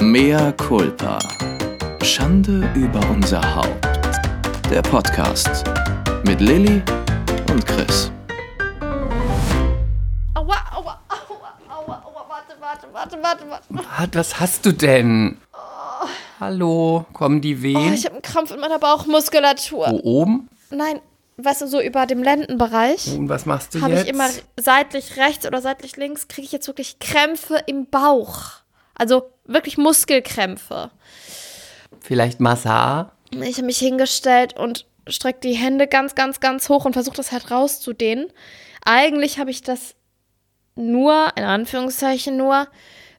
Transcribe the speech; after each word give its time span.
Mea 0.00 0.52
culpa. 0.52 1.18
Schande 2.02 2.70
über 2.74 3.00
unser 3.10 3.40
Haupt. 3.56 3.86
Der 4.70 4.82
Podcast 4.82 5.64
mit 6.24 6.40
Lilly 6.40 6.82
und 7.50 7.66
Chris. 7.66 8.10
Aua, 10.34 10.56
aua, 10.72 11.00
aua, 11.08 11.58
aua, 11.68 12.02
aua, 12.04 12.26
warte, 12.28 12.54
warte, 12.60 12.86
warte, 12.92 13.18
warte, 13.22 13.44
warte. 13.50 13.64
Wart, 13.98 14.14
was 14.16 14.38
hast 14.40 14.64
du 14.66 14.72
denn? 14.72 15.38
Hallo, 16.40 17.04
kommen 17.12 17.40
die 17.40 17.56
Oh, 17.56 17.62
Wehen? 17.62 17.94
ich 17.94 18.04
habe 18.04 18.14
einen 18.14 18.22
Krampf 18.22 18.52
in 18.52 18.60
meiner 18.60 18.78
Bauchmuskulatur. 18.78 19.88
Wo 19.90 20.00
oben? 20.20 20.48
Nein, 20.70 21.00
weißt 21.38 21.62
du, 21.62 21.66
so 21.66 21.80
über 21.80 22.06
dem 22.06 22.22
Lendenbereich 22.22 23.16
Und 23.16 23.28
was 23.28 23.44
machst 23.46 23.74
du 23.74 23.80
habe 23.82 23.94
jetzt? 23.94 24.04
ich 24.04 24.08
immer 24.10 24.28
seitlich 24.56 25.16
rechts 25.16 25.46
oder 25.46 25.60
seitlich 25.60 25.96
links, 25.96 26.28
kriege 26.28 26.44
ich 26.44 26.52
jetzt 26.52 26.68
wirklich 26.68 27.00
Krämpfe 27.00 27.58
im 27.66 27.86
Bauch. 27.86 28.52
Also 28.98 29.32
wirklich 29.44 29.78
Muskelkrämpfe. 29.78 30.90
Vielleicht 32.00 32.40
Massage? 32.40 33.10
Ich 33.30 33.56
habe 33.56 33.66
mich 33.66 33.78
hingestellt 33.78 34.56
und 34.56 34.86
strecke 35.06 35.40
die 35.40 35.54
Hände 35.54 35.86
ganz, 35.86 36.14
ganz, 36.14 36.40
ganz 36.40 36.68
hoch 36.68 36.84
und 36.84 36.92
versuche 36.92 37.16
das 37.16 37.32
halt 37.32 37.50
rauszudehnen. 37.50 38.30
Eigentlich 38.84 39.38
habe 39.38 39.50
ich 39.50 39.62
das 39.62 39.94
nur, 40.74 41.32
in 41.36 41.44
Anführungszeichen 41.44 42.36
nur, 42.36 42.68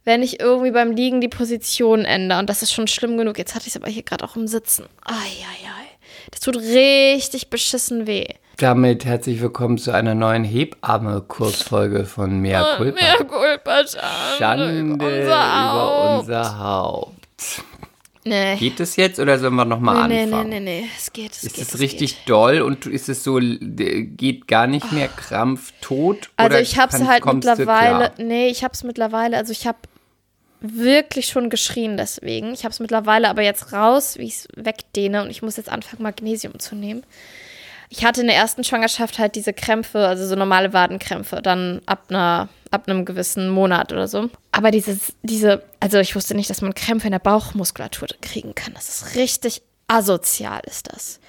wenn 0.03 0.23
ich 0.23 0.39
irgendwie 0.39 0.71
beim 0.71 0.91
Liegen 0.91 1.21
die 1.21 1.27
Position 1.27 2.05
ändere. 2.05 2.39
Und 2.39 2.49
das 2.49 2.61
ist 2.61 2.71
schon 2.71 2.87
schlimm 2.87 3.17
genug. 3.17 3.37
Jetzt 3.37 3.55
hatte 3.55 3.67
ich 3.67 3.75
es 3.75 3.81
aber 3.81 3.89
hier 3.89 4.03
gerade 4.03 4.25
auch 4.25 4.35
im 4.35 4.47
Sitzen. 4.47 4.85
Eieiei. 5.03 5.88
Das 6.31 6.39
tut 6.41 6.57
richtig 6.57 7.49
beschissen 7.49 8.07
weh. 8.07 8.25
Damit 8.57 9.05
herzlich 9.05 9.41
willkommen 9.41 9.77
zu 9.77 9.91
einer 9.91 10.15
neuen 10.15 10.43
Hebamme-Kurzfolge 10.43 12.05
von 12.05 12.39
Mea 12.41 12.75
Culpa. 12.77 13.01
Mehr 13.01 13.15
Culpa, 13.25 13.81
Schande, 14.37 14.79
über 14.79 15.05
unser 15.05 15.23
über 15.23 15.71
Haupt. 15.71 16.19
unser 16.21 16.59
Haupt. 16.59 17.63
Nee. 18.25 18.57
Geht 18.57 18.79
es 18.81 18.97
jetzt 18.97 19.17
oder 19.19 19.39
sollen 19.39 19.55
wir 19.55 19.63
nochmal 19.65 20.07
Nee, 20.07 20.13
nee, 20.15 20.23
anfangen? 20.23 20.49
nee, 20.49 20.59
nee, 20.59 20.81
nee, 20.81 20.87
es 20.97 21.13
geht, 21.13 21.31
es 21.31 21.43
Ist 21.43 21.55
geht. 21.55 21.67
es 21.73 21.79
richtig 21.79 22.17
Geht. 22.17 22.29
doll 22.29 22.61
und 22.61 22.85
ist 22.85 23.07
es 23.07 23.23
so, 23.23 23.39
geht 23.39 24.47
gar 24.47 24.67
nicht 24.67 24.91
mehr 24.91 25.07
Krampf 25.07 25.71
tot? 25.81 26.29
Also 26.35 26.57
ich 26.57 26.77
habe 26.77 26.91
es 26.91 26.99
kann- 26.99 27.07
halt 27.07 27.25
mittlerweile, 27.25 28.11
nee, 28.17 28.49
ich 28.49 28.63
habe 28.63 28.73
es 28.73 28.83
mittlerweile, 28.83 29.37
also 29.37 29.53
ich 29.53 29.65
habe 29.65 29.77
wirklich 30.61 31.27
schon 31.27 31.49
geschrien 31.49 31.97
deswegen. 31.97 32.53
Ich 32.53 32.63
habe 32.63 32.71
es 32.71 32.79
mittlerweile 32.79 33.29
aber 33.29 33.41
jetzt 33.41 33.71
raus, 33.73 34.17
wie 34.17 34.23
ich 34.23 34.35
es 34.35 34.47
wegdehne 34.55 35.21
und 35.23 35.29
ich 35.29 35.41
muss 35.41 35.57
jetzt 35.57 35.69
anfangen, 35.69 36.03
Magnesium 36.03 36.59
zu 36.59 36.75
nehmen. 36.75 37.03
Ich 37.89 38.05
hatte 38.05 38.21
in 38.21 38.27
der 38.27 38.35
ersten 38.35 38.63
Schwangerschaft 38.63 39.17
halt 39.17 39.35
diese 39.35 39.51
Krämpfe, 39.53 40.05
also 40.07 40.27
so 40.27 40.35
normale 40.35 40.73
Wadenkrämpfe, 40.73 41.41
dann 41.41 41.81
ab 41.85 42.05
einer 42.09 42.49
ab 42.71 42.87
einem 42.87 43.03
gewissen 43.05 43.49
Monat 43.49 43.91
oder 43.91 44.07
so. 44.07 44.29
Aber 44.51 44.69
dieses, 44.69 45.13
diese, 45.23 45.63
also 45.79 45.97
ich 45.97 46.15
wusste 46.15 46.35
nicht, 46.35 46.51
dass 46.51 46.61
man 46.61 46.75
Krämpfe 46.75 47.07
in 47.07 47.11
der 47.13 47.19
Bauchmuskulatur 47.19 48.07
kriegen 48.21 48.53
kann. 48.53 48.73
Das 48.75 48.89
ist 48.89 49.15
richtig 49.15 49.63
asozial, 49.87 50.61
ist 50.65 50.93
das. 50.93 51.19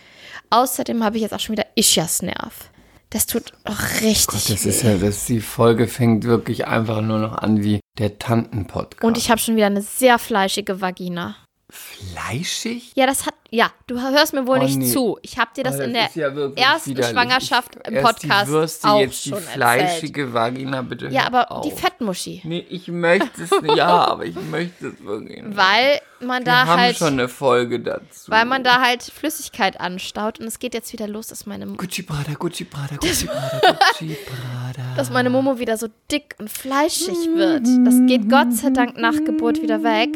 Außerdem 0.51 1.03
habe 1.03 1.17
ich 1.17 1.23
jetzt 1.23 1.33
auch 1.33 1.41
schon 1.41 1.55
wieder 1.55 1.67
Ischiasnerv. 1.77 2.71
Das 3.09 3.27
tut 3.27 3.53
auch 3.65 4.03
richtig 4.03 4.45
Das 4.49 4.65
weh. 4.65 4.69
ist 4.69 4.83
ja, 4.83 4.97
das, 4.97 5.25
die 5.25 5.41
Folge 5.41 5.89
fängt 5.89 6.25
wirklich 6.25 6.67
einfach 6.67 7.01
nur 7.01 7.19
noch 7.19 7.39
an 7.39 7.65
wie 7.65 7.80
der 7.99 8.19
Tantenpodcast. 8.19 9.05
Und 9.05 9.19
ich 9.19 9.31
habe 9.31 9.41
schon 9.41 9.57
wieder 9.57 9.67
eine 9.67 9.83
sehr 9.83 10.19
fleischige 10.19 10.81
Vagina. 10.81 11.37
Fleischig? 11.71 12.93
Ja, 12.97 13.07
das 13.07 13.27
hat. 13.27 13.35
Ja, 13.53 13.71
du 13.89 14.01
hörst 14.01 14.33
mir 14.33 14.47
wohl 14.47 14.59
Oh, 14.59 14.63
nicht 14.63 14.77
nee. 14.79 14.87
zu. 14.93 15.19
Ich 15.23 15.37
habe 15.39 15.51
dir 15.57 15.65
das 15.65 15.79
Oh, 15.79 15.83
in 15.83 15.93
der 15.93 16.09
ja 16.15 16.29
ersten 16.55 16.91
widerlich. 16.91 17.11
Schwangerschaft 17.11 17.77
im 17.87 17.95
erst 17.95 18.07
Podcast 18.07 18.47
die 18.49 18.53
Würste, 18.53 18.89
auch 18.89 19.01
jetzt 19.01 19.25
die 19.25 19.29
schon 19.31 19.39
erzählt. 19.39 19.55
fleischige 19.55 20.33
Vagina, 20.33 20.83
bitte. 20.83 21.09
Ja, 21.09 21.27
aber 21.27 21.51
auf. 21.51 21.63
die 21.65 21.73
Fettmuschi. 21.73 22.43
Nee, 22.45 22.65
ich 22.71 22.87
möchte 22.89 23.43
es 23.43 23.51
nicht. 23.63 23.77
Ja, 23.77 23.89
aber 24.09 24.25
ich 24.25 24.37
möchte 24.51 24.89
es 24.89 25.05
wirklich 25.05 25.43
nicht. 25.43 25.57
Weil 25.57 26.01
man 26.21 26.45
Wir 26.45 26.53
da 26.53 26.67
haben 26.67 26.81
halt. 26.81 26.97
schon 26.97 27.15
eine 27.15 27.29
Folge 27.29 27.81
dazu. 27.81 28.31
Weil 28.31 28.45
man 28.45 28.63
da 28.63 28.81
halt 28.81 29.03
Flüssigkeit 29.03 29.81
anstaut 29.81 30.39
und 30.39 30.47
es 30.47 30.59
geht 30.59 30.75
jetzt 30.75 30.93
wieder 30.93 31.09
los, 31.09 31.27
dass 31.29 31.47
meine, 31.47 31.67
Gucci 31.67 32.03
Prada, 32.03 32.35
Gucci 32.39 32.65
Prada, 32.65 32.97
Gucci 33.01 33.27
Prada, 33.27 33.79
Gucci 33.99 34.17
Prada. 34.27 34.95
dass 34.97 35.11
meine 35.11 35.31
Momo 35.31 35.59
wieder 35.59 35.77
so 35.77 35.89
dick 36.13 36.35
und 36.39 36.51
fleischig 36.51 37.17
wird. 37.35 37.67
Das 37.85 37.95
geht 38.07 38.29
Gott 38.31 38.53
sei 38.53 38.71
Dank 38.71 38.97
nach 38.97 39.15
Geburt 39.25 39.61
wieder 39.63 39.83
weg. 39.83 40.11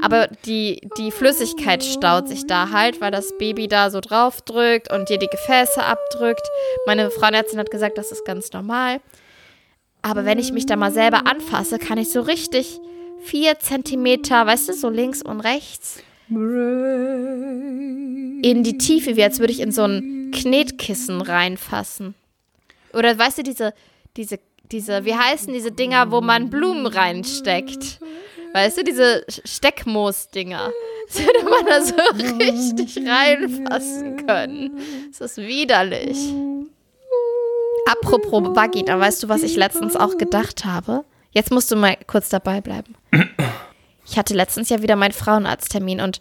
Aber 0.00 0.28
die, 0.46 0.80
die 0.96 1.10
Flüssigkeit 1.10 1.82
staut 1.84 2.28
sich 2.28 2.46
da 2.46 2.70
halt, 2.70 2.77
weil 3.00 3.10
das 3.10 3.36
Baby 3.38 3.68
da 3.68 3.90
so 3.90 4.00
drauf 4.00 4.40
drückt 4.42 4.92
und 4.92 5.08
dir 5.08 5.18
die 5.18 5.28
Gefäße 5.28 5.82
abdrückt. 5.82 6.46
Meine 6.86 7.10
Frauenärztin 7.10 7.58
hat 7.58 7.70
gesagt, 7.70 7.98
das 7.98 8.12
ist 8.12 8.24
ganz 8.24 8.52
normal. 8.52 9.00
Aber 10.02 10.24
wenn 10.24 10.38
ich 10.38 10.52
mich 10.52 10.66
da 10.66 10.76
mal 10.76 10.92
selber 10.92 11.26
anfasse, 11.26 11.78
kann 11.78 11.98
ich 11.98 12.10
so 12.10 12.20
richtig 12.20 12.80
vier 13.22 13.58
Zentimeter, 13.58 14.46
weißt 14.46 14.68
du, 14.68 14.72
so 14.72 14.88
links 14.88 15.22
und 15.22 15.40
rechts 15.40 16.02
in 18.42 18.62
die 18.62 18.76
Tiefe, 18.78 19.16
wie 19.16 19.24
als 19.24 19.40
würde 19.40 19.52
ich 19.52 19.60
in 19.60 19.72
so 19.72 19.84
ein 19.84 20.30
Knetkissen 20.32 21.20
reinfassen. 21.20 22.14
Oder 22.92 23.18
weißt 23.18 23.38
du, 23.38 23.42
diese, 23.42 23.72
diese, 24.16 24.38
diese, 24.70 25.04
wie 25.04 25.14
heißen 25.14 25.52
diese 25.52 25.72
Dinger, 25.72 26.10
wo 26.10 26.20
man 26.20 26.50
Blumen 26.50 26.86
reinsteckt? 26.86 28.00
Weißt 28.52 28.78
du, 28.78 28.84
diese 28.84 29.24
Steckmoos-Dinger. 29.44 30.70
Das 31.08 31.24
würde 31.24 31.44
man 31.44 31.64
da 31.64 31.82
so 31.82 31.94
richtig 32.36 32.98
reinfassen 33.08 34.26
können. 34.26 34.78
Das 35.08 35.22
ist 35.22 35.38
widerlich. 35.38 36.18
Apropos 37.86 38.54
Vagina, 38.54 39.00
weißt 39.00 39.22
du, 39.22 39.30
was 39.30 39.42
ich 39.42 39.56
letztens 39.56 39.96
auch 39.96 40.18
gedacht 40.18 40.66
habe? 40.66 41.06
Jetzt 41.30 41.50
musst 41.50 41.70
du 41.70 41.76
mal 41.76 41.96
kurz 42.06 42.28
dabei 42.28 42.60
bleiben. 42.60 42.94
Ich 44.06 44.18
hatte 44.18 44.34
letztens 44.34 44.68
ja 44.68 44.82
wieder 44.82 44.96
meinen 44.96 45.12
Frauenarzttermin 45.12 46.02
und 46.02 46.20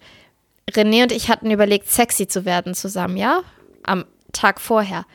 René 0.72 1.04
und 1.04 1.12
ich 1.12 1.30
hatten 1.30 1.52
überlegt, 1.52 1.90
sexy 1.90 2.28
zu 2.28 2.46
werden 2.46 2.74
zusammen, 2.74 3.18
ja? 3.18 3.42
Am 3.84 4.06
Tag 4.32 4.62
vorher. 4.62 5.06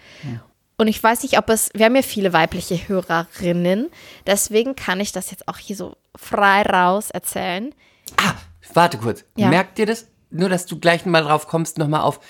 Und 0.76 0.88
ich 0.88 1.02
weiß 1.02 1.22
nicht, 1.22 1.38
ob 1.38 1.48
es, 1.48 1.70
wir 1.74 1.86
haben 1.86 1.96
ja 1.96 2.02
viele 2.02 2.32
weibliche 2.32 2.88
Hörerinnen, 2.88 3.88
deswegen 4.26 4.76
kann 4.76 5.00
ich 5.00 5.12
das 5.12 5.30
jetzt 5.30 5.48
auch 5.48 5.58
hier 5.58 5.76
so 5.76 5.96
frei 6.16 6.62
raus 6.62 7.10
erzählen. 7.10 7.74
Ah, 8.16 8.34
warte 8.74 8.98
kurz. 8.98 9.24
Ja. 9.36 9.48
Merkt 9.48 9.78
ihr 9.78 9.86
das? 9.86 10.08
Nur, 10.30 10.48
dass 10.48 10.66
du 10.66 10.78
gleich 10.78 11.04
mal 11.06 11.22
drauf 11.22 11.46
kommst, 11.46 11.78
nochmal 11.78 12.02
auf. 12.02 12.20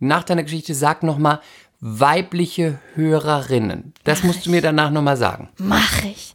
Nach 0.00 0.24
deiner 0.24 0.42
Geschichte 0.42 0.74
sag 0.74 1.02
nochmal 1.02 1.40
weibliche 1.80 2.78
Hörerinnen. 2.94 3.94
Das 4.04 4.22
musst 4.22 4.46
du 4.46 4.50
mir 4.50 4.62
danach 4.62 4.90
nochmal 4.90 5.16
sagen. 5.16 5.50
Mache 5.58 6.08
ich. 6.08 6.34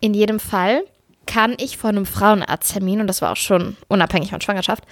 In 0.00 0.14
jedem 0.14 0.38
Fall 0.38 0.84
kann 1.26 1.54
ich 1.58 1.78
vor 1.78 1.90
einem 1.90 2.06
Frauenarzttermin, 2.06 3.00
und 3.00 3.06
das 3.06 3.22
war 3.22 3.32
auch 3.32 3.36
schon 3.36 3.76
unabhängig 3.88 4.30
von 4.30 4.40
Schwangerschaft, 4.40 4.84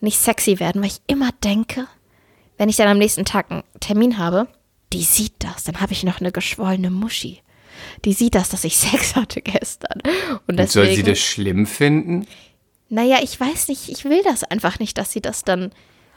nicht 0.00 0.18
sexy 0.18 0.60
werden, 0.60 0.82
weil 0.82 0.90
ich 0.90 1.00
immer 1.06 1.30
denke, 1.42 1.86
wenn 2.58 2.68
ich 2.68 2.76
dann 2.76 2.88
am 2.88 2.98
nächsten 2.98 3.24
Tag 3.24 3.50
einen 3.50 3.62
Termin 3.80 4.18
habe, 4.18 4.46
die 4.92 5.02
sieht 5.02 5.34
das, 5.38 5.64
dann 5.64 5.80
habe 5.80 5.92
ich 5.92 6.04
noch 6.04 6.20
eine 6.20 6.32
geschwollene 6.32 6.90
Muschi. 6.90 7.40
Die 8.04 8.12
sieht 8.12 8.34
das, 8.34 8.48
dass 8.48 8.64
ich 8.64 8.76
Sex 8.78 9.14
hatte 9.16 9.40
gestern. 9.42 10.00
Und 10.46 10.58
Und 10.60 10.70
soll 10.70 10.84
sie 10.86 10.90
deswegen, 10.90 11.08
das 11.08 11.18
schlimm 11.18 11.66
finden? 11.66 12.26
naja, 12.88 13.18
ich 13.22 13.38
weiß 13.38 13.68
nicht, 13.68 13.88
ich 13.88 14.04
will 14.04 14.22
das 14.24 14.42
einfach 14.44 14.78
nicht, 14.80 14.98
dass 14.98 15.12
sie 15.12 15.20
das 15.20 15.44
dann 15.44 15.70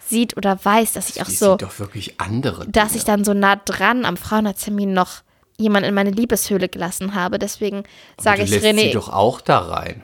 sieht 0.08 0.36
oder 0.38 0.60
weiß, 0.64 0.94
dass 0.94 1.10
ich 1.10 1.22
auch 1.22 1.30
so, 1.30 1.52
sieht 1.52 1.62
doch 1.62 1.80
wirklich 1.80 2.20
andere. 2.20 2.68
dass 2.68 2.96
ich 2.96 3.04
dann 3.04 3.24
so 3.24 3.34
nah 3.34 3.56
dran 3.58 4.06
am 4.06 4.18
Frauenarzttermin 4.18 4.92
noch 4.92 5.22
jemanden 5.58 5.90
in 5.90 5.96
meine 5.96 6.10
Liebeshöhle 6.12 6.68
gelassen 6.70 7.14
habe. 7.16 7.38
Deswegen 7.40 7.84
sage 8.20 8.44
ich 8.44 8.50
lässt 8.50 8.66
René. 8.66 8.82
sie 8.88 8.92
doch 8.92 9.10
auch 9.10 9.40
da 9.40 9.60
rein. 9.60 10.02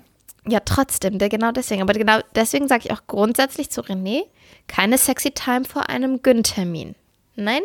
Ja, 0.47 0.61
trotzdem, 0.61 1.17
der, 1.19 1.27
genau 1.29 1.51
deswegen. 1.51 1.81
Aber 1.81 1.93
genau 1.93 2.19
deswegen 2.35 2.67
sage 2.67 2.83
ich 2.85 2.91
auch 2.91 3.01
grundsätzlich 3.07 3.69
zu 3.71 3.81
René, 3.81 4.21
keine 4.67 4.97
sexy 4.97 5.31
Time 5.31 5.65
vor 5.65 5.89
einem 5.89 6.21
Gyn-Termin. 6.21 6.95
Nein, 7.35 7.45
nein, 7.45 7.61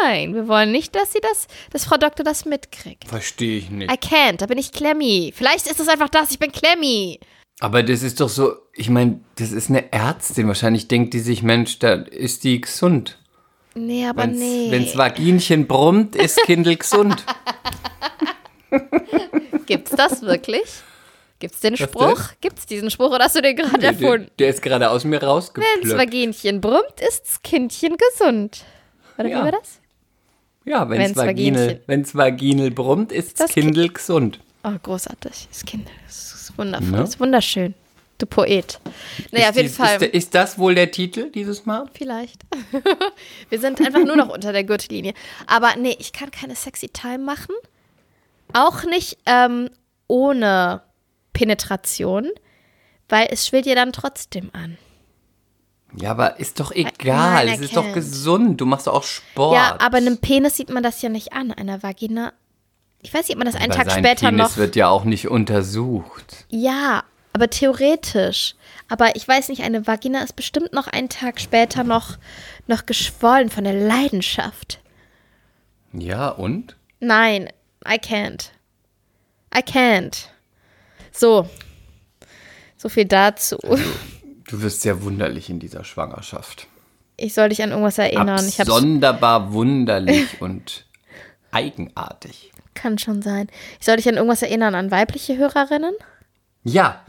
nein, 0.00 0.02
nein. 0.02 0.34
Wir 0.34 0.48
wollen 0.48 0.72
nicht, 0.72 0.94
dass 0.94 1.12
sie 1.12 1.20
das, 1.20 1.46
dass 1.70 1.84
Frau 1.84 1.96
Doktor 1.96 2.24
das 2.24 2.44
mitkriegt. 2.44 3.08
Verstehe 3.08 3.58
ich 3.58 3.70
nicht. 3.70 3.90
I 3.90 3.94
can't, 3.96 4.36
da 4.38 4.46
bin 4.46 4.58
ich 4.58 4.72
Klemmi. 4.72 5.32
Vielleicht 5.34 5.66
ist 5.66 5.80
es 5.80 5.88
einfach 5.88 6.08
das, 6.08 6.30
ich 6.30 6.38
bin 6.38 6.52
Klemmi. 6.52 7.20
Aber 7.60 7.82
das 7.82 8.02
ist 8.02 8.20
doch 8.20 8.28
so, 8.28 8.52
ich 8.74 8.90
meine, 8.90 9.20
das 9.36 9.52
ist 9.52 9.70
eine 9.70 9.92
Ärztin. 9.92 10.46
Wahrscheinlich 10.48 10.88
denkt 10.88 11.14
die 11.14 11.20
sich, 11.20 11.42
Mensch, 11.42 11.78
da 11.78 11.94
ist 11.94 12.44
die 12.44 12.60
gesund. 12.60 13.18
Nee, 13.74 14.06
aber 14.06 14.22
Wenn's, 14.24 14.38
nee. 14.38 14.66
wenn's 14.70 14.96
Vaginchen 14.96 15.66
brummt, 15.66 16.16
ist 16.16 16.38
Kindel 16.44 16.76
gesund. 16.76 17.24
Gibt's 19.66 19.90
das 19.92 20.22
wirklich? 20.22 20.64
Gibt's 21.38 21.60
den 21.60 21.74
Was 21.74 21.80
Spruch? 21.80 22.20
Gibt's 22.40 22.64
diesen 22.66 22.90
Spruch 22.90 23.10
oder 23.10 23.24
hast 23.24 23.36
du 23.36 23.42
den 23.42 23.56
gerade 23.56 23.78
Der, 23.78 23.90
erfunden? 23.90 24.30
der 24.38 24.48
ist 24.48 24.62
gerade 24.62 24.90
aus 24.90 25.04
mir 25.04 25.20
Wenn's 25.20 25.24
rausgeplöppt. 25.24 25.98
Vaginchen 25.98 26.60
brummt, 26.60 27.00
ist's 27.06 27.42
Kindchen 27.42 27.96
gesund. 27.98 28.64
Oder 29.18 29.28
Ja. 29.28 29.40
wie 29.40 29.44
war 29.44 29.52
das? 29.52 29.80
Ja, 30.64 30.88
Vaginel, 30.88 31.14
Vaginchen- 31.14 31.80
wenn's 31.86 32.14
Vaginel 32.14 32.70
brummt, 32.72 33.12
ist 33.12 33.38
Das 33.40 33.52
Kindel 33.52 33.88
gesund. 33.92 34.40
Oh, 34.64 34.72
großartig. 34.82 35.46
Das 35.50 35.64
Kind, 35.64 35.88
das 36.06 36.32
ist 36.34 36.58
wundervoll. 36.58 36.90
Ne? 36.90 36.96
Das 36.98 37.10
ist 37.10 37.20
wunderschön. 37.20 37.74
Du 38.18 38.26
Poet. 38.26 38.80
Naja, 39.30 39.44
ist, 39.44 39.50
auf 39.50 39.56
jeden 39.56 39.68
Fall. 39.74 40.02
Ist, 40.02 40.14
ist 40.14 40.34
das 40.34 40.58
wohl 40.58 40.74
der 40.74 40.90
Titel 40.90 41.30
dieses 41.30 41.66
Mal? 41.66 41.84
Vielleicht. 41.92 42.42
Wir 43.50 43.60
sind 43.60 43.78
einfach 43.80 44.04
nur 44.04 44.16
noch 44.16 44.30
unter 44.30 44.52
der 44.52 44.64
Gürtellinie. 44.64 45.12
Aber 45.46 45.76
nee, 45.76 45.94
ich 46.00 46.12
kann 46.12 46.30
keine 46.30 46.56
sexy 46.56 46.88
Time 46.88 47.18
machen. 47.18 47.54
Auch 48.54 48.84
nicht 48.84 49.18
ähm, 49.26 49.68
ohne 50.08 50.82
Penetration, 51.34 52.30
weil 53.08 53.28
es 53.30 53.46
schwillt 53.46 53.66
dir 53.66 53.74
dann 53.74 53.92
trotzdem 53.92 54.50
an. 54.54 54.78
Ja, 55.94 56.10
aber 56.10 56.38
ist 56.40 56.60
doch 56.60 56.72
egal. 56.72 57.48
Es 57.48 57.60
ist 57.60 57.76
doch 57.76 57.92
gesund. 57.92 58.60
Du 58.60 58.66
machst 58.66 58.86
doch 58.86 58.94
auch 58.94 59.02
Sport. 59.04 59.54
Ja, 59.54 59.76
aber 59.80 59.98
einem 59.98 60.18
Penis 60.18 60.56
sieht 60.56 60.70
man 60.70 60.82
das 60.82 61.00
ja 61.02 61.08
nicht 61.08 61.32
an, 61.32 61.52
einer 61.52 61.82
Vagina. 61.82 62.32
Ich 63.02 63.14
weiß 63.14 63.28
nicht, 63.28 63.36
ob 63.36 63.44
man 63.44 63.46
das 63.52 63.54
einen 63.60 63.72
Aber 63.72 63.84
Tag 63.84 63.90
sein 63.90 64.04
später 64.04 64.26
Penis 64.30 64.50
noch. 64.50 64.56
wird 64.56 64.76
ja 64.76 64.88
auch 64.88 65.04
nicht 65.04 65.28
untersucht. 65.28 66.44
Ja, 66.48 67.04
aber 67.32 67.48
theoretisch. 67.50 68.56
Aber 68.88 69.14
ich 69.16 69.26
weiß 69.26 69.48
nicht, 69.48 69.62
eine 69.62 69.86
Vagina 69.86 70.22
ist 70.22 70.36
bestimmt 70.36 70.72
noch 70.72 70.86
einen 70.86 71.08
Tag 71.08 71.40
später 71.40 71.84
noch, 71.84 72.18
noch 72.66 72.86
geschwollen 72.86 73.48
von 73.50 73.64
der 73.64 73.74
Leidenschaft. 73.74 74.80
Ja, 75.92 76.28
und? 76.30 76.76
Nein, 77.00 77.48
I 77.86 77.94
can't. 77.94 78.50
I 79.54 79.60
can't. 79.60 80.26
So. 81.12 81.48
So 82.76 82.88
viel 82.88 83.04
dazu. 83.06 83.58
Du 84.48 84.62
wirst 84.62 84.82
sehr 84.82 85.02
wunderlich 85.02 85.50
in 85.50 85.58
dieser 85.58 85.84
Schwangerschaft. 85.84 86.68
Ich 87.16 87.34
soll 87.34 87.48
dich 87.48 87.62
an 87.62 87.70
irgendwas 87.70 87.98
erinnern. 87.98 88.38
Sonderbar 88.38 89.52
wunderlich 89.52 90.26
und 90.40 90.84
eigenartig. 91.50 92.52
kann 92.74 92.98
schon 92.98 93.22
sein. 93.22 93.48
Ich 93.80 93.86
soll 93.86 93.96
dich 93.96 94.08
an 94.08 94.16
irgendwas 94.16 94.42
erinnern, 94.42 94.74
an 94.74 94.90
weibliche 94.90 95.36
Hörerinnen? 95.36 95.94
Ja. 96.64 97.00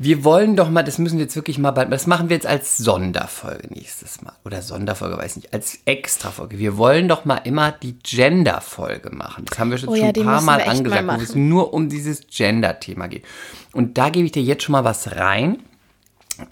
Wir 0.00 0.22
wollen 0.22 0.54
doch 0.54 0.70
mal, 0.70 0.84
das 0.84 0.98
müssen 0.98 1.18
wir 1.18 1.24
jetzt 1.24 1.34
wirklich 1.34 1.58
mal 1.58 1.72
bald, 1.72 1.92
das 1.92 2.06
machen 2.06 2.28
wir 2.28 2.36
jetzt 2.36 2.46
als 2.46 2.76
Sonderfolge 2.76 3.66
nächstes 3.74 4.22
Mal. 4.22 4.32
Oder 4.44 4.62
Sonderfolge, 4.62 5.18
weiß 5.18 5.34
nicht, 5.36 5.52
als 5.52 5.80
Extrafolge. 5.86 6.56
Wir 6.58 6.76
wollen 6.76 7.08
doch 7.08 7.24
mal 7.24 7.38
immer 7.38 7.72
die 7.72 7.98
Gender-Folge 7.98 9.10
machen. 9.10 9.44
Das 9.46 9.58
haben 9.58 9.72
wir 9.72 9.78
schon, 9.78 9.88
Oh 9.88 9.96
schon 9.96 10.02
ja, 10.02 10.08
ein 10.08 10.14
die 10.14 10.22
paar 10.22 10.40
Mal 10.40 10.60
echt 10.60 10.66
mal 10.68 10.76
angesagt, 10.76 11.08
wo 11.08 11.22
es 11.22 11.34
nur 11.34 11.74
um 11.74 11.88
dieses 11.88 12.28
Gender-Thema 12.28 13.08
geht. 13.08 13.24
Und 13.72 13.98
da 13.98 14.08
gebe 14.10 14.24
ich 14.24 14.32
dir 14.32 14.42
jetzt 14.42 14.62
schon 14.62 14.72
mal 14.72 14.84
was 14.84 15.16
rein. 15.16 15.58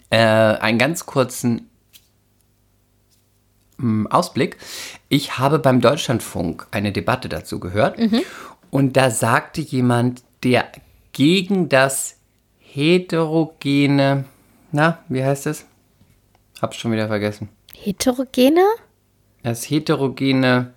Äh, 0.09 0.17
einen 0.17 0.77
ganz 0.77 1.05
kurzen 1.05 1.69
mm, 3.77 4.07
Ausblick. 4.07 4.57
Ich 5.09 5.37
habe 5.37 5.59
beim 5.59 5.81
Deutschlandfunk 5.81 6.67
eine 6.71 6.91
Debatte 6.91 7.29
dazu 7.29 7.59
gehört. 7.59 7.97
Mhm. 7.99 8.21
Und 8.69 8.97
da 8.97 9.09
sagte 9.09 9.61
jemand, 9.61 10.23
der 10.43 10.65
gegen 11.13 11.69
das 11.69 12.17
heterogene, 12.59 14.25
na, 14.71 14.99
wie 15.09 15.23
heißt 15.23 15.47
es? 15.47 15.65
Hab's 16.61 16.77
schon 16.77 16.91
wieder 16.91 17.07
vergessen. 17.07 17.49
Heterogene? 17.73 18.65
Das 19.43 19.69
heterogene, 19.69 20.73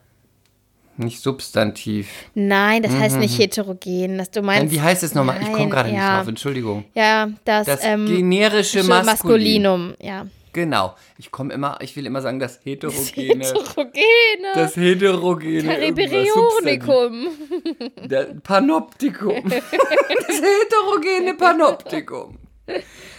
nicht 0.96 1.22
Substantiv. 1.22 2.08
Nein, 2.34 2.82
das 2.82 2.92
heißt 2.92 3.16
nicht 3.18 3.38
heterogen. 3.38 4.18
Das 4.18 4.30
du 4.30 4.42
meinst. 4.42 4.64
Nein, 4.64 4.70
wie 4.70 4.80
heißt 4.80 5.02
es 5.02 5.14
nochmal? 5.14 5.40
Ich 5.40 5.52
komme 5.52 5.68
gerade 5.68 5.88
ja. 5.90 5.94
nicht 5.94 6.18
drauf, 6.20 6.28
Entschuldigung. 6.28 6.84
Ja, 6.94 7.30
das, 7.44 7.66
Das 7.66 7.80
ähm, 7.82 8.06
generische 8.06 8.82
Maskulin. 8.82 9.06
Maskulin. 9.06 9.62
Maskulinum, 9.62 9.94
ja. 10.00 10.26
Genau. 10.52 10.96
Ich 11.16 11.30
komme 11.30 11.54
immer, 11.54 11.78
ich 11.80 11.94
will 11.94 12.06
immer 12.06 12.20
sagen, 12.22 12.40
das 12.40 12.60
heterogene. 12.64 13.46
Heterogene. 13.46 14.52
Das 14.54 14.76
heterogene. 14.76 15.78
irgendwas, 15.78 16.34
Substantiv. 16.34 16.86
Cariberionikum. 16.86 17.28
Der 18.08 18.24
Panoptikum. 18.42 19.42
das 19.48 20.40
heterogene 20.40 21.34
Panoptikum. 21.34 22.38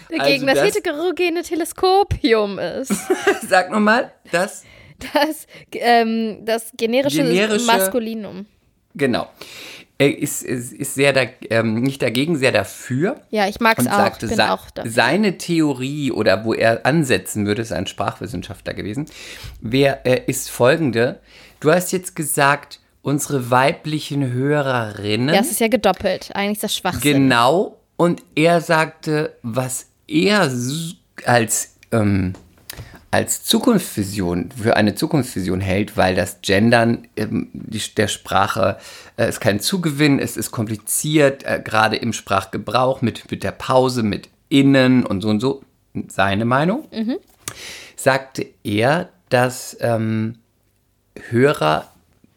Dagegen 0.09 0.47
Also 0.49 0.61
das, 0.61 0.73
das- 0.73 0.75
heterogene 0.75 1.41
Teleskopium 1.43 2.59
ist. 2.59 2.93
Sag 3.47 3.71
nochmal, 3.71 4.11
das, 4.31 4.63
Das, 5.13 5.47
ähm, 5.73 6.45
das 6.45 6.71
generische, 6.77 7.23
Generische- 7.23 7.65
Maskulinum. 7.65 8.45
genau. 8.95 9.27
Er 9.97 10.17
ist, 10.17 10.41
ist, 10.41 10.73
ist 10.73 10.95
sehr 10.95 11.13
da, 11.13 11.25
ähm, 11.51 11.75
nicht 11.75 12.01
dagegen, 12.01 12.35
sehr 12.35 12.51
dafür. 12.51 13.21
Ja, 13.29 13.47
ich 13.47 13.59
mag's 13.59 13.81
und 13.85 13.87
auch. 13.91 13.97
sagte, 13.97 14.25
bin 14.27 14.35
sa- 14.35 14.51
auch 14.51 14.71
dafür. 14.71 14.89
seine 14.91 15.37
Theorie 15.37 16.11
oder 16.11 16.43
wo 16.43 16.55
er 16.55 16.87
ansetzen 16.87 17.45
würde, 17.45 17.61
ist 17.61 17.71
ein 17.71 17.85
Sprachwissenschaftler 17.85 18.73
gewesen, 18.73 19.05
wär, 19.61 20.03
äh, 20.07 20.23
ist 20.25 20.49
folgende. 20.49 21.19
Du 21.59 21.71
hast 21.71 21.91
jetzt 21.91 22.15
gesagt, 22.15 22.79
unsere 23.03 23.51
weiblichen 23.51 24.31
Hörerinnen. 24.33 25.35
Ja, 25.35 25.41
es 25.41 25.51
ist 25.51 25.59
ja 25.59 25.67
gedoppelt. 25.67 26.31
Eigentlich 26.33 26.57
ist 26.57 26.63
das 26.63 26.75
Schwachsinn. 26.75 27.01
Genau. 27.29 27.77
Und 27.95 28.23
er 28.35 28.59
sagte, 28.61 29.35
was 29.43 29.85
er 30.07 30.51
als, 31.25 31.75
ähm, 31.91 32.33
als 33.11 33.43
Zukunftsvision, 33.43 34.51
für 34.51 34.77
eine 34.77 34.95
Zukunftsvision 34.95 35.59
hält, 35.59 35.97
weil 35.97 36.15
das 36.15 36.39
Gendern 36.41 37.07
ähm, 37.17 37.49
die, 37.53 37.81
der 37.95 38.07
Sprache 38.07 38.77
äh, 39.17 39.27
ist 39.27 39.41
kein 39.41 39.59
Zugewinn, 39.59 40.17
es 40.17 40.37
ist 40.37 40.51
kompliziert, 40.51 41.43
äh, 41.43 41.61
gerade 41.63 41.97
im 41.97 42.13
Sprachgebrauch 42.13 43.01
mit, 43.01 43.29
mit 43.29 43.43
der 43.43 43.51
Pause, 43.51 44.01
mit 44.03 44.29
innen 44.47 45.05
und 45.05 45.21
so 45.21 45.29
und 45.29 45.41
so. 45.41 45.61
Seine 46.07 46.45
Meinung. 46.45 46.87
Sagte 47.97 48.47
er, 48.63 49.09
dass 49.27 49.75
ähm, 49.81 50.37
Hörer 51.29 51.91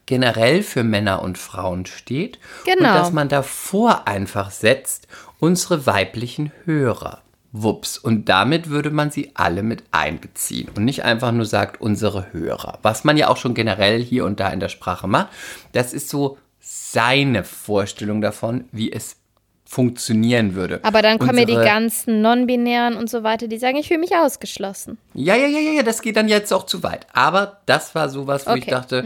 generell 0.06 0.62
für 0.62 0.82
Männer 0.82 1.23
und 1.23 1.38
Frauen 1.38 1.87
steht 1.87 2.38
und 2.67 2.79
Genau. 2.79 2.94
dass 2.94 3.12
man 3.12 3.29
davor 3.29 4.09
einfach 4.09 4.50
setzt, 4.50 5.06
unsere 5.38 5.87
weiblichen 5.87 6.53
Hörer. 6.65 7.23
Wups. 7.56 7.97
Und 7.99 8.29
damit 8.29 8.69
würde 8.69 8.91
man 8.91 9.11
sie 9.11 9.31
alle 9.35 9.62
mit 9.62 9.85
einbeziehen 9.93 10.69
und 10.77 10.85
nicht 10.85 11.05
einfach 11.05 11.31
nur 11.31 11.47
sagt, 11.47 11.81
unsere 11.81 12.33
Hörer. 12.33 12.81
Was 12.83 13.05
man 13.05 13.17
ja 13.17 13.29
auch 13.29 13.37
schon 13.37 13.55
generell 13.55 14.03
hier 14.03 14.25
und 14.25 14.41
da 14.41 14.49
in 14.49 14.59
der 14.61 14.69
Sprache 14.69 15.06
macht. 15.06 15.29
Das 15.73 15.93
ist 15.93 16.09
so 16.09 16.37
seine 16.59 17.45
Vorstellung 17.45 18.21
davon, 18.21 18.65
wie 18.73 18.91
es 18.91 19.17
funktionieren 19.65 20.55
würde. 20.55 20.81
Aber 20.83 21.01
dann 21.01 21.19
kommen 21.19 21.39
ja 21.39 21.45
die 21.45 21.55
ganzen 21.55 22.21
Non-Binären 22.21 22.97
und 22.97 23.09
so 23.09 23.23
weiter, 23.23 23.49
die 23.49 23.59
sagen, 23.59 23.77
ich 23.77 23.89
fühle 23.89 24.00
mich 24.00 24.15
ausgeschlossen. 24.17 24.99
Ja, 25.15 25.37
ja, 25.37 25.47
ja, 25.47 25.61
ja, 25.61 25.71
ja, 25.73 25.83
das 25.83 26.03
geht 26.03 26.17
dann 26.17 26.29
jetzt 26.29 26.53
auch 26.53 26.67
zu 26.67 26.83
weit. 26.83 27.07
Aber 27.12 27.61
das 27.67 27.95
war 27.95 28.09
sowas, 28.09 28.47
wo 28.47 28.55
ich 28.55 28.62
Okay. 28.62 28.71
dachte, 28.71 29.05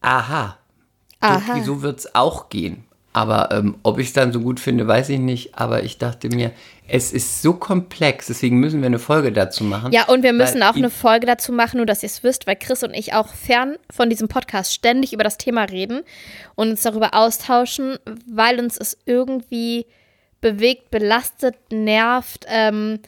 aha, 0.00 0.58
Aha. 1.20 1.58
So, 1.58 1.74
so 1.74 1.82
wird 1.82 1.98
es 2.00 2.14
auch 2.14 2.48
gehen. 2.48 2.84
Aber 3.12 3.50
ähm, 3.50 3.76
ob 3.82 3.98
ich 3.98 4.08
es 4.08 4.12
dann 4.12 4.32
so 4.32 4.40
gut 4.40 4.60
finde, 4.60 4.86
weiß 4.86 5.08
ich 5.08 5.18
nicht. 5.18 5.58
Aber 5.58 5.82
ich 5.82 5.98
dachte 5.98 6.28
mir, 6.28 6.52
es 6.90 7.12
ist 7.12 7.42
so 7.42 7.52
komplex, 7.52 8.28
deswegen 8.28 8.58
müssen 8.58 8.80
wir 8.80 8.86
eine 8.86 8.98
Folge 8.98 9.30
dazu 9.30 9.62
machen. 9.62 9.92
Ja, 9.92 10.08
und 10.08 10.22
wir 10.22 10.32
müssen 10.32 10.62
auch 10.62 10.74
eine 10.74 10.88
Folge 10.88 11.26
dazu 11.26 11.52
machen, 11.52 11.76
nur 11.76 11.86
dass 11.86 12.02
ihr 12.02 12.08
es 12.08 12.24
wisst, 12.24 12.46
weil 12.46 12.56
Chris 12.56 12.82
und 12.82 12.94
ich 12.94 13.12
auch 13.12 13.28
fern 13.28 13.76
von 13.90 14.08
diesem 14.08 14.28
Podcast 14.28 14.72
ständig 14.72 15.12
über 15.12 15.22
das 15.22 15.36
Thema 15.36 15.64
reden 15.64 16.02
und 16.54 16.70
uns 16.70 16.82
darüber 16.82 17.12
austauschen, 17.12 17.98
weil 18.26 18.58
uns 18.58 18.78
es 18.78 18.96
irgendwie 19.04 19.84
bewegt, 20.40 20.90
belastet, 20.90 21.56
nervt. 21.70 22.46
Ähm, 22.48 23.00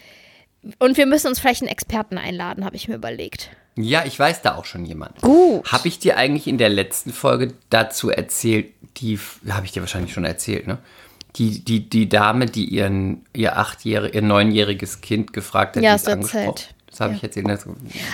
und 0.78 0.98
wir 0.98 1.06
müssen 1.06 1.28
uns 1.28 1.40
vielleicht 1.40 1.62
einen 1.62 1.70
Experten 1.70 2.18
einladen, 2.18 2.66
habe 2.66 2.76
ich 2.76 2.86
mir 2.86 2.96
überlegt. 2.96 3.48
Ja, 3.76 4.04
ich 4.04 4.18
weiß 4.18 4.42
da 4.42 4.56
auch 4.56 4.66
schon 4.66 4.84
jemand. 4.84 5.22
Gut. 5.22 5.72
Habe 5.72 5.88
ich 5.88 5.98
dir 5.98 6.18
eigentlich 6.18 6.46
in 6.46 6.58
der 6.58 6.68
letzten 6.68 7.14
Folge 7.14 7.54
dazu 7.70 8.10
erzählt, 8.10 8.74
die, 8.98 9.18
habe 9.48 9.64
ich 9.64 9.72
dir 9.72 9.80
wahrscheinlich 9.80 10.12
schon 10.12 10.24
erzählt, 10.24 10.66
ne? 10.66 10.78
Die, 11.36 11.64
die, 11.64 11.88
die 11.88 12.08
Dame, 12.08 12.46
die 12.46 12.64
ihren, 12.64 13.24
ihr 13.34 13.56
achtjähriges, 13.56 14.14
ihr 14.14 14.22
neunjähriges 14.22 15.00
Kind 15.00 15.32
gefragt 15.32 15.76
hat, 15.76 15.82
Ja, 15.82 15.94
es 15.94 16.04
du 16.04 16.12
angesprochen. 16.12 16.54
Das 16.90 16.98
habe 16.98 17.12
Ja. 17.12 17.16
ich 17.18 17.22
erzählt. 17.22 17.48
Das- 17.48 17.66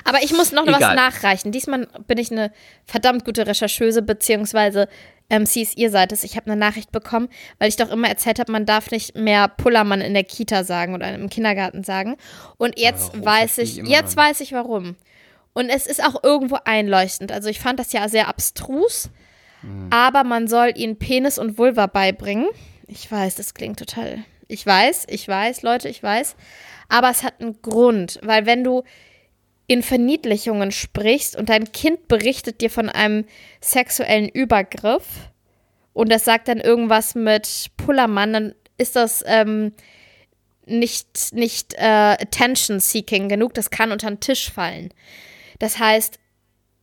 Aber 0.04 0.22
ich 0.22 0.32
muss 0.34 0.52
noch 0.52 0.66
was 0.66 0.76
Egal. 0.76 0.94
nachreichen. 0.96 1.50
Diesmal 1.50 1.88
bin 2.06 2.18
ich 2.18 2.30
eine 2.30 2.52
verdammt 2.84 3.24
gute 3.24 3.46
Rechercheuse, 3.46 4.02
beziehungsweise 4.02 4.86
ähm, 5.30 5.46
sie 5.46 5.62
ist 5.62 5.76
ihr 5.78 5.90
Seite. 5.90 6.14
Ich 6.22 6.36
habe 6.36 6.50
eine 6.50 6.60
Nachricht 6.60 6.92
bekommen, 6.92 7.28
weil 7.58 7.68
ich 7.70 7.76
doch 7.76 7.90
immer 7.90 8.06
erzählt 8.08 8.38
habe, 8.38 8.52
man 8.52 8.66
darf 8.66 8.90
nicht 8.90 9.16
mehr 9.16 9.48
Pullermann 9.48 10.00
in 10.02 10.12
der 10.14 10.22
Kita 10.24 10.62
sagen 10.62 10.94
oder 10.94 11.12
im 11.14 11.30
Kindergarten 11.30 11.82
sagen. 11.84 12.16
Und 12.58 12.78
jetzt 12.78 13.08
warum? 13.14 13.24
weiß 13.24 13.58
ich, 13.58 13.76
jetzt 13.76 14.16
noch 14.16 14.22
weiß 14.24 14.40
ich 14.42 14.52
warum. 14.52 14.94
Und 15.54 15.70
es 15.70 15.86
ist 15.86 16.04
auch 16.04 16.22
irgendwo 16.22 16.58
einleuchtend. 16.64 17.32
Also 17.32 17.48
ich 17.48 17.58
fand 17.60 17.80
das 17.80 17.92
ja 17.92 18.08
sehr 18.10 18.28
abstrus, 18.28 19.08
Hm. 19.62 19.86
aber 19.90 20.22
man 20.22 20.48
soll 20.48 20.72
ihnen 20.76 20.98
Penis 20.98 21.38
und 21.38 21.56
Vulva 21.56 21.86
beibringen. 21.86 22.46
Ich 22.86 23.10
weiß, 23.10 23.34
das 23.34 23.54
klingt 23.54 23.78
total. 23.78 24.24
Ich 24.48 24.64
weiß, 24.64 25.06
ich 25.08 25.26
weiß, 25.26 25.62
Leute, 25.62 25.88
ich 25.88 26.02
weiß. 26.02 26.36
Aber 26.88 27.10
es 27.10 27.22
hat 27.22 27.40
einen 27.40 27.60
Grund, 27.62 28.20
weil 28.22 28.46
wenn 28.46 28.62
du 28.62 28.84
in 29.66 29.82
Verniedlichungen 29.82 30.70
sprichst 30.70 31.34
und 31.34 31.48
dein 31.48 31.72
Kind 31.72 32.06
berichtet 32.06 32.60
dir 32.60 32.70
von 32.70 32.88
einem 32.88 33.24
sexuellen 33.60 34.28
Übergriff 34.28 35.04
und 35.92 36.10
das 36.10 36.24
sagt 36.24 36.48
dann 36.48 36.60
irgendwas 36.60 37.14
mit 37.16 37.70
Pullermann, 37.76 38.32
dann 38.32 38.54
ist 38.78 38.94
das 38.94 39.24
ähm, 39.26 39.72
nicht, 40.66 41.32
nicht 41.32 41.74
äh, 41.74 42.16
attention-seeking 42.20 43.28
genug, 43.28 43.54
das 43.54 43.70
kann 43.70 43.90
unter 43.90 44.08
den 44.08 44.20
Tisch 44.20 44.50
fallen. 44.52 44.92
Das 45.58 45.78
heißt, 45.78 46.18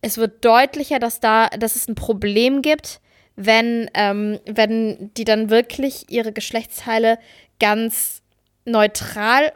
es 0.02 0.18
wird 0.18 0.44
deutlicher, 0.44 0.98
dass, 0.98 1.20
da, 1.20 1.48
dass 1.48 1.76
es 1.76 1.88
ein 1.88 1.94
Problem 1.94 2.60
gibt, 2.60 3.00
wenn, 3.36 3.90
ähm, 3.94 4.38
wenn 4.46 5.10
die 5.16 5.24
dann 5.24 5.50
wirklich 5.50 6.10
ihre 6.10 6.32
Geschlechtsteile 6.32 7.18
ganz 7.58 8.22
neutral 8.64 9.52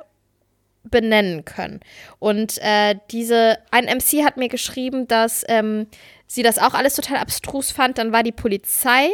benennen 0.85 1.45
können. 1.45 1.81
Und 2.19 2.59
äh, 2.59 2.97
diese, 3.11 3.59
ein 3.71 3.85
MC 3.85 4.25
hat 4.25 4.37
mir 4.37 4.49
geschrieben, 4.49 5.07
dass 5.07 5.45
ähm, 5.49 5.87
sie 6.27 6.43
das 6.43 6.59
auch 6.59 6.75
alles 6.75 6.95
total 6.95 7.19
abstrus 7.19 7.71
fand. 7.71 7.99
Dann 7.99 8.13
war 8.13 8.23
die 8.23 8.33
Polizei 8.33 9.11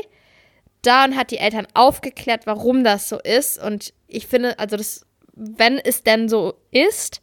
da 0.83 1.05
und 1.05 1.17
hat 1.17 1.31
die 1.31 1.39
Eltern 1.39 1.67
aufgeklärt, 1.75 2.47
warum 2.47 2.85
das 2.85 3.09
so 3.09 3.19
ist. 3.19 3.59
Und 3.63 3.93
ich 4.07 4.27
finde, 4.27 4.59
also 4.59 4.77
das, 4.77 5.07
wenn 5.35 5.79
es 5.79 6.03
denn 6.03 6.29
so 6.29 6.55
ist, 6.71 7.21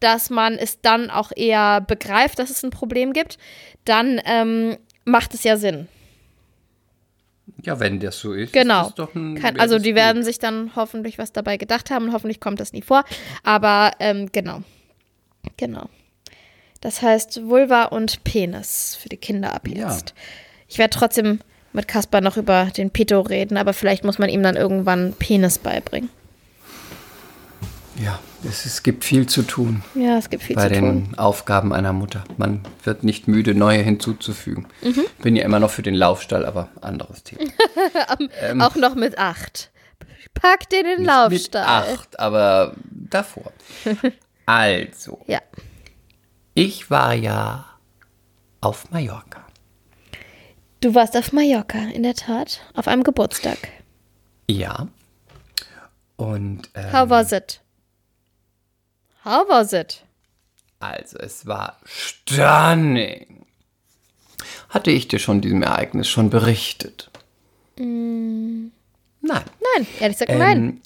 dass 0.00 0.30
man 0.30 0.54
es 0.54 0.80
dann 0.80 1.10
auch 1.10 1.30
eher 1.34 1.80
begreift, 1.80 2.38
dass 2.38 2.50
es 2.50 2.62
ein 2.64 2.70
Problem 2.70 3.12
gibt, 3.12 3.38
dann 3.84 4.20
ähm, 4.24 4.78
macht 5.04 5.34
es 5.34 5.44
ja 5.44 5.56
Sinn. 5.56 5.88
Ja, 7.64 7.78
wenn 7.78 8.00
das 8.00 8.18
so 8.18 8.32
ist. 8.32 8.52
Genau. 8.52 8.88
Ist 8.88 8.98
ein, 9.14 9.40
wäre 9.42 9.60
also 9.60 9.78
die 9.78 9.90
gut. 9.90 9.96
werden 9.96 10.24
sich 10.24 10.38
dann 10.38 10.72
hoffentlich 10.74 11.18
was 11.18 11.32
dabei 11.32 11.56
gedacht 11.56 11.90
haben 11.90 12.06
und 12.06 12.12
hoffentlich 12.12 12.40
kommt 12.40 12.58
das 12.60 12.72
nie 12.72 12.82
vor. 12.82 13.04
Aber 13.44 13.92
ähm, 14.00 14.30
genau. 14.32 14.62
Genau. 15.56 15.88
Das 16.80 17.02
heißt 17.02 17.46
Vulva 17.48 17.84
und 17.84 18.24
Penis 18.24 18.96
für 19.00 19.08
die 19.08 19.16
Kinder 19.16 19.54
ab 19.54 19.68
Ja. 19.68 19.88
jetzt. 19.90 20.14
Ich 20.68 20.78
werde 20.78 20.90
trotzdem 20.96 21.38
mit 21.72 21.86
Kaspar 21.88 22.20
noch 22.20 22.36
über 22.36 22.66
den 22.76 22.90
Pito 22.90 23.20
reden, 23.20 23.56
aber 23.56 23.72
vielleicht 23.72 24.04
muss 24.04 24.18
man 24.18 24.28
ihm 24.28 24.42
dann 24.42 24.56
irgendwann 24.56 25.12
Penis 25.18 25.58
beibringen. 25.58 26.10
Ja, 28.02 28.18
es, 28.44 28.64
es 28.66 28.82
gibt 28.82 29.04
viel 29.04 29.26
zu 29.26 29.42
tun 29.42 29.82
Ja, 29.94 30.18
es 30.18 30.28
gibt 30.30 30.42
viel 30.42 30.56
bei 30.56 30.68
zu 30.68 30.74
den 30.74 31.06
tun. 31.10 31.18
Aufgaben 31.18 31.72
einer 31.72 31.92
Mutter. 31.92 32.24
Man 32.36 32.62
wird 32.84 33.04
nicht 33.04 33.28
müde, 33.28 33.54
neue 33.54 33.78
hinzuzufügen. 33.80 34.66
Mhm. 34.82 35.04
Bin 35.22 35.36
ja 35.36 35.44
immer 35.44 35.60
noch 35.60 35.70
für 35.70 35.82
den 35.82 35.94
Laufstall, 35.94 36.44
aber 36.46 36.68
anderes 36.80 37.22
Thema. 37.22 37.50
Auch 38.66 38.74
noch 38.76 38.94
mit 38.94 39.18
acht. 39.18 39.70
Pack 40.34 40.68
den 40.70 40.80
in 40.80 40.86
den 40.86 40.98
Mit 41.00 41.06
Laufstall. 41.06 41.64
acht, 41.66 42.18
aber 42.18 42.74
davor. 42.90 43.52
Also, 44.44 45.20
Ja. 45.28 45.38
ich 46.54 46.90
war 46.90 47.14
ja 47.14 47.64
auf 48.60 48.90
Mallorca. 48.90 49.46
Du 50.80 50.96
warst 50.96 51.16
auf 51.16 51.32
Mallorca, 51.32 51.78
in 51.94 52.02
der 52.02 52.14
Tat, 52.14 52.60
auf 52.74 52.88
einem 52.88 53.04
Geburtstag. 53.04 53.56
Ja. 54.50 54.88
Und 56.16 56.70
ähm, 56.74 56.92
How 56.92 57.08
was 57.08 57.30
it? 57.30 57.61
How 59.24 59.48
was 59.48 59.72
it? 59.72 60.02
also, 60.82 61.16
es 61.18 61.46
war 61.46 61.76
stunning. 61.84 63.46
Hatte 64.68 64.90
ich 64.90 65.06
dir 65.06 65.18
schon 65.18 65.40
diesem 65.40 65.62
Ereignis 65.62 66.08
schon 66.08 66.30
berichtet? 66.30 67.10
Nein. 67.76 68.72
Nein, 69.20 69.86
ehrlich 70.00 70.18
gesagt, 70.18 70.36
nein. 70.36 70.58
Ähm, 70.58 70.80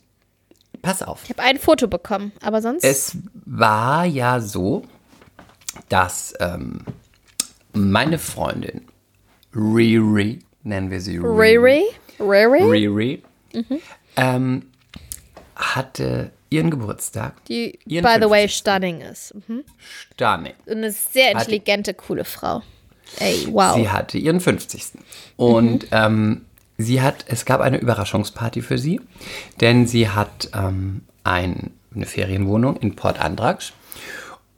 pass 0.82 1.02
auf. 1.02 1.22
Ich 1.24 1.30
habe 1.30 1.42
ein 1.42 1.58
Foto 1.58 1.88
bekommen, 1.88 2.32
aber 2.42 2.60
sonst. 2.60 2.84
Es 2.84 3.16
war 3.44 4.04
ja 4.04 4.40
so, 4.40 4.82
dass 5.88 6.34
ähm, 6.40 6.84
meine 7.72 8.18
Freundin 8.18 8.86
Riri, 9.54 10.40
nennen 10.62 10.90
wir 10.90 11.00
sie 11.00 11.16
Riri? 11.16 11.84
Riri? 12.20 12.62
Riri, 12.62 13.22
ähm, 14.16 14.70
hatte 15.54 16.32
ihren 16.50 16.70
Geburtstag. 16.70 17.44
Die, 17.46 17.78
Ihren 17.86 18.04
by 18.04 18.14
the 18.20 18.30
way, 18.30 18.42
50. 18.42 18.56
stunning 18.56 19.00
ist. 19.00 19.34
Mhm. 19.34 19.64
Stunning. 20.14 20.54
Eine 20.68 20.90
sehr 20.90 21.32
intelligente, 21.32 21.94
coole 21.94 22.24
Frau. 22.24 22.62
Ey, 23.18 23.48
wow. 23.50 23.76
Sie 23.76 23.88
hatte 23.88 24.18
ihren 24.18 24.40
50. 24.40 24.92
Und 25.36 25.86
ähm, 25.92 26.44
sie 26.78 27.00
hat, 27.00 27.24
es 27.28 27.44
gab 27.44 27.60
eine 27.60 27.78
Überraschungsparty 27.78 28.62
für 28.62 28.78
sie, 28.78 29.00
denn 29.60 29.86
sie 29.86 30.08
hat 30.08 30.50
ähm, 30.54 31.02
ein, 31.24 31.70
eine 31.94 32.06
Ferienwohnung 32.06 32.76
in 32.76 32.96
Port 32.96 33.20
Andrax 33.20 33.72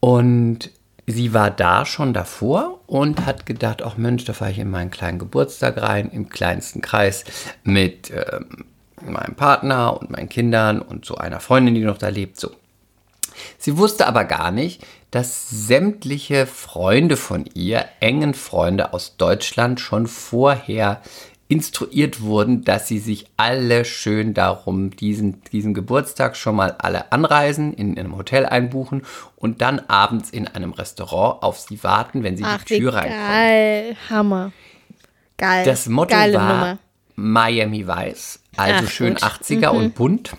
und 0.00 0.70
sie 1.06 1.32
war 1.32 1.50
da 1.50 1.86
schon 1.86 2.12
davor 2.12 2.80
und 2.86 3.24
hat 3.24 3.46
gedacht, 3.46 3.82
ach 3.82 3.96
Mensch, 3.96 4.24
da 4.24 4.32
fahre 4.32 4.50
ich 4.50 4.58
in 4.58 4.70
meinen 4.70 4.90
kleinen 4.90 5.18
Geburtstag 5.18 5.80
rein, 5.80 6.10
im 6.10 6.28
kleinsten 6.28 6.80
Kreis 6.80 7.24
mit 7.64 8.10
ähm, 8.10 8.64
meinem 9.02 9.34
Partner 9.34 10.00
und 10.00 10.10
meinen 10.10 10.28
Kindern 10.28 10.80
und 10.80 11.04
so 11.04 11.16
einer 11.16 11.40
Freundin, 11.40 11.74
die 11.74 11.82
noch 11.82 11.98
da 11.98 12.08
lebt, 12.08 12.38
so. 12.38 12.50
Sie 13.56 13.78
wusste 13.78 14.06
aber 14.06 14.24
gar 14.24 14.50
nicht, 14.50 14.84
dass 15.10 15.48
sämtliche 15.48 16.46
Freunde 16.46 17.16
von 17.16 17.44
ihr, 17.54 17.84
engen 18.00 18.34
Freunde 18.34 18.92
aus 18.92 19.16
Deutschland, 19.16 19.80
schon 19.80 20.06
vorher 20.06 21.00
instruiert 21.48 22.20
wurden, 22.20 22.62
dass 22.62 22.88
sie 22.88 22.98
sich 22.98 23.26
alle 23.38 23.86
schön 23.86 24.34
darum 24.34 24.90
diesen, 24.90 25.42
diesen 25.44 25.72
Geburtstag 25.72 26.36
schon 26.36 26.56
mal 26.56 26.76
alle 26.78 27.10
anreisen, 27.10 27.72
in 27.72 27.98
einem 27.98 28.16
Hotel 28.16 28.44
einbuchen 28.44 29.02
und 29.36 29.62
dann 29.62 29.80
abends 29.88 30.28
in 30.28 30.46
einem 30.46 30.72
Restaurant 30.72 31.42
auf 31.42 31.58
sie 31.58 31.82
warten, 31.82 32.22
wenn 32.22 32.36
sie 32.36 32.44
Ach, 32.44 32.62
die 32.64 32.78
Tür 32.78 32.94
reinkommen. 32.94 33.26
geil. 33.28 33.96
Hammer. 34.10 34.52
Geil. 35.38 35.64
Das 35.64 35.88
Motto 35.88 36.14
Geile 36.14 36.34
war 36.34 36.52
Nummer. 36.52 36.78
Miami 37.16 37.86
Weiß, 37.86 38.40
also 38.58 38.84
Ach, 38.86 38.90
schön 38.90 39.14
gut. 39.14 39.22
Mhm. 39.22 39.28
80er 39.28 39.68
und 39.68 39.94
bunt. 39.94 40.32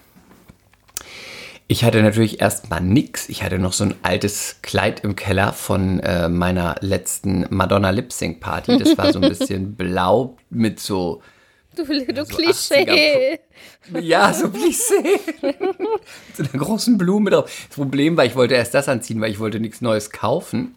Ich 1.71 1.83
hatte 1.83 2.01
natürlich 2.01 2.41
erstmal 2.41 2.81
nix. 2.81 3.29
Ich 3.29 3.43
hatte 3.43 3.59
noch 3.59 3.73
so 3.73 3.83
ein 3.83 3.93
altes 4.01 4.57
Kleid 4.63 5.01
im 5.03 5.15
Keller 5.15 5.53
von 5.53 5.99
äh, 5.99 6.27
meiner 6.27 6.75
letzten 6.81 7.45
Madonna 7.51 7.91
Lip 7.91 8.11
Sync 8.11 8.39
Party. 8.39 8.77
Das 8.79 8.97
war 8.97 9.13
so 9.13 9.19
ein 9.21 9.29
bisschen 9.29 9.75
blau 9.77 10.35
mit 10.49 10.79
so, 10.79 11.21
Du, 11.75 11.85
du 11.85 12.25
so 12.25 12.35
Klischee. 12.35 13.39
ja, 14.01 14.33
so 14.33 14.47
Plissé. 14.47 15.19
mit 15.43 16.35
so 16.35 16.43
einer 16.43 16.63
großen 16.65 16.97
Blume 16.97 17.29
drauf. 17.29 17.65
Das 17.67 17.75
Problem 17.75 18.17
war, 18.17 18.25
ich 18.25 18.35
wollte 18.35 18.55
erst 18.55 18.73
das 18.73 18.89
anziehen, 18.89 19.21
weil 19.21 19.31
ich 19.31 19.39
wollte 19.39 19.59
nichts 19.59 19.79
Neues 19.79 20.09
kaufen. 20.09 20.75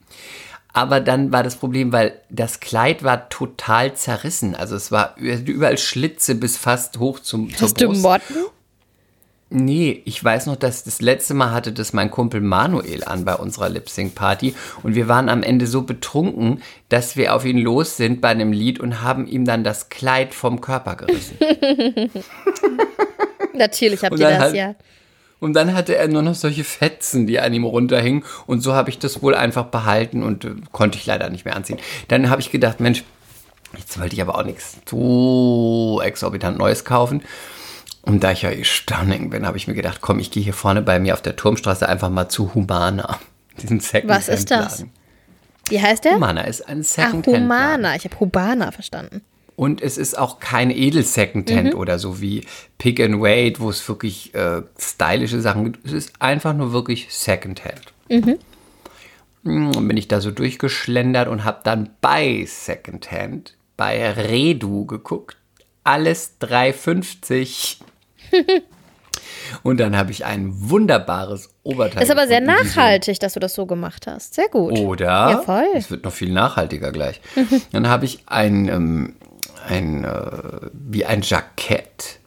Aber 0.74 1.00
dann 1.00 1.32
war 1.32 1.42
das 1.42 1.56
Problem, 1.56 1.92
weil 1.92 2.14
das 2.30 2.60
Kleid 2.60 3.02
war 3.02 3.28
total 3.28 3.94
zerrissen. 3.94 4.54
Also 4.54 4.74
es 4.74 4.90
war 4.90 5.16
überall 5.18 5.76
Schlitze 5.76 6.34
bis 6.34 6.56
fast 6.56 6.98
hoch 6.98 7.18
zum 7.20 7.50
zur 7.54 7.68
Hast 7.68 7.80
du 7.80 7.88
Brust. 7.88 8.02
Motten? 8.02 8.36
Nee, 9.54 10.00
ich 10.06 10.24
weiß 10.24 10.46
noch, 10.46 10.56
dass 10.56 10.82
das 10.84 11.02
letzte 11.02 11.34
Mal 11.34 11.50
hatte 11.50 11.72
das 11.72 11.92
mein 11.92 12.10
Kumpel 12.10 12.40
Manuel 12.40 13.04
an 13.04 13.26
bei 13.26 13.34
unserer 13.34 13.68
Lip-Sync-Party 13.68 14.54
und 14.82 14.94
wir 14.94 15.08
waren 15.08 15.28
am 15.28 15.42
Ende 15.42 15.66
so 15.66 15.82
betrunken, 15.82 16.62
dass 16.88 17.16
wir 17.16 17.34
auf 17.34 17.44
ihn 17.44 17.58
los 17.58 17.98
sind 17.98 18.22
bei 18.22 18.28
einem 18.28 18.52
Lied 18.52 18.80
und 18.80 19.02
haben 19.02 19.26
ihm 19.26 19.44
dann 19.44 19.62
das 19.62 19.90
Kleid 19.90 20.32
vom 20.32 20.62
Körper 20.62 20.96
gerissen. 20.96 21.36
Natürlich 23.54 24.02
habt 24.02 24.18
ihr 24.18 24.26
das, 24.28 24.38
halt- 24.38 24.54
ja. 24.54 24.74
Und 25.42 25.54
dann 25.54 25.74
hatte 25.74 25.96
er 25.96 26.06
nur 26.06 26.22
noch 26.22 26.36
solche 26.36 26.62
Fetzen, 26.62 27.26
die 27.26 27.40
an 27.40 27.52
ihm 27.52 27.64
runterhingen. 27.64 28.22
Und 28.46 28.60
so 28.60 28.74
habe 28.74 28.90
ich 28.90 29.00
das 29.00 29.24
wohl 29.24 29.34
einfach 29.34 29.64
behalten 29.64 30.22
und 30.22 30.44
äh, 30.44 30.54
konnte 30.70 30.98
ich 30.98 31.04
leider 31.04 31.28
nicht 31.30 31.44
mehr 31.44 31.56
anziehen. 31.56 31.80
Dann 32.06 32.30
habe 32.30 32.40
ich 32.40 32.52
gedacht, 32.52 32.78
Mensch, 32.78 33.02
jetzt 33.76 33.98
wollte 33.98 34.14
ich 34.14 34.22
aber 34.22 34.36
auch 34.38 34.44
nichts 34.44 34.76
so 34.88 36.00
exorbitant 36.00 36.58
Neues 36.58 36.84
kaufen. 36.84 37.24
Und 38.02 38.22
da 38.22 38.30
ich 38.30 38.42
ja 38.42 38.52
eh 38.52 38.62
stunning 38.62 39.30
bin, 39.30 39.44
habe 39.44 39.56
ich 39.56 39.66
mir 39.66 39.74
gedacht, 39.74 40.00
komm, 40.00 40.20
ich 40.20 40.30
gehe 40.30 40.44
hier 40.44 40.54
vorne 40.54 40.80
bei 40.80 41.00
mir 41.00 41.12
auf 41.12 41.22
der 41.22 41.34
Turmstraße 41.34 41.88
einfach 41.88 42.08
mal 42.08 42.28
zu 42.28 42.54
Humana. 42.54 43.18
Diesen 43.60 43.80
second 43.80 44.12
Was 44.12 44.28
ist 44.28 44.48
das? 44.48 44.84
Wie 45.68 45.82
heißt 45.82 46.04
der? 46.04 46.14
Humana 46.14 46.42
ist 46.42 46.68
ein 46.68 46.82
Ach, 46.82 46.84
second 46.84 47.26
Humana. 47.26 47.96
Ich 47.96 48.04
habe 48.04 48.20
Hubana 48.20 48.70
verstanden. 48.70 49.22
Und 49.56 49.80
es 49.82 49.98
ist 49.98 50.18
auch 50.18 50.38
kein 50.40 50.70
Edel-Secondhand 50.70 51.74
oder 51.74 51.98
so 51.98 52.20
wie 52.20 52.44
Pick 52.78 53.00
and 53.00 53.20
Wait, 53.20 53.60
wo 53.60 53.70
es 53.70 53.86
wirklich 53.88 54.34
äh, 54.34 54.62
stylische 54.78 55.40
Sachen 55.40 55.72
gibt. 55.72 55.86
Es 55.86 55.92
ist 55.92 56.12
einfach 56.20 56.54
nur 56.54 56.72
wirklich 56.72 57.08
Secondhand. 57.10 57.80
Mm, 59.42 59.68
Und 59.76 59.88
bin 59.88 59.96
ich 59.96 60.08
da 60.08 60.20
so 60.20 60.30
durchgeschlendert 60.30 61.28
und 61.28 61.44
habe 61.44 61.60
dann 61.64 61.90
bei 62.00 62.44
Secondhand 62.46 63.54
bei 63.76 64.10
Redu 64.12 64.86
geguckt. 64.86 65.36
Alles 65.84 66.36
3,50. 66.40 67.78
und 69.62 69.80
dann 69.80 69.96
habe 69.96 70.10
ich 70.12 70.24
ein 70.24 70.48
wunderbares 70.70 71.50
Oberteil. 71.64 72.02
Ist 72.02 72.10
aber 72.10 72.28
sehr 72.28 72.40
nachhaltig, 72.40 73.18
dass 73.20 73.32
du 73.34 73.40
das 73.40 73.54
so 73.54 73.66
gemacht 73.66 74.06
hast. 74.06 74.34
Sehr 74.34 74.48
gut. 74.48 74.78
oder? 74.78 75.06
Ja, 75.06 75.38
voll. 75.38 75.66
Es 75.74 75.90
wird 75.90 76.04
noch 76.04 76.12
viel 76.12 76.32
nachhaltiger 76.32 76.92
gleich. 76.92 77.20
Dann 77.72 77.88
habe 77.88 78.04
ich 78.04 78.22
ein, 78.26 78.68
ähm, 78.68 79.16
ein 79.68 80.04
äh, 80.04 80.70
wie 80.72 81.04
ein 81.04 81.22
Jackett 81.22 82.18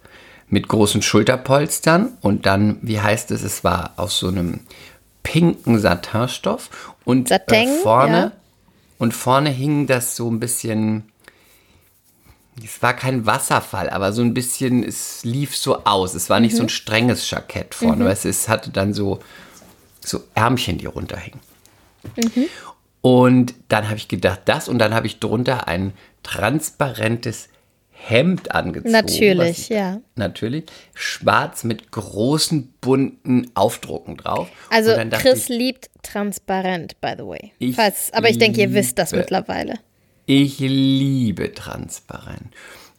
mit 0.47 0.67
großen 0.67 1.01
Schulterpolstern 1.01 2.17
und 2.21 2.45
dann, 2.45 2.77
wie 2.81 3.01
heißt 3.01 3.31
es, 3.31 3.43
es 3.43 3.63
war 3.63 3.93
aus 3.97 4.19
so 4.19 4.27
einem 4.27 4.61
pinken 5.23 5.79
Satinstoff 5.79 6.69
und 7.03 7.29
Satin, 7.29 7.69
äh, 7.69 7.79
vorne 7.81 8.17
ja. 8.17 8.31
und 8.99 9.13
vorne 9.13 9.49
hing 9.49 9.87
das 9.87 10.15
so 10.15 10.29
ein 10.29 10.39
bisschen 10.39 11.11
es 12.63 12.81
war 12.81 12.93
kein 12.93 13.25
Wasserfall, 13.25 13.89
aber 13.89 14.13
so 14.13 14.21
ein 14.21 14.33
bisschen, 14.33 14.83
es 14.83 15.25
lief 15.25 15.57
so 15.57 15.83
aus. 15.83 16.13
Es 16.13 16.29
war 16.29 16.39
nicht 16.39 16.53
Mhm. 16.53 16.57
so 16.57 16.63
ein 16.63 16.69
strenges 16.69 17.29
Jackett 17.29 17.75
vorne, 17.75 18.05
weißt 18.05 18.25
du, 18.25 18.29
es 18.29 18.47
hatte 18.47 18.69
dann 18.69 18.93
so, 18.93 19.19
so 19.99 20.23
Ärmchen, 20.35 20.77
die 20.77 20.85
runterhingen. 20.85 21.41
Mhm. 22.15 22.45
Und 23.01 23.53
dann 23.67 23.87
habe 23.87 23.97
ich 23.97 24.07
gedacht, 24.07 24.41
das 24.45 24.69
und 24.69 24.79
dann 24.79 24.93
habe 24.93 25.05
ich 25.05 25.19
drunter 25.19 25.67
ein 25.67 25.93
transparentes 26.25 27.47
Hemd 27.91 28.51
angezogen. 28.51 28.91
Natürlich, 28.91 29.59
was- 29.61 29.69
ja. 29.69 30.01
Natürlich. 30.15 30.65
Schwarz 30.93 31.63
mit 31.63 31.91
großen, 31.91 32.73
bunten 32.81 33.49
Aufdrucken 33.55 34.17
drauf. 34.17 34.49
Also 34.69 34.93
Chris 35.11 35.43
ich, 35.43 35.49
liebt 35.57 35.89
transparent, 36.03 36.99
by 37.01 37.13
the 37.17 37.23
way. 37.25 37.51
Ich 37.57 37.75
Falls, 37.75 38.11
aber 38.13 38.29
ich 38.29 38.37
denke, 38.37 38.61
ihr 38.61 38.73
wisst 38.73 38.97
das 38.99 39.11
mittlerweile. 39.11 39.75
Ich 40.25 40.59
liebe 40.59 41.53
transparent. 41.53 42.53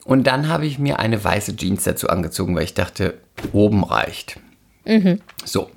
Und 0.04 0.26
dann 0.26 0.48
habe 0.48 0.66
ich 0.66 0.78
mir 0.78 0.98
eine 0.98 1.22
weiße 1.22 1.56
Jeans 1.56 1.84
dazu 1.84 2.08
angezogen, 2.08 2.54
weil 2.56 2.64
ich 2.64 2.74
dachte, 2.74 3.18
oben 3.52 3.84
reicht. 3.84 4.38
So, 5.44 5.70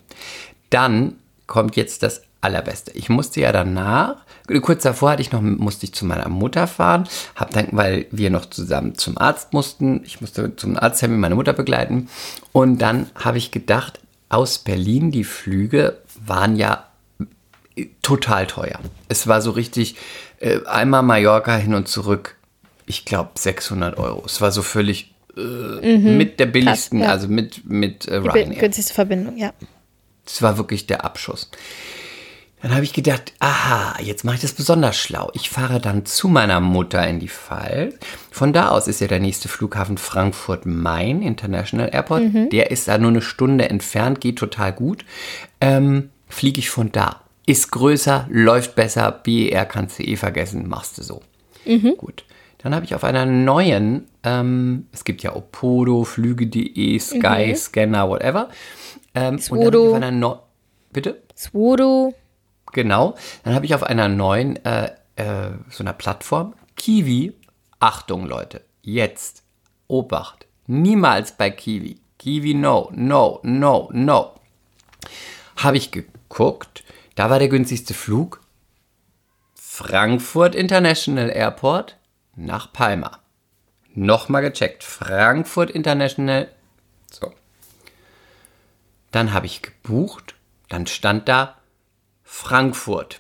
dann 0.70 1.16
kommt 1.48 1.76
jetzt 1.76 2.04
das 2.04 2.22
Allerbeste. 2.42 2.92
Ich 2.92 3.10
musste 3.10 3.42
ja 3.42 3.52
danach, 3.52 4.24
kurz 4.62 4.84
davor 4.84 5.12
hatte 5.12 5.22
ich 5.22 5.32
noch, 5.32 5.42
musste 5.42 5.86
ich 5.86 5.94
zu 5.94 6.06
meiner 6.06 6.28
Mutter 6.30 6.68
fahren, 6.68 7.08
hab 7.36 7.52
dann, 7.52 7.68
weil 7.72 8.08
wir 8.12 8.30
noch 8.30 8.46
zusammen 8.46 8.96
zum 8.96 9.18
Arzt 9.18 9.54
mussten, 9.54 10.02
ich 10.06 10.22
musste 10.22 10.56
zum 10.56 10.78
Arzttermin 10.78 11.20
meine 11.20 11.36
Mutter 11.36 11.54
begleiten 11.54 12.10
und 12.52 12.80
dann 12.80 13.10
habe 13.16 13.38
ich 13.38 13.52
gedacht, 13.52 14.00
aus 14.30 14.60
Berlin 14.60 15.12
die 15.12 15.24
Flüge 15.24 15.98
waren 16.26 16.56
ja 16.56 16.86
total 18.02 18.46
teuer. 18.48 18.80
Es 19.08 19.28
war 19.28 19.42
so 19.42 19.52
richtig, 19.52 19.96
äh, 20.40 20.60
einmal 20.66 21.04
Mallorca 21.04 21.56
hin 21.56 21.74
und 21.74 21.88
zurück, 21.88 22.36
ich 22.86 23.06
glaube 23.06 23.32
600 23.36 23.98
Euro. 23.98 24.24
Es 24.26 24.42
war 24.42 24.52
so 24.52 24.62
völlig 24.62 25.14
äh, 25.38 25.98
mit 25.98 26.40
der 26.40 26.48
billigsten, 26.48 27.00
Mhm. 27.00 27.04
ja. 27.06 27.12
also 27.12 27.28
mit, 27.28 27.66
mit 27.70 28.08
äh, 28.08 28.22
Die 28.22 28.28
Ryanair. 28.28 28.60
günstigste 28.60 28.94
Verbindung, 28.94 29.38
ja. 29.38 29.54
Das 30.26 30.42
war 30.42 30.58
wirklich 30.58 30.88
der 30.88 31.06
Abschuss. 31.06 31.50
Dann 32.62 32.74
habe 32.74 32.84
ich 32.84 32.92
gedacht, 32.94 33.34
aha, 33.40 33.96
jetzt 34.02 34.26
mache 34.26 34.36
ich 34.36 34.42
das 34.42 34.52
besonders 34.54 34.98
schlau. 34.98 35.30
Ich 35.34 35.50
fahre 35.50 35.80
dann 35.80 36.06
zu 36.06 36.28
meiner 36.28 36.60
Mutter 36.60 37.08
in 37.08 37.20
die 37.20 37.30
Pfalz. 37.30 37.96
Von 38.32 38.52
da 38.52 38.70
aus 38.70 38.88
ist 38.88 39.00
ja 39.00 39.08
der 39.08 39.20
nächste 39.22 39.48
Flughafen 39.48 39.98
Frankfurt-Main 39.98 41.22
International 41.22 41.90
Airport. 41.92 42.24
Der 42.52 42.72
ist 42.72 42.88
da 42.90 42.98
nur 42.98 43.12
eine 43.12 43.22
Stunde 43.22 43.70
entfernt, 43.70 44.20
geht 44.20 44.38
total 44.40 44.74
gut. 44.74 45.06
Ähm, 45.62 46.10
Fliege 46.28 46.60
ich 46.60 46.70
von 46.70 46.92
da. 46.92 47.22
Ist 47.46 47.72
größer, 47.72 48.28
läuft 48.30 48.76
besser, 48.76 49.12
BER 49.12 49.66
kannst 49.66 49.98
du 49.98 50.04
eh 50.04 50.16
vergessen, 50.16 50.68
machst 50.68 50.98
du 50.98 51.04
so. 51.04 51.22
Gut. 51.98 52.24
Dann 52.60 52.76
habe 52.76 52.86
ich 52.86 52.94
auf 52.94 53.04
einer 53.06 53.26
neuen, 53.26 54.08
ähm, 54.24 54.88
es 54.92 55.06
gibt 55.06 55.24
ja 55.24 55.34
Opodo, 55.34 56.04
Flüge.de, 56.04 57.00
Sky, 57.00 57.56
Scanner, 57.56 58.10
whatever. 58.10 58.50
Ähm, 59.16 59.16
und 59.16 59.16
dann 59.16 59.26
habe 59.26 59.38
ich 59.38 59.44
Swodo. 59.46 59.88
auf 59.90 59.94
einer 59.96 60.12
no 60.12 60.40
Bitte? 60.92 61.22
Swodo. 61.36 62.14
Genau. 62.72 63.16
Dann 63.44 63.56
habe 63.56 63.66
ich 63.66 63.76
auf 63.76 63.84
einer 63.84 64.08
neuen, 64.08 64.64
äh, 64.66 64.92
äh, 65.16 65.52
so 65.70 65.84
einer 65.84 65.94
Plattform, 65.94 66.54
Kiwi, 66.76 67.36
Achtung 67.80 68.26
Leute, 68.26 68.64
jetzt, 68.82 69.44
Obacht, 69.88 70.46
niemals 70.68 71.32
bei 71.32 71.50
Kiwi. 71.50 72.00
Kiwi, 72.18 72.54
no, 72.54 72.92
no, 72.94 73.40
no, 73.44 73.90
no. 73.94 74.36
Habe 75.56 75.78
ich 75.78 75.92
geguckt, 75.92 76.84
da 77.16 77.30
war 77.30 77.40
der 77.40 77.50
günstigste 77.50 77.94
Flug 77.94 78.42
Frankfurt 79.56 80.56
International 80.56 81.30
Airport 81.30 81.98
nach 82.36 82.74
Palma. 82.74 83.20
Nochmal 83.94 84.42
gecheckt, 84.42 84.84
Frankfurt 84.84 85.72
International, 85.72 86.50
so. 87.10 87.34
Dann 89.12 89.34
habe 89.34 89.46
ich 89.46 89.62
gebucht, 89.62 90.36
dann 90.68 90.86
stand 90.86 91.30
da 91.30 91.59
Frankfurt. 92.32 93.18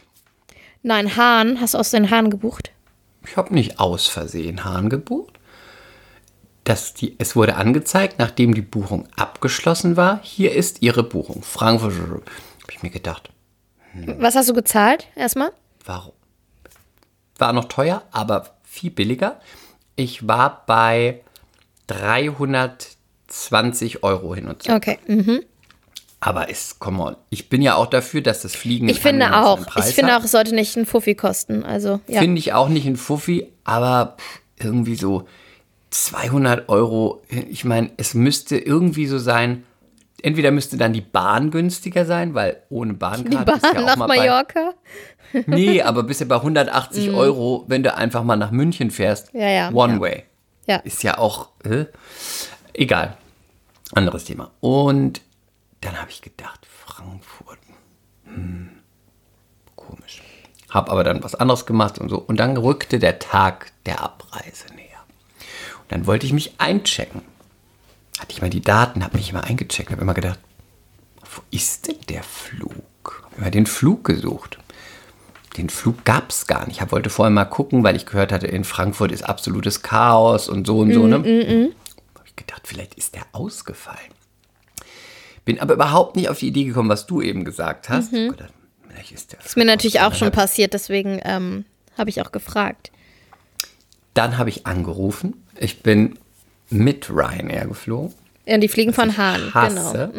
Nein, 0.83 1.15
Hahn. 1.17 1.59
Hast 1.59 1.73
du 1.73 1.79
aus 1.79 1.89
den 1.89 2.09
Hahn 2.11 2.29
gebucht? 2.29 2.71
Ich 3.25 3.35
habe 3.35 3.51
nicht 3.53 3.77
aus 3.79 4.07
Versehen 4.07 4.63
Hahn 4.63 4.89
gebucht. 4.89 5.37
Das, 6.63 6.93
die, 6.93 7.15
es 7.17 7.35
wurde 7.35 7.55
angezeigt, 7.55 8.19
nachdem 8.19 8.53
die 8.53 8.61
Buchung 8.61 9.07
abgeschlossen 9.17 9.97
war. 9.97 10.19
Hier 10.23 10.53
ist 10.53 10.81
Ihre 10.83 11.01
Buchung. 11.03 11.41
Frankfurt. 11.41 11.91
Habe 11.91 12.21
ich 12.71 12.83
mir 12.83 12.91
gedacht, 12.91 13.31
Was 14.19 14.35
hast 14.35 14.47
du 14.49 14.53
gezahlt? 14.53 15.07
Erstmal? 15.15 15.51
warum? 15.85 16.13
War 17.39 17.51
noch 17.53 17.65
teuer, 17.65 18.03
aber 18.11 18.55
viel 18.63 18.91
billiger. 18.91 19.39
Ich 19.95 20.27
war 20.27 20.63
bei 20.67 21.21
320 21.87 24.03
Euro 24.03 24.35
hin 24.35 24.47
und 24.47 24.61
zurück. 24.63 24.77
Okay. 24.77 24.99
Mhm. 25.07 25.41
Aber 26.21 26.49
ist, 26.49 26.79
come 26.79 27.01
on. 27.01 27.15
Ich 27.29 27.47
bin 27.47 27.61
ja 27.61 27.75
auch 27.75 27.87
dafür, 27.87 28.21
dass 28.21 28.41
das 28.41 28.53
Fliegen 28.53 28.89
Ich 28.89 28.97
einen 29.05 29.21
finde 29.21 29.37
auch. 29.37 29.59
Ich 29.77 29.95
finde 29.95 30.13
hat. 30.13 30.21
auch, 30.21 30.25
es 30.25 30.31
sollte 30.31 30.53
nicht 30.53 30.75
ein 30.75 30.85
Fuffi 30.85 31.15
kosten. 31.15 31.63
Also, 31.63 32.01
ja. 32.07 32.19
Finde 32.19 32.39
ich 32.39 32.53
auch 32.53 32.67
nicht 32.67 32.85
ein 32.85 32.97
Fuffi, 32.97 33.47
aber 33.63 34.17
irgendwie 34.57 34.95
so 34.95 35.27
200 35.91 36.67
Euro. 36.67 37.21
Ich 37.49 37.63
meine, 37.63 37.91
es 37.95 38.13
müsste 38.13 38.57
irgendwie 38.57 39.07
so 39.07 39.17
sein, 39.17 39.63
entweder 40.21 40.51
müsste 40.51 40.75
dann 40.75 40.91
die 40.91 41.01
Bahn 41.01 41.51
günstiger 41.51 42.05
sein, 42.05 42.33
weil 42.33 42.63
ohne 42.69 42.93
Die 42.93 42.97
Bahnkarte 42.97 43.51
ist 43.53 43.63
ja 43.63 43.73
Bahn 43.73 43.83
auch 43.83 43.87
nach 43.87 43.95
mal 43.95 44.07
bei, 44.07 44.17
Mallorca? 44.17 44.73
Nee, 45.45 45.81
aber 45.81 46.03
bist 46.03 46.19
ja 46.19 46.25
bei 46.25 46.35
180 46.35 47.11
Euro, 47.11 47.63
wenn 47.67 47.83
du 47.83 47.95
einfach 47.95 48.23
mal 48.23 48.35
nach 48.35 48.51
München 48.51 48.91
fährst. 48.91 49.33
Ja, 49.33 49.49
ja, 49.49 49.71
One 49.71 49.93
ja. 49.93 49.99
way. 49.99 50.23
Ja. 50.67 50.75
Ist 50.77 51.03
ja 51.03 51.17
auch, 51.17 51.49
äh, 51.63 51.85
egal. 52.73 53.15
Anderes 53.93 54.25
Thema. 54.25 54.51
Und 54.59 55.21
dann 55.81 55.99
habe 55.99 56.11
ich 56.11 56.21
gedacht, 56.21 56.65
Frankfurt. 56.65 57.59
Hm, 58.25 58.69
komisch. 59.75 60.21
Hab 60.69 60.89
aber 60.89 61.03
dann 61.03 61.23
was 61.23 61.35
anderes 61.35 61.65
gemacht 61.65 61.97
und 61.99 62.09
so. 62.09 62.19
Und 62.19 62.37
dann 62.37 62.57
rückte 62.57 62.99
der 62.99 63.19
Tag 63.19 63.71
der 63.85 64.01
Abreise 64.01 64.67
näher. 64.75 65.03
Und 65.81 65.91
dann 65.91 66.05
wollte 66.05 66.25
ich 66.25 66.33
mich 66.33 66.53
einchecken. 66.59 67.21
Hatte 68.19 68.31
ich 68.31 68.41
mal 68.41 68.49
die 68.49 68.61
Daten, 68.61 69.03
habe 69.03 69.17
mich 69.17 69.29
immer 69.29 69.45
eingecheckt, 69.45 69.91
habe 69.91 70.01
immer 70.01 70.13
gedacht, 70.13 70.39
wo 71.33 71.41
ist 71.51 71.87
denn 71.87 71.99
der 72.09 72.23
Flug? 72.23 73.23
Habe 73.25 73.35
immer 73.37 73.51
den 73.51 73.65
Flug 73.65 74.03
gesucht. 74.03 74.59
Den 75.57 75.69
Flug 75.69 76.05
gab 76.05 76.29
es 76.29 76.45
gar 76.45 76.67
nicht. 76.67 76.81
Ich 76.81 76.91
wollte 76.91 77.09
vorher 77.09 77.31
mal 77.31 77.45
gucken, 77.45 77.83
weil 77.83 77.95
ich 77.95 78.05
gehört 78.05 78.31
hatte, 78.31 78.47
in 78.47 78.63
Frankfurt 78.63 79.11
ist 79.11 79.23
absolutes 79.23 79.81
Chaos 79.81 80.49
und 80.49 80.67
so 80.67 80.79
und 80.79 80.93
so. 80.93 81.07
Ne? 81.07 81.15
Habe 81.15 82.27
ich 82.27 82.35
gedacht, 82.35 82.61
vielleicht 82.65 82.95
ist 82.95 83.15
der 83.15 83.23
ausgefallen. 83.31 84.11
Bin 85.49 85.59
aber 85.59 85.73
überhaupt 85.73 86.15
nicht 86.15 86.29
auf 86.29 86.37
die 86.37 86.49
Idee 86.49 86.65
gekommen, 86.65 86.89
was 86.89 87.07
du 87.07 87.23
eben 87.23 87.43
gesagt 87.43 87.89
hast. 87.89 88.13
Hab 88.13 88.37
gedacht, 88.37 88.53
vielleicht 88.87 89.11
ist 89.13 89.31
der 89.31 89.39
Ist 89.43 89.57
mir 89.57 89.65
natürlich 89.65 89.99
auch 89.99 90.13
schon 90.13 90.29
passiert, 90.29 90.75
deswegen 90.75 91.19
ähm, 91.23 91.65
habe 91.97 92.11
ich 92.11 92.21
auch 92.21 92.31
gefragt. 92.31 92.91
Dann 94.13 94.37
habe 94.37 94.49
ich 94.49 94.67
angerufen. 94.67 95.43
Ich 95.57 95.81
bin 95.81 96.19
mit 96.69 97.09
Ryanair 97.09 97.65
geflogen. 97.65 98.13
Ja, 98.45 98.59
die 98.59 98.67
fliegen 98.67 98.93
von 98.93 99.17
Hahn, 99.17 99.41
genau. 99.41 99.55
Hasse. 99.55 100.11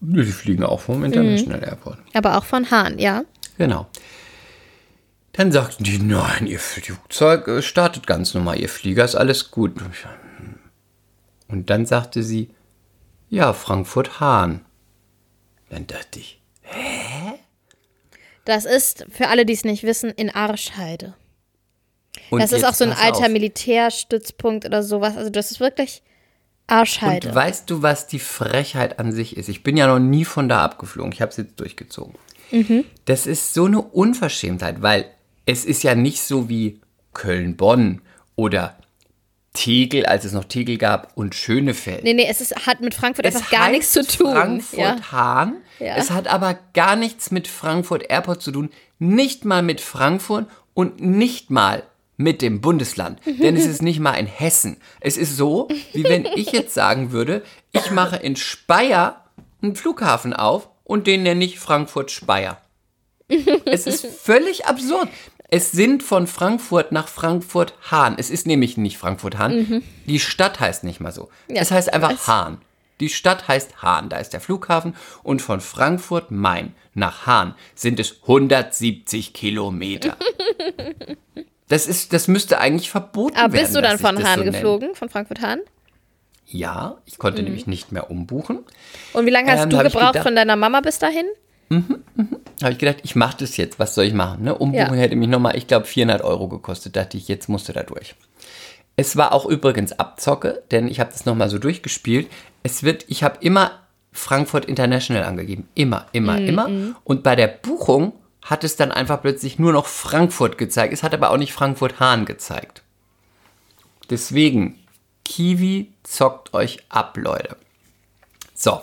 Die 0.00 0.24
fliegen 0.32 0.64
auch 0.64 0.80
vom 0.80 1.04
International 1.04 1.62
Airport. 1.62 1.98
Aber 2.14 2.38
auch 2.38 2.44
von 2.46 2.70
Hahn, 2.70 2.98
ja. 2.98 3.24
Genau. 3.58 3.86
Dann 5.32 5.52
sagten 5.52 5.84
die, 5.84 5.98
nein, 5.98 6.46
ihr 6.46 6.58
Flugzeug 6.58 7.48
äh, 7.48 7.60
startet 7.60 8.06
ganz 8.06 8.32
normal, 8.32 8.58
ihr 8.58 8.70
Flieger 8.70 9.04
ist 9.04 9.14
alles 9.14 9.50
gut. 9.50 9.74
Und 11.48 11.68
dann 11.68 11.84
sagte 11.84 12.22
sie, 12.22 12.48
ja, 13.34 13.52
Frankfurt-Hahn. 13.52 14.64
Dann 15.70 15.86
dachte 15.86 16.20
ich, 16.20 16.40
Das 18.44 18.64
ist, 18.64 19.06
für 19.10 19.28
alle, 19.28 19.44
die 19.46 19.52
es 19.54 19.64
nicht 19.64 19.82
wissen, 19.82 20.10
in 20.10 20.30
Arschheide. 20.30 21.14
und 22.30 22.40
Das 22.40 22.52
ist 22.52 22.64
auch 22.64 22.74
so 22.74 22.84
ein 22.84 22.92
alter 22.92 23.26
auf. 23.26 23.28
Militärstützpunkt 23.28 24.64
oder 24.66 24.82
sowas. 24.82 25.16
Also 25.16 25.30
das 25.30 25.50
ist 25.50 25.60
wirklich 25.60 26.02
Arschheide. 26.66 27.28
Und 27.28 27.34
weißt 27.34 27.68
du, 27.70 27.82
was 27.82 28.06
die 28.06 28.18
Frechheit 28.18 28.98
an 28.98 29.12
sich 29.12 29.36
ist? 29.36 29.48
Ich 29.48 29.62
bin 29.62 29.76
ja 29.76 29.86
noch 29.86 29.98
nie 29.98 30.24
von 30.24 30.48
da 30.48 30.64
abgeflogen. 30.64 31.12
Ich 31.12 31.20
habe 31.20 31.30
es 31.30 31.36
jetzt 31.36 31.58
durchgezogen. 31.58 32.14
Mhm. 32.50 32.84
Das 33.06 33.26
ist 33.26 33.54
so 33.54 33.64
eine 33.64 33.80
Unverschämtheit, 33.82 34.80
weil 34.82 35.06
es 35.46 35.64
ist 35.64 35.82
ja 35.82 35.94
nicht 35.94 36.22
so 36.22 36.48
wie 36.48 36.80
Köln-Bonn 37.14 38.00
oder 38.36 38.76
Tegel, 39.54 40.04
als 40.04 40.24
es 40.24 40.32
noch 40.32 40.44
Tegel 40.44 40.76
gab, 40.76 41.16
und 41.16 41.34
Schönefeld. 41.34 42.04
nee, 42.04 42.12
nee, 42.12 42.26
es 42.28 42.40
ist, 42.40 42.66
hat 42.66 42.80
mit 42.80 42.92
Frankfurt 42.92 43.24
Es 43.24 43.36
einfach 43.36 43.50
gar 43.50 43.70
nichts 43.70 43.92
zu 43.92 44.06
tun. 44.06 44.32
Frankfurt-Hahn. 44.32 45.56
Ja. 45.78 45.96
Es 45.96 46.10
hat 46.10 46.28
aber 46.28 46.58
gar 46.74 46.96
nichts 46.96 47.30
mit 47.30 47.48
Frankfurt 47.48 48.10
Airport 48.10 48.42
zu 48.42 48.52
tun. 48.52 48.70
Nicht 48.98 49.44
mal 49.44 49.62
mit 49.62 49.80
Frankfurt 49.80 50.46
und 50.74 51.00
nicht 51.00 51.50
mal 51.50 51.84
mit 52.16 52.42
dem 52.42 52.60
Bundesland. 52.60 53.20
Denn 53.24 53.56
es 53.56 53.66
ist 53.66 53.82
nicht 53.82 54.00
mal 54.00 54.14
in 54.14 54.26
Hessen. 54.26 54.76
Es 55.00 55.16
ist 55.16 55.36
so, 55.36 55.68
wie 55.92 56.04
wenn 56.04 56.26
ich 56.26 56.52
jetzt 56.52 56.74
sagen 56.74 57.12
würde, 57.12 57.42
ich 57.72 57.90
mache 57.90 58.16
in 58.16 58.36
Speyer 58.36 59.24
einen 59.62 59.76
Flughafen 59.76 60.32
auf 60.32 60.68
und 60.84 61.06
den 61.06 61.22
nenne 61.22 61.44
ich 61.44 61.58
Frankfurt-Speyer. 61.58 62.60
Es 63.64 63.86
ist 63.86 64.06
völlig 64.06 64.66
absurd. 64.66 65.08
Es 65.56 65.70
sind 65.70 66.02
von 66.02 66.26
Frankfurt 66.26 66.90
nach 66.90 67.06
Frankfurt-Hahn. 67.06 68.16
Es 68.18 68.28
ist 68.28 68.44
nämlich 68.44 68.76
nicht 68.76 68.98
Frankfurt-Hahn. 68.98 69.84
Die 70.06 70.18
Stadt 70.18 70.58
heißt 70.58 70.82
nicht 70.82 70.98
mal 70.98 71.12
so. 71.12 71.30
Mhm. 71.46 71.54
Ja, 71.54 71.62
es 71.62 71.70
heißt 71.70 71.92
einfach 71.92 72.10
es- 72.10 72.26
Hahn. 72.26 72.58
Die 72.98 73.08
Stadt 73.08 73.46
heißt 73.46 73.80
Hahn. 73.80 74.08
Da 74.08 74.16
ist 74.16 74.30
der 74.30 74.40
Flughafen. 74.40 74.96
Und 75.22 75.42
von 75.42 75.60
Frankfurt-Main 75.60 76.74
nach 76.94 77.26
Hahn 77.26 77.54
sind 77.76 78.00
es 78.00 78.16
170 78.22 79.32
Kilometer. 79.32 80.16
Das, 81.68 81.86
ist, 81.86 82.12
das 82.12 82.28
müsste 82.28 82.60
eigentlich 82.60 82.90
verboten 82.90 83.36
Aber 83.38 83.54
werden. 83.54 83.62
bist 83.64 83.74
du 83.74 83.80
dann 83.80 83.98
von 83.98 84.22
Hahn 84.22 84.34
so 84.40 84.44
nenne. 84.44 84.50
geflogen, 84.52 84.94
von 84.94 85.08
Frankfurt 85.08 85.40
Hahn? 85.40 85.60
Ja, 86.46 86.98
ich 87.06 87.16
konnte 87.16 87.42
nämlich 87.42 87.66
nicht 87.66 87.90
mehr 87.90 88.10
umbuchen. 88.10 88.58
Und 89.14 89.24
wie 89.24 89.30
lange 89.30 89.50
hast 89.50 89.62
Ähm, 89.62 89.70
du 89.70 89.78
gebraucht 89.78 90.12
gedacht- 90.12 90.24
von 90.24 90.36
deiner 90.36 90.56
Mama 90.56 90.82
bis 90.82 90.98
dahin? 90.98 91.24
Habe 91.70 92.72
ich 92.72 92.78
gedacht, 92.78 92.98
ich 93.02 93.16
mache 93.16 93.38
das 93.38 93.56
jetzt. 93.56 93.78
Was 93.78 93.94
soll 93.94 94.04
ich 94.04 94.14
machen? 94.14 94.44
Ne? 94.44 94.54
Umbuchen 94.54 94.94
Ja. 94.94 95.00
hätte 95.00 95.16
mich 95.16 95.28
nochmal, 95.28 95.56
ich 95.56 95.66
glaube, 95.66 95.86
400 95.86 96.22
Euro 96.22 96.48
gekostet. 96.48 96.96
Dachte 96.96 97.16
ich, 97.16 97.28
jetzt 97.28 97.48
musst 97.48 97.68
du 97.68 97.72
da 97.72 97.82
durch. 97.82 98.14
Es 98.96 99.16
war 99.16 99.32
auch 99.32 99.46
übrigens 99.46 99.92
Abzocke, 99.92 100.62
denn 100.70 100.86
ich 100.86 101.00
habe 101.00 101.10
das 101.10 101.26
nochmal 101.26 101.50
so 101.50 101.58
durchgespielt. 101.58 102.28
Es 102.62 102.82
wird, 102.84 103.04
ich 103.08 103.24
habe 103.24 103.38
immer 103.40 103.72
Frankfurt 104.12 104.66
International 104.66 105.24
angegeben. 105.24 105.68
Immer, 105.74 106.06
immer, 106.12 106.38
immer. 106.38 106.68
Und 107.02 107.22
bei 107.24 107.34
der 107.34 107.48
Buchung 107.48 108.12
hat 108.42 108.62
es 108.62 108.76
dann 108.76 108.92
einfach 108.92 109.20
plötzlich 109.20 109.58
nur 109.58 109.72
noch 109.72 109.86
Frankfurt 109.86 110.58
gezeigt. 110.58 110.92
Es 110.92 111.02
hat 111.02 111.12
aber 111.14 111.30
auch 111.30 111.38
nicht 111.38 111.52
Frankfurt 111.52 111.98
Hahn 111.98 112.24
gezeigt. 112.24 112.82
Deswegen, 114.10 114.78
Kiwi 115.24 115.92
zockt 116.02 116.54
euch 116.54 116.80
ab, 116.90 117.16
Leute. 117.16 117.56
So, 118.54 118.80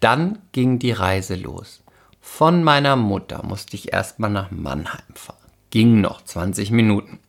dann 0.00 0.38
ging 0.52 0.78
die 0.78 0.92
Reise 0.92 1.34
los. 1.34 1.82
Von 2.36 2.64
meiner 2.64 2.96
Mutter 2.96 3.44
musste 3.44 3.76
ich 3.76 3.92
erstmal 3.92 4.28
nach 4.28 4.50
Mannheim 4.50 5.14
fahren. 5.14 5.52
Ging 5.70 6.00
noch 6.00 6.20
20 6.24 6.72
Minuten. 6.72 7.20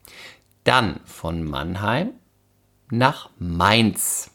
Dann 0.64 1.00
von 1.06 1.44
Mannheim 1.44 2.10
nach 2.90 3.30
Mainz. 3.38 4.32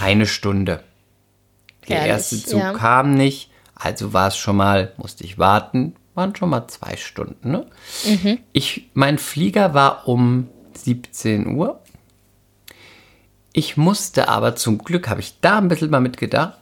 Eine 0.00 0.24
Stunde. 0.24 0.82
Der 1.86 1.98
Ehrlich, 1.98 2.12
erste 2.12 2.42
Zug 2.42 2.60
ja. 2.60 2.72
kam 2.72 3.12
nicht, 3.12 3.50
also 3.74 4.14
war 4.14 4.28
es 4.28 4.38
schon 4.38 4.56
mal, 4.56 4.94
musste 4.96 5.24
ich 5.24 5.38
warten, 5.38 5.94
waren 6.14 6.34
schon 6.34 6.48
mal 6.48 6.66
zwei 6.66 6.96
Stunden. 6.96 7.50
Ne? 7.50 7.66
Ich, 8.54 8.88
mein 8.94 9.18
Flieger 9.18 9.74
war 9.74 10.08
um 10.08 10.48
17 10.72 11.46
Uhr. 11.58 11.82
Ich 13.52 13.76
musste 13.76 14.30
aber 14.30 14.56
zum 14.56 14.78
Glück, 14.78 15.10
habe 15.10 15.20
ich 15.20 15.40
da 15.42 15.58
ein 15.58 15.68
bisschen 15.68 15.90
mal 15.90 16.00
mitgedacht, 16.00 16.58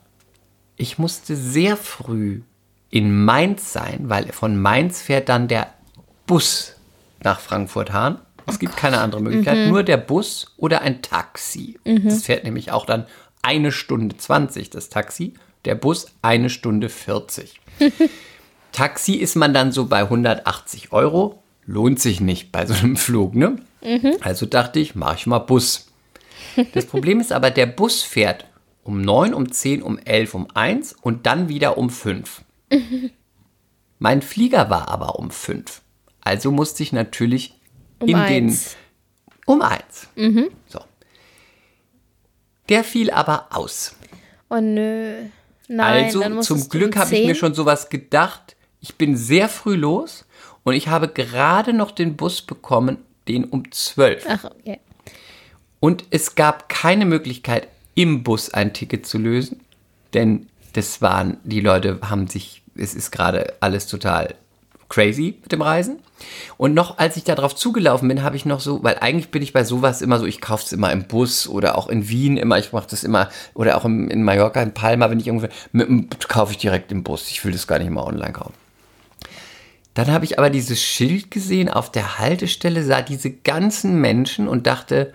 ich 0.77 0.99
musste 0.99 1.37
sehr 1.37 1.77
früh 1.77 2.43
in 2.91 3.25
Mainz 3.25 3.73
sein, 3.73 4.09
weil 4.09 4.33
von 4.33 4.57
Mainz 4.61 5.03
fährt 5.03 5.29
dann 5.29 5.49
der 5.49 5.73
Bus 6.27 6.77
nach 7.23 7.41
Frankfurt-Hahn. 7.41 8.21
Es 8.47 8.59
gibt 8.59 8.77
keine 8.77 9.01
andere 9.01 9.23
Möglichkeit, 9.23 9.69
nur 9.69 9.83
der 9.83 9.97
Bus 9.97 10.53
oder 10.57 10.83
ein 10.83 11.01
Taxi. 11.03 11.79
Das 11.85 12.25
fährt 12.25 12.45
nämlich 12.45 12.73
auch 12.73 12.85
dann 12.85 13.07
eine 13.43 13.73
Stunde 13.73 14.17
20, 14.17 14.71
das 14.71 14.91
Taxi. 14.91 15.35
Der 15.65 15.75
Bus 15.75 16.07
eine 16.21 16.51
Stunde 16.51 16.89
40. 16.89 17.61
Taxi 18.73 19.15
ist 19.15 19.35
man 19.35 19.55
dann 19.55 19.73
so 19.73 19.87
bei 19.87 20.01
180 20.03 20.93
Euro. 20.93 21.43
Lohnt 21.67 22.01
sich 22.01 22.21
nicht 22.21 22.53
bei 22.53 22.67
so 22.67 22.75
einem 22.75 22.97
Flug, 22.97 23.35
ne? 23.35 23.57
Also 24.21 24.45
dachte 24.45 24.79
ich, 24.79 24.95
mach 24.95 25.17
ich 25.17 25.27
mal 25.27 25.39
Bus. 25.39 25.89
Das 26.75 26.87
Problem 26.87 27.21
ist 27.21 27.33
aber, 27.33 27.51
der 27.51 27.67
Bus 27.67 28.03
fährt 28.03 28.45
um 28.85 29.01
9, 29.01 29.35
um 29.35 29.51
10, 29.51 29.83
um 29.83 29.99
11, 29.99 30.35
um 30.35 30.49
1 30.55 30.95
und 31.03 31.27
dann 31.27 31.49
wieder 31.49 31.77
um 31.79 31.91
5. 31.91 32.43
Mein 33.99 34.23
Flieger 34.23 34.71
war 34.71 34.89
aber 34.89 35.19
um 35.19 35.31
5. 35.31 35.83
Also 36.21 36.51
musste 36.51 36.83
ich 36.83 36.93
natürlich 36.93 37.55
Um 37.99 38.09
in 38.09 38.17
eins. 38.17 38.77
den. 38.77 38.79
Um 39.47 39.63
1. 39.63 40.09
So. 40.69 40.81
Der 42.69 42.85
fiel 42.85 43.11
aber 43.11 43.49
aus. 43.51 43.95
Oh 44.51 44.61
nö. 44.61 45.25
Nein, 45.69 46.05
also 46.05 46.41
zum 46.41 46.69
Glück 46.69 46.97
habe 46.97 47.15
ich 47.15 47.23
mir 47.23 47.35
10? 47.35 47.37
schon 47.37 47.55
sowas 47.55 47.89
gedacht. 47.89 48.57
Ich 48.81 48.97
bin 48.97 49.17
sehr 49.17 49.49
früh 49.49 49.77
los 49.77 50.27
und 50.63 50.75
ich 50.75 50.89
habe 50.89 51.09
gerade 51.09 51.73
noch 51.73 51.91
den 51.91 52.17
Bus 52.17 52.43
bekommen, 52.43 52.99
den 53.29 53.45
um 53.45 53.71
12. 53.71 54.27
Ach, 54.29 54.45
okay. 54.45 54.81
Und 55.81 56.05
es 56.11 56.35
gab 56.35 56.69
keine 56.69 57.07
Möglichkeit, 57.07 57.69
im 57.95 58.23
Bus 58.23 58.53
ein 58.53 58.73
Ticket 58.73 59.07
zu 59.07 59.19
lösen, 59.19 59.61
denn 60.13 60.47
das 60.73 61.01
waren, 61.03 61.39
die 61.45 61.61
Leute 61.61 61.99
haben 62.03 62.27
sich, 62.27 62.63
es 62.77 62.95
ist 62.95 63.11
gerade 63.11 63.55
alles 63.61 63.87
total 63.87 64.35
crazy 64.89 65.39
mit 65.43 65.53
dem 65.53 65.63
Reisen. 65.63 65.99
Und 66.57 66.75
noch 66.75 66.99
als 66.99 67.17
ich 67.17 67.25
darauf 67.25 67.55
zugelaufen 67.55 68.09
bin, 68.09 68.23
habe 68.23 68.37
ich 68.37 68.45
noch 68.45 68.61
so, 68.61 68.83
weil 68.83 68.99
eigentlich 69.01 69.31
bin 69.31 69.43
ich 69.43 69.53
bei 69.53 69.65
sowas 69.65 70.03
immer 70.03 70.19
so, 70.19 70.27
ich 70.27 70.41
kaufe 70.41 70.65
es 70.65 70.73
immer 70.73 70.93
im 70.93 71.05
Bus 71.05 71.49
oder 71.49 71.77
auch 71.77 71.89
in 71.89 72.09
Wien 72.09 72.37
immer, 72.37 72.59
ich 72.59 72.73
mache 72.73 72.87
das 72.89 73.05
immer, 73.05 73.29
oder 73.55 73.77
auch 73.77 73.85
im, 73.85 74.09
in 74.09 74.23
Mallorca, 74.23 74.63
in 74.63 74.75
Palma, 74.75 75.11
wenn 75.11 75.21
ich 75.21 75.27
irgendwo, 75.27 75.49
mit, 75.73 76.29
kaufe 76.29 76.53
ich 76.53 76.59
direkt 76.59 76.93
im 76.93 77.03
Bus. 77.03 77.31
Ich 77.31 77.45
will 77.45 77.53
das 77.53 77.67
gar 77.67 77.79
nicht 77.79 77.91
mal 77.91 78.05
online 78.05 78.33
kaufen. 78.33 78.55
Dann 79.95 80.11
habe 80.11 80.25
ich 80.25 80.39
aber 80.39 80.51
dieses 80.51 80.83
Schild 80.83 81.31
gesehen 81.31 81.69
auf 81.69 81.91
der 81.91 82.19
Haltestelle, 82.19 82.83
sah 82.83 83.01
diese 83.01 83.31
ganzen 83.31 84.01
Menschen 84.01 84.49
und 84.49 84.67
dachte, 84.67 85.15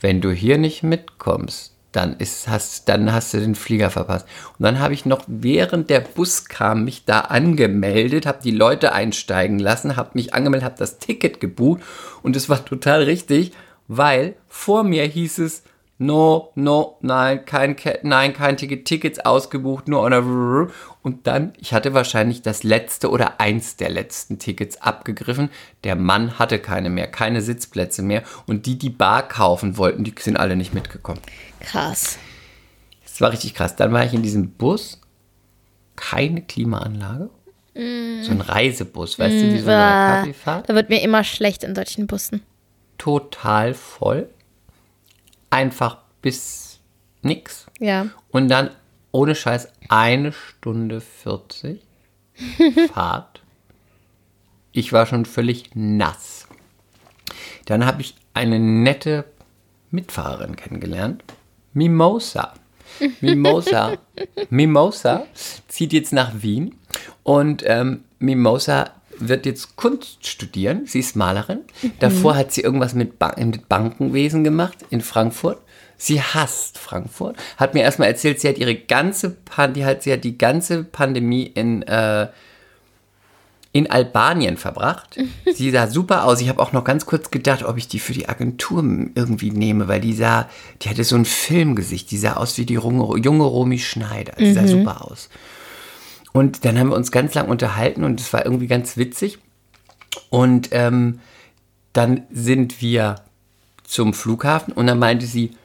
wenn 0.00 0.20
du 0.20 0.30
hier 0.32 0.58
nicht 0.58 0.82
mitkommst, 0.82 1.74
dann, 1.92 2.16
ist, 2.16 2.48
hast, 2.48 2.88
dann 2.88 3.12
hast 3.12 3.32
du 3.32 3.40
den 3.40 3.54
Flieger 3.54 3.90
verpasst. 3.90 4.26
Und 4.58 4.64
dann 4.64 4.78
habe 4.78 4.94
ich 4.94 5.06
noch, 5.06 5.24
während 5.26 5.90
der 5.90 6.00
Bus 6.00 6.44
kam, 6.44 6.84
mich 6.84 7.04
da 7.04 7.20
angemeldet, 7.20 8.26
habe 8.26 8.40
die 8.42 8.50
Leute 8.50 8.92
einsteigen 8.92 9.58
lassen, 9.58 9.96
habe 9.96 10.10
mich 10.14 10.34
angemeldet, 10.34 10.64
habe 10.64 10.78
das 10.78 10.98
Ticket 10.98 11.40
gebucht 11.40 11.80
und 12.22 12.36
es 12.36 12.48
war 12.48 12.64
total 12.64 13.04
richtig, 13.04 13.52
weil 13.88 14.36
vor 14.48 14.84
mir 14.84 15.04
hieß 15.04 15.38
es, 15.38 15.62
no, 15.98 16.52
no, 16.54 16.96
nein, 17.00 17.44
kein, 17.44 17.74
Ke- 17.76 17.98
nein, 18.02 18.32
kein 18.32 18.56
Ticket, 18.56 18.84
Tickets 18.84 19.18
ausgebucht, 19.18 19.88
nur 19.88 20.02
on 20.02 20.12
a 20.12 20.68
und 21.02 21.26
dann, 21.26 21.52
ich 21.58 21.72
hatte 21.74 21.94
wahrscheinlich 21.94 22.42
das 22.42 22.62
letzte 22.62 23.10
oder 23.10 23.40
eins 23.40 23.76
der 23.76 23.90
letzten 23.90 24.38
Tickets 24.38 24.80
abgegriffen. 24.80 25.50
Der 25.84 25.96
Mann 25.96 26.38
hatte 26.38 26.58
keine 26.58 26.90
mehr, 26.90 27.08
keine 27.08 27.40
Sitzplätze 27.42 28.02
mehr 28.02 28.22
und 28.46 28.66
die, 28.66 28.78
die 28.78 28.90
Bar 28.90 29.26
kaufen 29.26 29.76
wollten, 29.76 30.04
die 30.04 30.14
sind 30.18 30.36
alle 30.38 30.54
nicht 30.56 30.74
mitgekommen. 30.74 31.20
Krass. 31.60 32.18
Das 33.04 33.20
war 33.20 33.32
richtig 33.32 33.54
krass. 33.54 33.74
Dann 33.74 33.92
war 33.92 34.04
ich 34.04 34.14
in 34.14 34.22
diesem 34.22 34.50
Bus, 34.50 35.00
keine 35.96 36.42
Klimaanlage, 36.42 37.30
so 37.74 38.32
ein 38.32 38.40
Reisebus, 38.40 39.18
weißt 39.20 39.36
du, 39.42 39.52
wie 39.52 39.58
so 39.60 39.70
eine 39.70 39.78
Ah, 39.80 40.16
Kaffeefahrt. 40.16 40.68
da 40.68 40.74
wird 40.74 40.88
mir 40.90 41.00
immer 41.00 41.22
schlecht 41.24 41.62
in 41.64 41.74
solchen 41.76 42.06
Bussen. 42.08 42.42
Total 42.98 43.72
voll, 43.74 44.28
einfach 45.50 45.98
bis 46.22 46.80
nix. 47.22 47.66
Ja. 47.78 48.06
Und 48.30 48.48
dann 48.48 48.70
ohne 49.12 49.34
Scheiß 49.34 49.68
eine 49.88 50.32
Stunde 50.32 51.00
40 51.00 51.80
Fahrt. 52.92 53.42
Ich 54.72 54.92
war 54.92 55.06
schon 55.06 55.24
völlig 55.24 55.70
nass. 55.74 56.46
Dann 57.64 57.84
habe 57.84 58.02
ich 58.02 58.14
eine 58.34 58.58
nette 58.58 59.24
Mitfahrerin 59.90 60.56
kennengelernt. 60.56 61.24
Mimosa. 61.72 62.54
Mimosa. 63.20 63.98
Mimosa 64.50 65.26
zieht 65.68 65.92
jetzt 65.92 66.12
nach 66.12 66.42
Wien 66.42 66.76
und 67.22 67.62
ähm, 67.66 68.04
Mimosa 68.18 68.90
wird 69.20 69.46
jetzt 69.46 69.76
Kunst 69.76 70.26
studieren. 70.26 70.82
Sie 70.86 71.00
ist 71.00 71.16
Malerin. 71.16 71.60
Davor 72.00 72.36
hat 72.36 72.52
sie 72.52 72.62
irgendwas 72.62 72.94
mit, 72.94 73.18
Ban 73.18 73.34
mit 73.50 73.68
Bankenwesen 73.68 74.44
gemacht 74.44 74.78
in 74.90 75.00
Frankfurt. 75.00 75.58
Sie 75.96 76.22
hasst 76.22 76.78
Frankfurt. 76.78 77.36
Hat 77.56 77.74
mir 77.74 77.82
erstmal 77.82 78.08
erzählt, 78.08 78.40
sie 78.40 78.48
hat 78.48 78.58
ihre 78.58 78.76
ganze 78.76 79.30
Pan 79.30 79.74
die 79.74 79.84
hat, 79.84 80.02
sie 80.02 80.12
hat 80.12 80.24
die 80.24 80.38
ganze 80.38 80.84
Pandemie 80.84 81.46
in 81.46 81.82
äh, 81.82 82.28
in 83.72 83.90
Albanien 83.90 84.56
verbracht. 84.56 85.18
Sie 85.54 85.70
sah 85.70 85.86
super 85.86 86.24
aus. 86.24 86.40
Ich 86.40 86.48
habe 86.48 86.60
auch 86.60 86.72
noch 86.72 86.84
ganz 86.84 87.06
kurz 87.06 87.30
gedacht, 87.30 87.62
ob 87.64 87.76
ich 87.76 87.86
die 87.86 87.98
für 87.98 88.12
die 88.12 88.28
Agentur 88.28 88.82
irgendwie 89.14 89.50
nehme, 89.50 89.88
weil 89.88 90.00
die 90.00 90.14
sah, 90.14 90.48
die 90.82 90.88
hatte 90.88 91.04
so 91.04 91.16
ein 91.16 91.24
Filmgesicht. 91.24 92.10
Die 92.10 92.16
sah 92.16 92.34
aus 92.34 92.56
wie 92.58 92.64
die 92.64 92.74
junge, 92.74 93.18
junge 93.18 93.44
Romy 93.44 93.78
Schneider. 93.78 94.32
Die 94.38 94.52
sah 94.52 94.66
super 94.66 95.04
aus. 95.10 95.28
Und 96.32 96.64
dann 96.64 96.78
haben 96.78 96.90
wir 96.90 96.96
uns 96.96 97.10
ganz 97.10 97.34
lang 97.34 97.48
unterhalten 97.48 98.04
und 98.04 98.20
es 98.20 98.32
war 98.32 98.44
irgendwie 98.44 98.66
ganz 98.66 98.96
witzig. 98.96 99.38
Und 100.30 100.68
ähm, 100.72 101.20
dann 101.92 102.22
sind 102.30 102.80
wir 102.80 103.16
zum 103.84 104.12
Flughafen 104.14 104.72
und 104.74 104.86
dann 104.86 104.98
meinte 104.98 105.26
sie, 105.26 105.56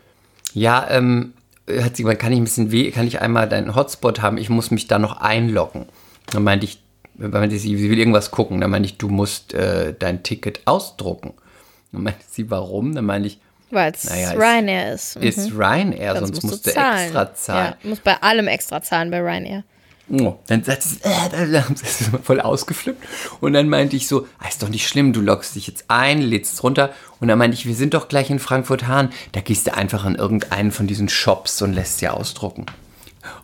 ja, 0.53 0.87
ähm, 0.89 1.33
hat 1.81 1.97
sie 1.97 2.03
gesagt, 2.03 2.21
kann 2.21 2.31
ich 2.31 2.39
ein 2.39 2.43
bisschen 2.45 2.71
weh, 2.71 2.91
kann 2.91 3.07
ich 3.07 3.21
einmal 3.21 3.47
deinen 3.49 3.75
Hotspot 3.75 4.21
haben? 4.21 4.37
Ich 4.37 4.49
muss 4.49 4.71
mich 4.71 4.87
da 4.87 4.99
noch 4.99 5.17
einloggen. 5.17 5.85
Dann 6.31 6.43
meinte 6.43 6.65
ich, 6.65 6.81
meinte 7.15 7.57
sie, 7.59 7.77
sie 7.77 7.89
will 7.89 7.99
irgendwas 7.99 8.31
gucken. 8.31 8.61
Dann 8.61 8.71
meinte 8.71 8.87
ich, 8.87 8.97
du 8.97 9.09
musst 9.09 9.53
äh, 9.53 9.93
dein 9.97 10.23
Ticket 10.23 10.61
ausdrucken. 10.65 11.33
Dann 11.91 12.03
meinte 12.03 12.21
sie, 12.29 12.49
warum? 12.49 12.95
Dann 12.95 13.05
meinte 13.05 13.27
ich, 13.27 13.39
Weil 13.69 13.91
es 13.93 14.05
Naja, 14.05 14.31
ist- 14.31 14.37
Ryanair 14.39 14.93
ist. 14.93 15.15
Mhm. 15.17 15.23
ist 15.23 15.51
Ryanair, 15.51 16.17
sonst, 16.19 16.43
musst 16.43 16.65
du 16.65 16.71
extra 16.71 17.33
zahlen. 17.33 17.75
Ja, 17.83 17.89
muss 17.89 17.99
bei 17.99 18.21
allem 18.21 18.47
extra 18.47 18.81
zahlen 18.81 19.11
bei 19.11 19.19
Ryanair. 19.21 19.63
Oh, 20.09 20.37
dann 20.47 20.63
sagt 20.63 20.83
sie, 20.83 20.97
äh, 21.03 21.29
dann 21.51 21.73
ist 21.73 21.99
sie 21.99 22.05
voll 22.21 22.41
ausgeflippt. 22.41 23.01
Und 23.39 23.53
dann 23.53 23.69
meinte 23.69 23.95
ich 23.95 24.07
so, 24.07 24.27
ah, 24.37 24.47
ist 24.47 24.61
doch 24.61 24.69
nicht 24.69 24.87
schlimm, 24.87 25.13
du 25.13 25.21
loggst 25.21 25.55
dich 25.55 25.67
jetzt 25.67 25.85
ein, 25.87 26.21
lädst 26.21 26.53
es 26.53 26.63
runter. 26.63 26.93
Und 27.21 27.29
dann 27.29 27.37
meinte 27.37 27.55
ich, 27.55 27.65
wir 27.65 27.75
sind 27.75 27.93
doch 27.93 28.09
gleich 28.09 28.29
in 28.29 28.39
Frankfurt-Hahn. 28.39 29.09
Da 29.31 29.41
gehst 29.41 29.67
du 29.67 29.73
einfach 29.73 30.05
in 30.05 30.15
irgendeinen 30.15 30.71
von 30.71 30.87
diesen 30.87 31.07
Shops 31.07 31.61
und 31.61 31.73
lässt 31.73 31.99
sie 31.99 32.09
ausdrucken. 32.09 32.65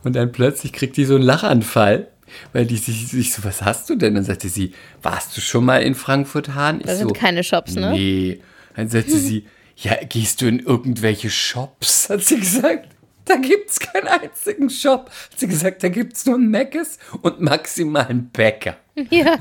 Und 0.03 0.15
dann 0.15 0.31
plötzlich 0.31 0.73
kriegt 0.73 0.97
die 0.97 1.05
so 1.05 1.15
einen 1.15 1.23
Lachanfall, 1.23 2.07
weil 2.51 2.65
die 2.65 2.77
sich, 2.77 3.07
sich 3.07 3.33
so, 3.33 3.43
was 3.45 3.61
hast 3.61 3.89
du 3.89 3.95
denn? 3.95 4.15
Dann 4.15 4.25
sagte 4.25 4.49
sie, 4.49 4.73
warst 5.01 5.35
du 5.37 5.41
schon 5.41 5.63
mal 5.63 5.81
in 5.81 5.95
Frankfurt-Hahn? 5.95 6.81
Ich 6.81 6.87
Da 6.87 6.95
sind 6.95 7.07
so, 7.07 7.13
keine 7.13 7.43
Shops, 7.43 7.75
ne? 7.75 7.91
Nee. 7.91 8.41
Dann 8.75 8.89
sagte 8.89 9.17
sie, 9.17 9.45
ja, 9.77 9.95
gehst 10.07 10.41
du 10.41 10.47
in 10.47 10.59
irgendwelche 10.59 11.29
Shops? 11.29 12.09
Hat 12.09 12.21
sie 12.21 12.39
gesagt. 12.39 12.89
Da 13.29 13.35
gibt's 13.35 13.79
keinen 13.79 14.07
einzigen 14.07 14.71
Shop. 14.71 15.11
Hat 15.31 15.39
sie 15.39 15.47
gesagt, 15.47 15.83
da 15.83 15.89
gibt's 15.89 16.25
nur 16.25 16.35
ein 16.35 16.49
Meckes 16.49 16.97
und 17.21 17.39
maximal 17.39 18.07
einen 18.07 18.29
Bäcker. 18.31 18.75
Ja. 19.11 19.37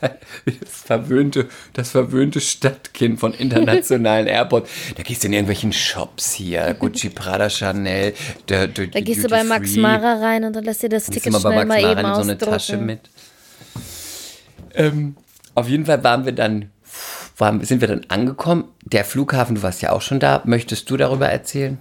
Das 0.00 0.82
verwöhnte, 0.84 1.48
das 1.72 1.90
verwöhnte 1.90 2.40
Stadtkind 2.40 3.20
von 3.20 3.32
internationalen 3.32 4.26
Airports. 4.26 4.70
Da 4.96 5.04
gehst 5.04 5.22
du 5.22 5.28
in 5.28 5.34
irgendwelchen 5.34 5.72
Shops 5.72 6.32
hier, 6.32 6.74
Gucci, 6.78 7.10
Prada, 7.10 7.48
Chanel. 7.48 8.12
Da, 8.46 8.66
da, 8.66 8.86
Da 8.86 9.00
gehst 9.00 9.24
du 9.24 9.28
bei 9.28 9.44
Max 9.44 9.76
Mara 9.76 10.14
rein 10.20 10.44
und 10.44 10.54
dann 10.54 10.64
lässt 10.64 10.82
dir 10.82 10.88
das 10.88 11.06
Ticket 11.06 11.32
mal 11.32 11.38
bei 11.38 11.52
schnell 11.52 11.66
Max 11.66 11.68
mal 11.68 11.82
Mara 11.82 12.00
eben 12.00 12.08
in 12.08 12.14
so 12.14 12.20
eine 12.22 12.38
Tasche 12.38 12.76
mit. 12.76 13.00
Ähm, 14.74 15.16
auf 15.54 15.68
jeden 15.68 15.86
Fall 15.86 16.02
waren 16.02 16.24
wir 16.24 16.32
dann, 16.32 16.70
waren, 17.38 17.64
sind 17.64 17.80
wir 17.80 17.88
dann 17.88 18.04
angekommen. 18.08 18.64
Der 18.82 19.04
Flughafen, 19.04 19.54
du 19.54 19.62
warst 19.62 19.80
ja 19.80 19.92
auch 19.92 20.02
schon 20.02 20.18
da. 20.18 20.42
Möchtest 20.44 20.90
du 20.90 20.96
darüber 20.96 21.28
erzählen? 21.28 21.78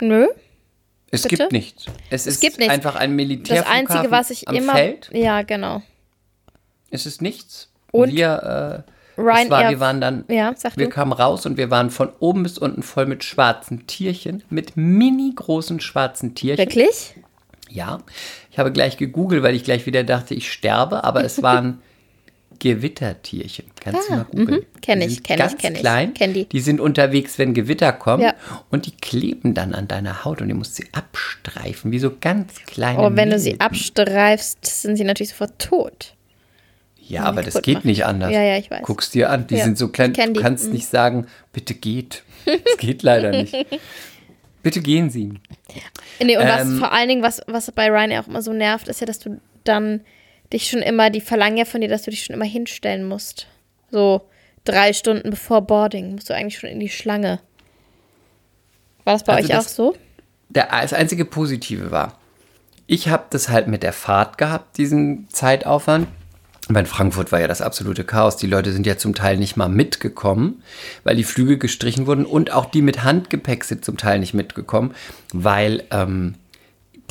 Nö, 0.00 0.26
Es 1.10 1.22
Bitte? 1.22 1.36
gibt 1.36 1.52
nichts. 1.52 1.86
Es, 2.08 2.26
ist 2.26 2.40
gibt 2.40 2.58
nichts. 2.58 2.72
einfach 2.72 2.94
ein 2.96 3.10
das 3.10 3.16
Militärflughafen 3.16 3.88
Einzige, 3.96 4.10
was 4.10 4.30
ich 4.30 4.48
am 4.48 4.54
immer... 4.54 4.72
Feld. 4.74 5.10
Ja, 5.12 5.42
genau. 5.42 5.82
Es 6.90 7.06
ist 7.06 7.20
nichts. 7.22 7.70
Und 7.92 8.12
wir, 8.12 8.84
äh, 9.16 9.22
es 9.42 9.50
war, 9.50 9.68
wir 9.70 9.80
waren 9.80 10.00
dann, 10.00 10.24
Ja, 10.28 10.54
sag 10.56 10.76
wir 10.76 10.86
du. 10.86 10.90
kamen 10.90 11.12
raus 11.12 11.44
und 11.46 11.56
wir 11.56 11.70
waren 11.70 11.90
von 11.90 12.10
oben 12.20 12.42
bis 12.44 12.56
unten 12.58 12.82
voll 12.82 13.06
mit 13.06 13.24
schwarzen 13.24 13.86
Tierchen, 13.86 14.42
mit 14.48 14.76
mini 14.76 15.32
großen 15.34 15.80
schwarzen 15.80 16.34
Tierchen. 16.34 16.64
Wirklich? 16.64 17.14
Ja, 17.68 17.98
ich 18.50 18.58
habe 18.58 18.72
gleich 18.72 18.96
gegoogelt, 18.96 19.42
weil 19.42 19.54
ich 19.54 19.64
gleich 19.64 19.86
wieder 19.86 20.02
dachte, 20.04 20.34
ich 20.34 20.50
sterbe, 20.50 21.04
aber 21.04 21.24
es 21.24 21.42
waren 21.42 21.82
Gewittertierchen. 22.60 23.64
Kannst 23.80 24.08
du 24.08 24.12
Ah, 24.12 24.16
mal 24.18 24.24
googeln. 24.26 24.60
mhm. 24.60 24.80
Kenn 24.80 25.00
Die 25.00 25.06
ich, 25.06 25.14
sind 25.14 25.24
kenn 25.24 25.34
ich, 25.36 25.40
ganz 25.40 25.56
kenn 25.60 25.74
ich. 25.74 25.80
klein. 25.80 26.14
Kenn 26.14 26.32
die. 26.32 26.44
Die 26.44 26.60
sind 26.60 26.80
unterwegs, 26.80 27.38
wenn 27.38 27.52
Gewitter 27.54 27.92
kommen 27.92 28.22
Ja. 28.22 28.34
und 28.70 28.86
die 28.86 28.92
kleben 28.92 29.54
dann 29.54 29.74
an 29.74 29.88
deiner 29.88 30.24
Haut 30.24 30.40
und 30.40 30.48
du 30.48 30.54
musst 30.54 30.76
sie 30.76 30.86
abstreifen, 30.92 31.90
wie 31.90 31.98
so 31.98 32.12
ganz 32.20 32.54
kleine 32.66 32.98
Aber 32.98 33.16
wenn 33.16 33.30
du 33.30 33.38
sie 33.38 33.58
abstreifst, 33.60 34.64
sind 34.64 34.96
sie 34.96 35.04
natürlich 35.04 35.30
sofort 35.30 35.58
tot. 35.58 36.14
Ja, 37.00 37.24
aber 37.24 37.42
das 37.42 37.60
geht 37.62 37.76
machen. 37.78 37.88
nicht 37.88 38.04
anders. 38.06 38.30
Ja, 38.30 38.40
ja, 38.42 38.56
ich 38.56 38.70
weiß. 38.70 38.82
Guck's 38.82 39.10
dir 39.10 39.30
an, 39.30 39.46
die 39.48 39.56
Ja, 39.56 39.64
sind 39.64 39.76
so 39.76 39.88
klein, 39.88 40.12
du 40.12 40.32
kannst 40.34 40.66
Mhm. 40.66 40.72
nicht 40.74 40.86
sagen, 40.86 41.26
bitte 41.52 41.74
geht. 41.74 42.22
Das 42.46 42.76
geht 42.78 43.02
leider 43.02 43.30
nicht. 43.32 43.52
Bitte 44.62 44.80
gehen 44.82 45.08
Sie. 45.08 45.32
Nee, 46.22 46.36
und 46.36 46.44
was 46.46 46.60
Ähm, 46.62 46.78
vor 46.78 46.92
allen 46.92 47.08
Dingen, 47.08 47.22
was, 47.22 47.40
was 47.46 47.70
bei 47.72 47.88
Ryanair 47.90 48.20
auch 48.20 48.28
immer 48.28 48.42
so 48.42 48.52
nervt, 48.52 48.88
ist 48.88 49.00
ja, 49.00 49.06
dass 49.06 49.18
du 49.18 49.40
dann 49.64 50.02
dich 50.52 50.68
schon 50.68 50.82
immer, 50.82 51.10
die 51.10 51.20
verlangen 51.20 51.56
ja 51.58 51.64
von 51.64 51.80
dir, 51.80 51.88
dass 51.88 52.02
du 52.02 52.10
dich 52.10 52.24
schon 52.24 52.34
immer 52.34 52.44
hinstellen 52.44 53.04
musst. 53.06 53.46
So 53.90 54.22
drei 54.64 54.92
Stunden 54.92 55.30
bevor 55.30 55.62
Boarding 55.62 56.12
musst 56.14 56.28
du 56.30 56.34
eigentlich 56.34 56.58
schon 56.58 56.70
in 56.70 56.80
die 56.80 56.88
Schlange. 56.88 57.40
War 59.04 59.14
das 59.14 59.24
bei 59.24 59.34
Also 59.34 59.48
euch 59.48 59.54
auch 59.58 59.62
das- 59.62 59.76
so? 59.76 59.96
Der, 60.48 60.68
das 60.82 60.92
einzige 60.92 61.24
Positive 61.24 61.90
war, 61.92 62.18
ich 62.88 63.08
habe 63.08 63.24
das 63.30 63.48
halt 63.48 63.68
mit 63.68 63.84
der 63.84 63.92
Fahrt 63.92 64.36
gehabt, 64.36 64.76
diesen 64.78 65.28
Zeitaufwand. 65.30 66.08
Bei 66.68 66.84
Frankfurt 66.84 67.30
war 67.32 67.40
ja 67.40 67.46
das 67.48 67.62
absolute 67.62 68.02
Chaos. 68.04 68.36
Die 68.36 68.46
Leute 68.48 68.72
sind 68.72 68.84
ja 68.86 68.96
zum 68.96 69.14
Teil 69.14 69.36
nicht 69.36 69.56
mal 69.56 69.68
mitgekommen, 69.68 70.62
weil 71.04 71.14
die 71.16 71.24
Flüge 71.24 71.56
gestrichen 71.58 72.06
wurden 72.06 72.24
und 72.26 72.52
auch 72.52 72.64
die 72.66 72.82
mit 72.82 73.04
Handgepäck 73.04 73.62
sind 73.64 73.84
zum 73.84 73.96
Teil 73.96 74.18
nicht 74.18 74.34
mitgekommen, 74.34 74.94
weil 75.32 75.84
ähm, 75.92 76.34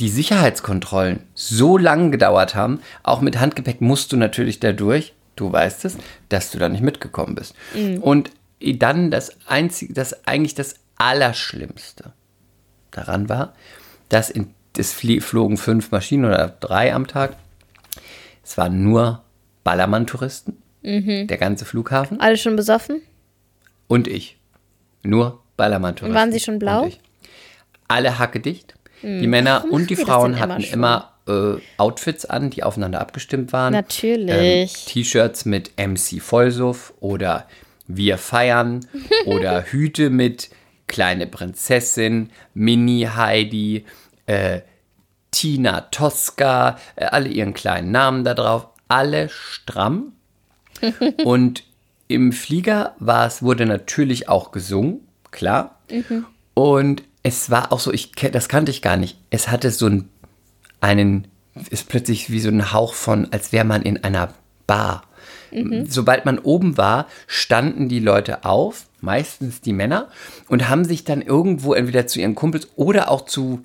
die 0.00 0.08
Sicherheitskontrollen 0.08 1.20
so 1.34 1.76
lang 1.76 2.10
gedauert 2.10 2.54
haben. 2.54 2.80
Auch 3.02 3.20
mit 3.20 3.38
Handgepäck 3.38 3.80
musst 3.80 4.12
du 4.12 4.16
natürlich 4.16 4.58
dadurch, 4.58 5.14
du 5.36 5.52
weißt 5.52 5.84
es, 5.84 5.96
dass 6.28 6.50
du 6.50 6.58
da 6.58 6.68
nicht 6.68 6.82
mitgekommen 6.82 7.34
bist. 7.34 7.54
Und 8.00 8.30
dann 8.60 9.10
das 9.10 9.32
einzige, 9.46 9.92
das 9.92 10.26
eigentlich 10.26 10.54
das 10.54 10.74
Allerschlimmste 10.96 12.12
daran 12.90 13.28
war, 13.28 13.54
dass 14.08 14.30
in, 14.30 14.54
es 14.76 14.92
flogen 14.92 15.56
fünf 15.56 15.90
Maschinen 15.90 16.24
oder 16.24 16.48
drei 16.48 16.94
am 16.94 17.06
Tag. 17.06 17.36
Es 18.42 18.58
waren 18.58 18.82
nur 18.82 19.22
Ballermann-Touristen, 19.64 20.56
der 20.82 21.36
ganze 21.36 21.64
Flughafen 21.64 22.20
Alle 22.20 22.36
schon 22.36 22.56
besoffen? 22.56 23.02
und 23.86 24.08
ich. 24.08 24.38
Nur 25.02 25.42
Ballermann-Touristen. 25.56 26.14
Und 26.14 26.20
waren 26.20 26.32
sie 26.32 26.40
schon 26.40 26.58
blau? 26.58 26.88
Alle 27.88 28.18
hackedicht. 28.18 28.74
Die 29.02 29.26
Männer 29.26 29.60
Warum 29.64 29.70
und 29.70 29.90
die 29.90 29.96
Frauen 29.96 30.32
immer 30.32 30.40
hatten 30.40 30.62
schon? 30.62 30.74
immer 30.74 31.12
äh, 31.26 31.60
Outfits 31.76 32.24
an, 32.26 32.50
die 32.50 32.62
aufeinander 32.62 33.00
abgestimmt 33.00 33.52
waren. 33.52 33.72
Natürlich. 33.72 34.30
Ähm, 34.30 34.86
T-Shirts 34.86 35.44
mit 35.44 35.72
MC 35.78 36.20
Vollsuff 36.20 36.92
oder 37.00 37.46
Wir 37.86 38.18
feiern 38.18 38.86
oder 39.26 39.64
Hüte 39.64 40.10
mit 40.10 40.50
Kleine 40.86 41.26
Prinzessin, 41.28 42.30
Mini 42.52 43.08
Heidi, 43.14 43.84
äh, 44.26 44.60
Tina 45.30 45.82
Tosca, 45.82 46.78
äh, 46.96 47.04
alle 47.04 47.28
ihren 47.28 47.54
kleinen 47.54 47.92
Namen 47.92 48.24
da 48.24 48.34
drauf, 48.34 48.66
alle 48.88 49.28
stramm. 49.28 50.12
Und 51.24 51.64
im 52.08 52.32
Flieger 52.32 52.96
war 52.98 53.26
es, 53.26 53.42
wurde 53.42 53.66
natürlich 53.66 54.28
auch 54.28 54.50
gesungen, 54.50 55.06
klar. 55.30 55.78
Und 56.54 57.04
es 57.22 57.50
war 57.50 57.72
auch 57.72 57.80
so, 57.80 57.92
ich, 57.92 58.12
das 58.12 58.48
kannte 58.48 58.70
ich 58.70 58.82
gar 58.82 58.96
nicht. 58.96 59.18
Es 59.30 59.48
hatte 59.48 59.70
so 59.70 59.86
einen, 59.86 60.08
einen, 60.80 61.28
ist 61.70 61.88
plötzlich 61.88 62.30
wie 62.30 62.40
so 62.40 62.48
ein 62.48 62.72
Hauch 62.72 62.94
von, 62.94 63.28
als 63.32 63.52
wäre 63.52 63.64
man 63.64 63.82
in 63.82 64.02
einer 64.02 64.34
Bar. 64.66 65.02
Sobald 65.88 66.24
man 66.24 66.38
oben 66.38 66.76
war, 66.76 67.06
standen 67.26 67.88
die 67.88 67.98
Leute 67.98 68.44
auf, 68.44 68.86
meistens 69.00 69.60
die 69.60 69.72
Männer, 69.72 70.08
und 70.48 70.68
haben 70.68 70.84
sich 70.84 71.04
dann 71.04 71.22
irgendwo 71.22 71.74
entweder 71.74 72.06
zu 72.06 72.20
ihren 72.20 72.34
Kumpels 72.34 72.68
oder 72.76 73.10
auch 73.10 73.26
zu, 73.26 73.64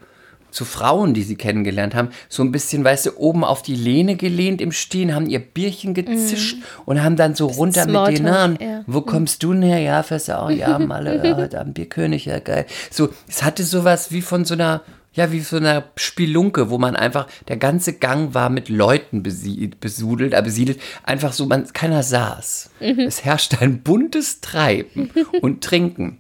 zu 0.56 0.64
Frauen, 0.64 1.14
die 1.14 1.24
sie 1.24 1.36
kennengelernt 1.36 1.94
haben, 1.96 2.10
so 2.30 2.42
ein 2.42 2.52
bisschen, 2.54 2.84
weißt 2.86 3.08
du, 3.08 3.18
oben 3.18 3.44
auf 3.44 3.62
die 3.62 3.76
Lehne 3.76 4.16
gelehnt 4.16 4.62
im 4.62 4.72
Stehen, 4.72 5.14
haben 5.14 5.28
ihr 5.28 5.40
Bierchen 5.40 5.94
gezischt 5.94 6.58
und 6.86 7.04
haben 7.04 7.18
dann 7.18 7.36
so 7.36 7.48
runter 7.48 7.86
mit 7.86 8.18
den 8.20 8.24
Namen. 8.24 8.58
ja. 8.62 8.84
Wo 8.88 9.02
kommst 9.02 9.44
du 9.44 9.52
denn 9.52 9.64
her? 9.64 9.80
Ja, 9.80 10.02
fährst 10.02 10.30
du 10.30 10.40
auch? 10.40 10.50
Ja, 10.50 10.80
Malle, 10.80 11.24
ja, 11.28 11.36
heute 11.36 11.60
Abend 11.60 11.74
Bierkönig, 11.74 12.26
ja, 12.26 12.40
geil. 12.40 12.66
So, 12.90 13.10
es 13.28 13.44
hatte 13.44 13.64
sowas 13.66 14.12
wie 14.14 14.22
von 14.22 14.46
so 14.46 14.54
einer, 14.54 14.82
ja, 15.12 15.32
wie 15.34 15.42
so 15.42 15.58
einer 15.58 15.84
Spielunke, 15.98 16.70
wo 16.70 16.78
man 16.78 16.96
einfach, 16.96 17.28
der 17.50 17.58
ganze 17.58 17.92
Gang 17.94 18.34
war 18.34 18.50
mit 18.50 18.70
Leuten 18.70 19.24
besie- 19.24 19.72
besudelt, 19.80 20.34
äh, 20.34 20.42
besiedelt, 20.42 20.80
einfach 21.04 21.34
so, 21.34 21.46
man, 21.48 21.72
keiner 21.74 22.02
saß. 22.02 22.70
Es 22.80 23.26
herrschte 23.26 23.60
ein 23.60 23.82
buntes 23.82 24.40
Treiben 24.40 25.12
und 25.42 25.64
Trinken. 25.66 26.20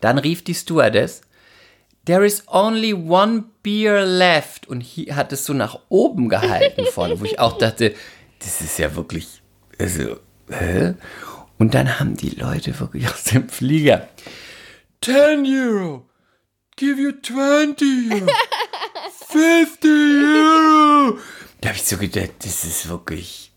Dann 0.00 0.18
rief 0.18 0.44
die 0.44 0.54
Stewardess, 0.54 1.22
There 2.06 2.24
is 2.24 2.44
only 2.46 2.94
one 2.94 3.44
beer 3.62 4.06
left. 4.06 4.66
Und 4.66 4.80
hier 4.80 5.16
hat 5.16 5.32
es 5.32 5.44
so 5.44 5.52
nach 5.52 5.78
oben 5.88 6.28
gehalten 6.28 6.86
vorne, 6.92 7.20
wo 7.20 7.24
ich 7.24 7.38
auch 7.38 7.58
dachte, 7.58 7.94
das 8.38 8.60
ist 8.60 8.78
ja 8.78 8.94
wirklich, 8.96 9.42
also, 9.78 10.18
hä? 10.48 10.94
Und 11.58 11.74
dann 11.74 11.98
haben 11.98 12.16
die 12.16 12.30
Leute 12.30 12.78
wirklich 12.78 13.08
aus 13.08 13.24
dem 13.24 13.48
Flieger, 13.48 14.08
10 15.02 15.46
Euro, 15.46 16.08
give 16.76 17.00
you 17.00 17.12
20 17.22 18.12
Euro, 18.12 18.26
50 19.28 19.84
Euro. 19.84 21.18
Da 21.60 21.68
habe 21.68 21.78
ich 21.78 21.84
so 21.84 21.96
gedacht, 21.96 22.32
das 22.40 22.64
ist 22.64 22.88
wirklich, 22.88 23.52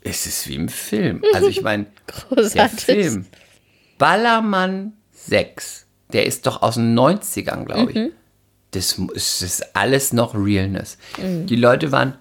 es 0.00 0.26
ist 0.26 0.48
wie 0.48 0.54
im 0.54 0.68
Film. 0.68 1.22
Also 1.34 1.48
ich 1.48 1.62
meine, 1.62 1.86
der. 2.54 2.68
Film 2.68 3.26
Ballermann 3.98 4.92
6, 5.12 5.85
der 6.12 6.26
ist 6.26 6.46
doch 6.46 6.62
aus 6.62 6.74
den 6.74 6.96
90ern, 6.98 7.64
glaube 7.64 7.92
ich. 7.92 8.12
Das 8.72 8.98
mu- 8.98 9.10
ist, 9.12 9.42
das 9.42 9.60
ist 9.60 9.76
alles 9.76 10.12
noch 10.12 10.34
Realness. 10.34 10.98
Die 11.18 11.56
Leute 11.56 11.92
waren, 11.92 12.14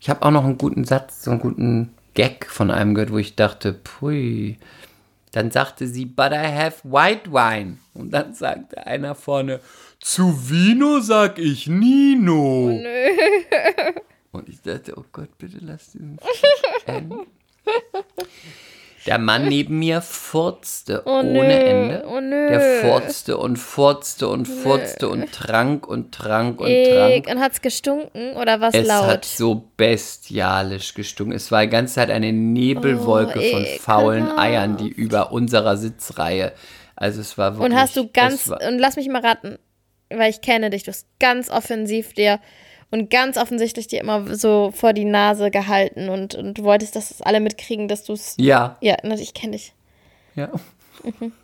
ich 0.00 0.10
habe 0.10 0.22
auch 0.22 0.30
noch 0.30 0.44
einen 0.44 0.58
guten 0.58 0.84
Satz, 0.84 1.24
so 1.24 1.30
einen 1.30 1.40
guten 1.40 1.94
Gag 2.14 2.46
von 2.50 2.70
einem 2.70 2.94
gehört, 2.94 3.12
wo 3.12 3.18
ich 3.18 3.36
dachte, 3.36 3.72
pui. 3.72 4.58
Dann 5.32 5.50
sagte 5.50 5.86
sie, 5.86 6.04
but 6.06 6.32
I 6.32 6.46
have 6.52 6.76
white 6.84 7.30
wine. 7.30 7.78
Und 7.94 8.10
dann 8.12 8.34
sagte 8.34 8.86
einer 8.86 9.14
vorne, 9.14 9.60
zu 10.00 10.48
Vino 10.50 11.00
sag 11.00 11.38
ich 11.38 11.66
Nino. 11.66 12.68
Und 14.32 14.48
ich 14.48 14.60
dachte, 14.62 14.94
oh 14.96 15.04
Gott, 15.12 15.36
bitte 15.38 15.58
lass 15.60 15.92
diesen 15.92 16.18
enden. 16.86 17.26
Der 19.08 19.18
Mann 19.18 19.48
neben 19.48 19.78
mir 19.78 20.00
furzte 20.02 21.02
Oh 21.06 21.18
ohne 21.20 21.32
nö, 21.32 21.40
Ende. 21.50 22.04
oh 22.08 22.20
nö. 22.20 22.48
Der 22.48 22.60
furzte 22.82 23.36
und 23.38 23.56
furzte 23.56 24.28
und 24.28 24.44
furzte 24.46 25.08
und 25.08 25.32
trank 25.32 25.86
und 25.88 26.12
trank 26.14 26.60
und 26.60 26.68
Eek, 26.68 27.24
trank. 27.24 27.36
und 27.36 27.42
hat's 27.42 27.60
gestunken 27.60 28.36
oder 28.36 28.60
was 28.60 28.74
Es 28.74 28.86
laut? 28.86 29.06
hat 29.06 29.24
so 29.24 29.64
bestialisch 29.76 30.94
gestunken. 30.94 31.34
Es 31.34 31.50
war 31.50 31.62
die 31.62 31.70
ganze 31.70 31.94
Zeit 31.94 32.10
eine 32.10 32.32
Nebelwolke 32.32 33.40
Oh, 33.40 33.50
von 33.52 33.66
faulen 33.80 34.38
Eiern, 34.38 34.76
die 34.76 34.88
über 34.88 35.32
unserer 35.32 35.76
Sitzreihe. 35.76 36.52
Also 36.96 37.20
es 37.20 37.38
war 37.38 37.54
wirklich. 37.56 37.72
und 37.72 37.78
hast 37.78 37.96
du 37.96 38.08
ganz, 38.08 38.46
es 38.46 38.66
und 38.68 38.78
lass 38.78 38.96
mich 38.96 39.08
mal 39.08 39.24
raten, 39.24 39.58
weil 40.10 40.30
ich 40.30 40.40
kenne 40.40 40.70
dich, 40.70 40.82
du 40.84 40.90
hast 40.90 41.06
ganz 41.20 41.48
offensiv 41.50 42.12
dir 42.14 42.40
und 42.90 43.10
ganz 43.10 43.36
offensichtlich 43.36 43.86
dir 43.88 44.00
immer 44.00 44.34
so 44.34 44.72
vor 44.74 44.92
die 44.92 45.04
Nase 45.04 45.50
gehalten 45.50 46.08
und, 46.08 46.34
und 46.34 46.54
du 46.58 46.62
wolltest, 46.64 46.96
dass 46.96 47.10
es 47.10 47.22
alle 47.22 47.40
mitkriegen, 47.40 47.88
dass 47.88 48.04
du 48.04 48.12
es. 48.14 48.34
ja, 48.38 48.76
Ja, 48.80 48.96
ich 49.18 49.34
kenne 49.34 49.52
dich. 49.52 49.72
ja. 50.34 50.50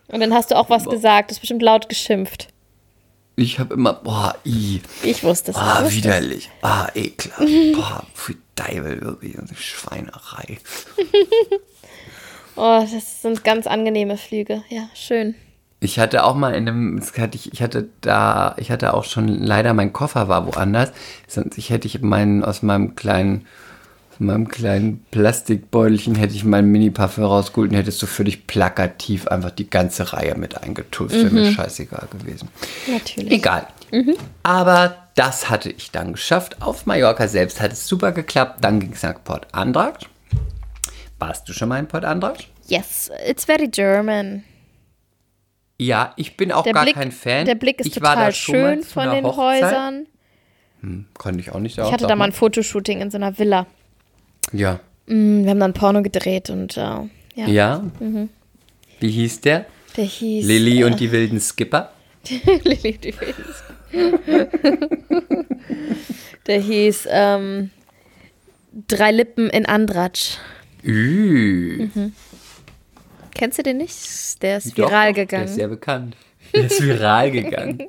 Und 0.09 0.21
dann 0.21 0.35
hast 0.35 0.51
du 0.51 0.57
auch 0.57 0.69
was 0.69 0.85
gesagt, 0.85 1.31
du 1.31 1.35
hast 1.35 1.41
bestimmt 1.41 1.63
laut 1.63 1.89
geschimpft. 1.89 2.49
Ich 3.37 3.59
habe 3.61 3.75
immer, 3.75 3.93
boah, 3.95 4.35
i. 4.45 4.81
Ich 5.03 5.23
wusste 5.25 5.53
es. 5.53 5.57
Ah, 5.57 5.85
widerlich. 5.91 6.51
Ah, 6.63 6.89
ekelhaft. 6.95 7.47
Boah, 7.75 8.05
für 8.15 8.35
Deibel, 8.55 9.01
wirklich. 9.01 9.37
Eine 9.39 9.49
Schweinerei. 9.57 10.59
Oh, 12.57 12.87
das 12.89 13.23
sind 13.23 13.43
ganz 13.43 13.67
angenehme 13.67 14.17
Flüge. 14.17 14.63
Ja, 14.69 14.89
schön. 14.95 15.35
Ich 15.85 15.99
hatte 15.99 16.25
auch 16.25 16.35
mal 16.35 16.55
in 16.55 16.67
einem, 16.67 17.03
hatte 17.19 17.37
ich, 17.37 17.53
ich 17.53 17.61
hatte 17.61 17.91
da, 18.01 18.55
ich 18.57 18.71
hatte 18.71 18.95
auch 18.95 19.05
schon, 19.05 19.29
leider 19.29 19.75
mein 19.75 19.93
Koffer 19.93 20.29
war 20.29 20.47
woanders. 20.47 20.93
Sonst 21.29 21.59
ich 21.59 21.69
hätte 21.69 21.87
ich 21.87 22.01
meinen, 22.01 22.43
aus 22.43 22.63
meinem 22.63 22.95
kleinen, 22.95 23.47
aus 24.11 24.21
meinem 24.21 24.49
kleinen 24.49 25.05
Plastikbeutelchen 25.11 26.15
hätte 26.15 26.35
ich 26.35 26.45
meinen 26.45 26.73
Mini-Parfüm 26.73 27.25
rausgeholt 27.25 27.71
und 27.71 27.77
hättest 27.77 28.01
du 28.01 28.07
völlig 28.07 28.47
plakativ 28.47 29.29
einfach 29.29 29.51
die 29.51 29.69
ganze 29.69 30.15
Reihe 30.15 30.35
mit 30.37 30.63
eingetupft. 30.63 31.15
Wäre 31.15 31.31
mir 31.31 31.53
scheißegal 31.53 32.09
gewesen. 32.19 32.49
Natürlich. 32.87 33.33
Egal. 33.33 33.67
Aber 34.43 34.97
das 35.17 35.51
hatte 35.51 35.71
ich 35.71 35.91
dann 35.91 36.13
geschafft. 36.13 36.63
Auf 36.63 36.87
Mallorca 36.87 37.29
selbst 37.29 37.61
hat 37.61 37.73
es 37.73 37.87
super 37.87 38.13
geklappt. 38.13 38.65
Dann 38.65 38.81
ging 38.81 38.93
es 38.95 39.03
nach 39.03 39.23
Port 39.23 39.49
Andracht. 39.53 40.09
Warst 41.19 41.47
du 41.47 41.53
schon 41.53 41.69
mal 41.69 41.79
in 41.79 41.89
Port 41.89 42.07
Andracht? 42.07 42.49
Yes, 42.69 43.11
it's 43.29 43.45
very 43.45 43.69
German. 43.69 44.45
Ja, 45.79 46.13
ich 46.17 46.37
bin 46.37 46.53
auch 46.53 46.63
Der 46.63 46.73
gar 46.73 46.85
Blick, 46.85 46.95
kein 46.95 47.11
Fan. 47.13 47.47
der 47.47 47.57
Blick 47.57 47.81
ist 47.81 47.87
ich 47.87 47.95
total 47.95 48.33
schön 48.33 48.83
von 48.83 49.11
den 49.11 49.25
Hochzeit. 49.25 49.65
Häusern. 49.65 50.07
Konnte 51.15 51.41
ich 51.41 51.51
auch 51.51 51.61
nicht 51.61 51.79
Ich 51.79 51.93
hatte 51.93 52.07
da 52.07 52.15
mal 52.15 52.27
ein 52.27 52.33
Fotoshooting 52.33 53.01
in 53.01 53.11
so 53.11 53.17
einer 53.17 53.39
Villa. 53.39 53.67
Ja. 54.53 54.81
Mm, 55.07 55.45
Wir 55.45 55.51
haben 55.51 55.61
dann 55.61 55.73
Porno 55.73 56.03
gedreht 56.03 56.51
und 56.51 56.77
äh, 56.77 56.81
ja, 56.81 57.47
Ja? 57.47 57.85
Wie 59.01 59.11
hieß 59.11 59.41
der? 59.41 59.67
der 59.97 60.05
hieß 60.05 60.47
Lilly 60.47 60.81
äh, 60.83 60.85
und 60.85 61.01
die 61.01 61.11
wilden 61.11 61.41
Skipper? 61.41 61.93
Lilly 62.65 62.95
und 62.95 63.05
die 63.05 63.15
Wilden. 63.21 64.49
Der 66.47 66.61
hieß 66.61 67.09
ähm, 67.11 67.71
Drei 68.89 69.13
Lippen 69.13 69.49
in 69.51 69.67
Andratsch. 69.67 70.37
Ü. 70.85 71.89
Kennst 73.35 73.59
du 73.59 73.63
den 73.63 73.77
nicht? 73.79 74.43
Der 74.43 74.59
ist 74.59 74.79
Doch, 74.79 74.89
viral 74.89 75.09
doch, 75.11 75.15
Der 75.17 75.25
gegangen. 75.27 75.45
ist 75.47 75.55
sehr 75.55 75.69
bekannt. 75.69 76.17
Der 76.55 76.65
ist 76.67 76.83
viral 76.83 77.31
gegangen. 77.31 77.89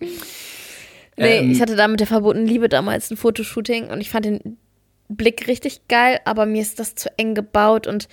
Nee, 0.00 1.38
Ähm, 1.38 1.50
ich 1.50 1.60
hatte 1.60 1.74
da 1.76 1.88
mit 1.88 2.00
der 2.00 2.06
verbotenen 2.06 2.46
Liebe 2.46 2.68
damals 2.68 3.10
ein 3.10 3.16
Fotoshooting 3.16 3.88
und 3.88 4.00
ich 4.00 4.10
fand 4.10 4.24
den 4.24 4.58
Blick 5.08 5.48
richtig 5.48 5.88
geil, 5.88 6.20
aber 6.24 6.46
mir 6.46 6.62
ist 6.62 6.78
das 6.78 6.94
zu 6.94 7.10
eng 7.18 7.34
gebaut 7.34 7.86
und 7.86 8.08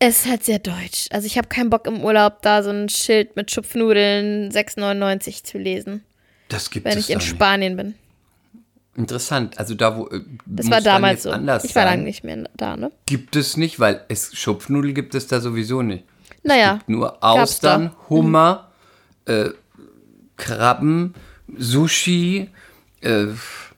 es 0.00 0.24
ist 0.24 0.30
halt 0.30 0.44
sehr 0.44 0.58
deutsch. 0.58 1.06
Also 1.10 1.26
ich 1.26 1.38
habe 1.38 1.48
keinen 1.48 1.70
Bock 1.70 1.86
im 1.86 2.02
Urlaub 2.04 2.42
da 2.42 2.62
so 2.62 2.70
ein 2.70 2.88
Schild 2.88 3.36
mit 3.36 3.50
Schupfnudeln 3.50 4.50
6,99 4.50 5.44
zu 5.44 5.56
lesen, 5.56 6.02
Das 6.48 6.70
gibt 6.70 6.84
wenn 6.84 6.98
es 6.98 7.08
ich 7.08 7.14
in. 7.14 7.20
Spanien 7.20 7.76
bin. 7.76 7.94
Interessant. 8.96 9.58
Also 9.58 9.74
da, 9.74 9.96
wo. 9.96 10.06
äh, 10.08 10.20
Das 10.46 10.70
war 10.70 10.80
damals 10.80 11.24
so. 11.24 11.30
Anders 11.30 11.64
Ich 11.64 11.74
war 11.74 11.84
lange 11.84 12.02
nicht 12.04 12.22
mehr 12.24 12.44
da, 12.56 12.76
ne? 12.76 12.92
Gibt 13.06 13.34
es 13.36 13.56
nicht, 13.56 13.80
weil 13.80 14.04
es 14.08 14.34
Schupfnudel 14.36 14.92
gibt 14.92 15.14
es 15.14 15.26
da 15.26 15.40
sowieso 15.40 15.82
nicht. 15.82 16.04
Naja, 16.42 16.78
Nur 16.86 17.08
gab's 17.08 17.16
Mhm. 17.22 17.22
Austern, 17.40 17.86
doch. 17.90 18.10
Hummer, 18.10 18.70
äh, 19.26 19.50
Krabben, 20.36 21.14
Sushi, 21.56 22.50
äh, 23.00 23.26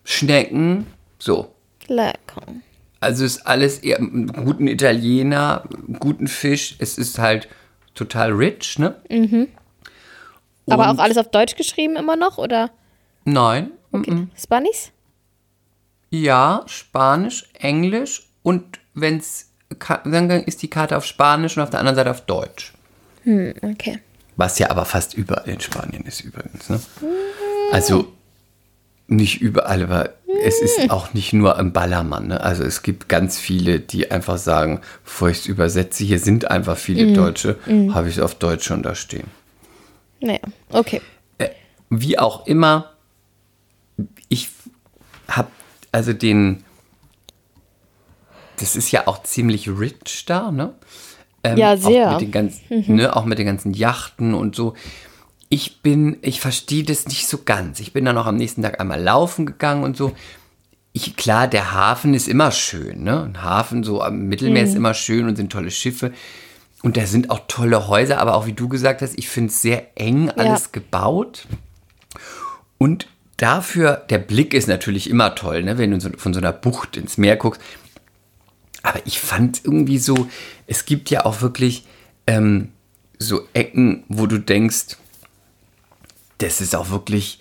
Schnecken, 0.05 0.87
so. 1.18 1.52
lecker. 1.88 2.42
Also 3.00 3.24
ist 3.24 3.46
alles 3.46 3.79
eher 3.81 3.98
guten 3.98 4.66
Italiener, 4.66 5.64
guten 6.00 6.26
Fisch. 6.29 6.74
Es 6.79 6.98
ist 6.98 7.18
halt 7.18 7.48
total 7.94 8.33
rich, 8.33 8.79
ne? 8.79 8.96
Aber 10.68 10.90
Und- 10.90 10.98
auch 10.98 11.02
alles 11.02 11.16
auf 11.18 11.31
Deutsch 11.31 11.57
geschrieben 11.57 11.96
immer 11.96 12.16
noch, 12.16 12.38
oder? 12.38 12.70
Nein. 13.24 13.70
Okay. 13.92 14.26
Spanis? 14.37 14.90
Ja, 16.11 16.62
Spanisch, 16.66 17.45
Englisch 17.55 18.29
und 18.42 18.79
wenn's 18.95 19.51
Ka- 19.81 20.03
dann 20.05 20.31
ist 20.31 20.62
die 20.62 20.71
Karte 20.71 20.97
auf 20.97 21.05
Spanisch 21.05 21.57
und 21.57 21.62
auf 21.64 21.71
der 21.71 21.81
anderen 21.81 21.97
Seite 21.97 22.11
auf 22.11 22.21
Deutsch. 22.21 22.73
Hm, 23.25 23.55
okay. 23.62 23.99
Was 24.37 24.59
ja 24.61 24.71
aber 24.71 24.85
fast 24.85 25.14
überall 25.14 25.49
in 25.49 25.61
Spanien 25.61 26.05
ist 26.05 26.21
übrigens. 26.21 26.69
Ne? 26.69 26.81
Also 27.73 28.12
nicht 29.09 29.40
überall, 29.40 29.83
aber 29.83 30.11
es 30.45 30.61
ist 30.61 30.90
auch 30.90 31.14
nicht 31.14 31.33
nur 31.33 31.59
im 31.59 31.73
Ballermann. 31.73 32.29
Ne? 32.29 32.40
Also 32.40 32.62
es 32.62 32.83
gibt 32.83 33.09
ganz 33.09 33.38
viele, 33.38 33.81
die 33.81 34.11
einfach 34.11 34.38
sagen, 34.38 34.81
bevor 35.05 35.31
ich 35.31 35.38
es 35.38 35.47
übersetze, 35.47 36.05
hier 36.05 36.21
sind 36.21 36.49
einfach 36.51 36.77
viele 36.77 37.12
Deutsche, 37.12 37.59
habe 37.92 38.09
ich 38.09 38.19
es 38.19 38.23
auf 38.23 38.37
Deutsch 38.37 38.66
schon 38.66 38.83
da 38.85 38.95
stehen. 38.95 39.27
Naja, 40.21 40.38
okay. 40.71 41.01
Äh, 41.38 41.49
wie 41.90 42.19
auch 42.19 42.47
immer, 42.47 42.92
ich 44.29 44.51
habe 45.29 45.49
also 45.96 46.12
den, 46.12 46.62
das 48.59 48.76
ist 48.76 48.90
ja 48.90 49.06
auch 49.06 49.22
ziemlich 49.22 49.66
rich 49.66 50.26
da, 50.26 50.52
ne? 50.52 50.74
Ähm, 51.42 51.56
Ja, 51.56 51.74
sehr. 51.78 52.09
Auch 52.09 52.12
mit 52.12 52.20
den 52.20 52.32
ganzen, 52.32 52.94
ne, 52.94 53.16
auch 53.16 53.24
mit 53.24 53.38
den 53.38 53.46
ganzen 53.46 53.72
Yachten 53.72 54.35
und 54.35 54.54
so. 54.54 54.74
Ich 55.48 55.80
bin, 55.80 56.18
ich 56.20 56.42
verstehe 56.42 56.85
das 56.85 57.06
nicht 57.06 57.26
so 57.26 57.38
ganz. 57.46 57.80
Ich 57.80 57.94
bin 57.94 58.04
dann 58.04 58.18
auch 58.18 58.26
am 58.26 58.37
nächsten 58.37 58.62
Tag 58.62 58.78
einmal 58.78 59.00
laufen 59.02 59.46
gegangen 59.46 59.85
und 59.85 59.96
so. 59.96 60.12
Ich, 60.92 61.16
klar, 61.16 61.48
der 61.48 61.72
Hafen 61.72 62.12
ist 62.12 62.28
immer 62.28 62.50
schön, 62.50 63.02
ne? 63.02 63.22
Ein 63.22 63.42
Hafen 63.42 63.82
so 63.82 64.02
am 64.02 64.26
Mittelmeer 64.26 64.64
ist 64.64 64.74
immer 64.74 64.92
schön 64.92 65.26
und 65.26 65.37
sind 65.37 65.50
tolle 65.50 65.70
Schiffe. 65.70 66.12
Und 66.82 66.98
da 66.98 67.06
sind 67.06 67.30
auch 67.30 67.40
tolle 67.48 67.88
Häuser, 67.88 68.18
aber 68.18 68.35
auch 68.35 68.44
wie 68.44 68.52
du 68.52 68.68
gesagt 68.68 69.00
hast, 69.00 69.18
ich 69.18 69.30
finde 69.30 69.48
es 69.48 69.62
sehr 69.62 69.98
eng 69.98 70.28
alles 70.28 70.72
gebaut. 70.72 71.46
Und 72.76 73.09
dafür, 73.37 74.05
der 74.11 74.18
Blick 74.18 74.55
ist 74.55 74.68
natürlich 74.68 75.11
immer 75.11 75.35
toll, 75.35 75.62
ne? 75.62 75.79
wenn 75.79 75.90
du 75.90 76.18
von 76.18 76.33
so 76.33 76.40
einer 76.40 76.53
Bucht 76.53 76.96
ins 76.96 77.18
Meer 77.18 77.37
guckst. 77.37 77.61
Aber 78.83 79.01
ich 79.05 79.20
fand 79.20 79.64
irgendwie 79.64 79.99
so, 79.99 80.29
es 80.66 80.85
gibt 80.85 81.11
ja 81.11 81.25
auch 81.25 81.40
wirklich 81.42 81.87
ähm, 82.27 82.68
so 83.18 83.42
Ecken, 83.53 84.05
wo 84.09 84.27
du 84.27 84.38
denkst, 84.38 84.96
das 86.38 86.61
ist 86.61 86.75
auch 86.77 86.90
wirklich, 86.90 87.40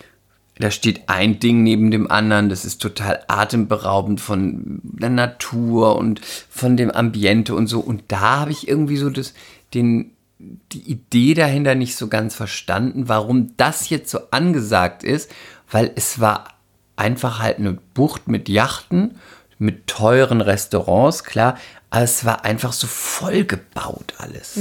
da 0.58 0.72
steht 0.72 1.08
ein 1.08 1.40
Ding 1.40 1.64
neben 1.64 1.92
dem 1.92 2.10
anderen, 2.10 2.50
das 2.50 2.66
ist 2.66 2.82
total 2.82 3.24
atemberaubend 3.28 4.22
von 4.22 4.80
der 4.84 5.10
Natur 5.10 5.98
und 5.98 6.22
von 6.50 6.78
dem 6.78 6.92
Ambiente 6.92 7.54
und 7.54 7.68
so. 7.68 7.80
Und 7.80 8.04
da 8.08 8.40
habe 8.40 8.52
ich 8.52 8.68
irgendwie 8.68 8.98
so 8.98 9.10
das, 9.10 9.34
den, 9.74 10.12
die 10.40 10.90
Idee 10.90 11.34
dahinter 11.34 11.76
nicht 11.76 11.96
so 11.96 12.08
ganz 12.08 12.36
verstanden, 12.36 13.08
warum 13.08 13.56
das 13.58 13.90
jetzt 13.90 14.10
so 14.10 14.20
angesagt 14.32 15.04
ist, 15.04 15.32
weil 15.70 15.92
es 15.96 16.20
war 16.20 16.56
einfach 16.96 17.40
halt 17.40 17.60
eine 17.60 17.74
Bucht 17.74 18.28
mit 18.28 18.50
Yachten, 18.50 19.20
mit 19.58 19.88
teuren 19.88 20.42
Restaurants, 20.42 21.24
klar, 21.24 21.58
aber 21.90 22.04
es 22.04 22.26
war 22.26 22.44
einfach 22.46 22.74
so 22.74 22.88
vollgebaut 22.88 24.14
alles. 24.18 24.54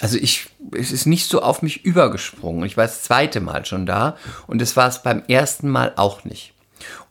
Also 0.00 0.18
ich, 0.18 0.50
es 0.76 0.92
ist 0.92 1.06
nicht 1.06 1.28
so 1.28 1.42
auf 1.42 1.62
mich 1.62 1.84
übergesprungen. 1.84 2.64
Ich 2.64 2.76
war 2.76 2.84
das 2.84 3.02
zweite 3.02 3.40
Mal 3.40 3.64
schon 3.64 3.86
da 3.86 4.16
und 4.46 4.60
es 4.60 4.76
war 4.76 4.88
es 4.88 5.02
beim 5.02 5.22
ersten 5.28 5.68
Mal 5.68 5.92
auch 5.96 6.24
nicht. 6.24 6.52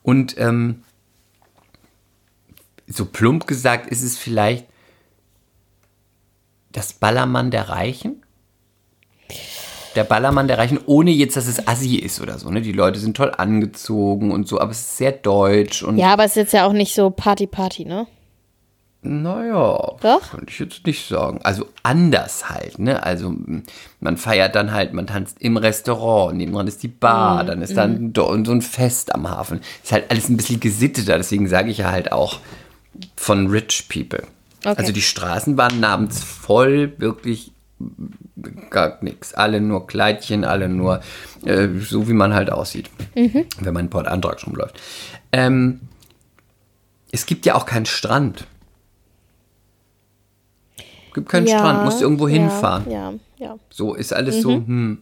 Und 0.01 0.37
ähm, 0.37 0.83
so 2.87 3.05
plump 3.05 3.47
gesagt 3.47 3.87
ist 3.87 4.03
es 4.03 4.17
vielleicht 4.17 4.65
das 6.71 6.93
Ballermann 6.93 7.51
der 7.51 7.69
Reichen. 7.69 8.23
Der 9.95 10.03
Ballermann 10.03 10.47
der 10.47 10.57
Reichen, 10.57 10.79
ohne 10.85 11.11
jetzt, 11.11 11.37
dass 11.37 11.47
es 11.47 11.67
Assi 11.67 11.95
ist 11.97 12.19
oder 12.21 12.39
so. 12.39 12.49
Ne? 12.49 12.61
Die 12.61 12.71
Leute 12.71 12.99
sind 12.99 13.15
toll 13.17 13.31
angezogen 13.37 14.31
und 14.31 14.47
so, 14.47 14.59
aber 14.59 14.71
es 14.71 14.79
ist 14.79 14.97
sehr 14.97 15.11
deutsch 15.11 15.83
und 15.83 15.97
Ja, 15.97 16.13
aber 16.13 16.23
es 16.23 16.31
ist 16.31 16.35
jetzt 16.37 16.53
ja 16.53 16.65
auch 16.65 16.73
nicht 16.73 16.93
so 16.95 17.09
Party-Party, 17.09 17.85
ne? 17.85 18.07
Naja, 19.05 19.95
Doch? 20.01 20.31
könnte 20.31 20.45
ich 20.49 20.59
jetzt 20.59 20.85
nicht 20.87 21.07
sagen. 21.09 21.41
Also 21.43 21.65
anders 21.83 22.49
halt, 22.49 22.79
ne? 22.79 23.03
Also 23.03 23.27
m, 23.27 23.63
man 23.99 24.15
feiert 24.15 24.55
dann 24.55 24.71
halt, 24.71 24.93
man 24.93 25.07
tanzt 25.07 25.41
im 25.41 25.57
Restaurant, 25.57 26.37
nebenan 26.37 26.67
ist 26.67 26.83
die 26.83 26.87
Bar, 26.87 27.43
dann 27.43 27.61
ist 27.61 27.75
dann 27.75 28.13
do- 28.13 28.43
so 28.45 28.51
ein 28.53 28.61
Fest 28.61 29.13
am 29.13 29.29
Hafen. 29.29 29.59
Ist 29.83 29.91
halt 29.91 30.09
alles 30.09 30.29
ein 30.29 30.37
bisschen 30.37 30.61
gesitteter, 30.61 31.17
deswegen 31.17 31.49
sage 31.49 31.69
ich 31.69 31.79
ja 31.79 31.91
halt 31.91 32.13
auch 32.13 32.39
von 33.17 33.47
Rich 33.47 33.89
People. 33.89 34.23
Okay. 34.65 34.75
Also 34.77 34.93
die 34.93 35.01
Straßen 35.01 35.57
waren 35.57 35.81
namens 35.81 36.23
voll, 36.23 36.93
wirklich 36.97 37.51
gar 38.69 38.97
nichts. 39.01 39.33
Alle 39.33 39.61
nur 39.61 39.87
Kleidchen, 39.87 40.45
alle 40.45 40.69
nur 40.69 41.01
äh, 41.45 41.67
so, 41.79 42.07
wie 42.07 42.13
man 42.13 42.33
halt 42.33 42.51
aussieht, 42.51 42.89
wenn 43.13 43.73
man 43.73 43.85
in 43.85 43.89
Port 43.89 44.07
Antrag 44.07 44.39
schon 44.39 44.53
läuft. 44.53 44.79
Ähm, 45.31 45.81
es 47.11 47.25
gibt 47.25 47.45
ja 47.45 47.55
auch 47.55 47.65
keinen 47.65 47.85
Strand. 47.85 48.47
Gibt 51.13 51.29
keinen 51.29 51.47
Strand, 51.47 51.85
musst 51.85 51.99
du 51.99 52.05
irgendwo 52.05 52.27
ja, 52.27 52.33
hinfahren. 52.33 52.89
Ja, 52.89 53.13
ja. 53.37 53.55
So 53.69 53.93
ist 53.93 54.13
alles 54.13 54.41
so, 54.41 54.51
hm. 54.51 54.99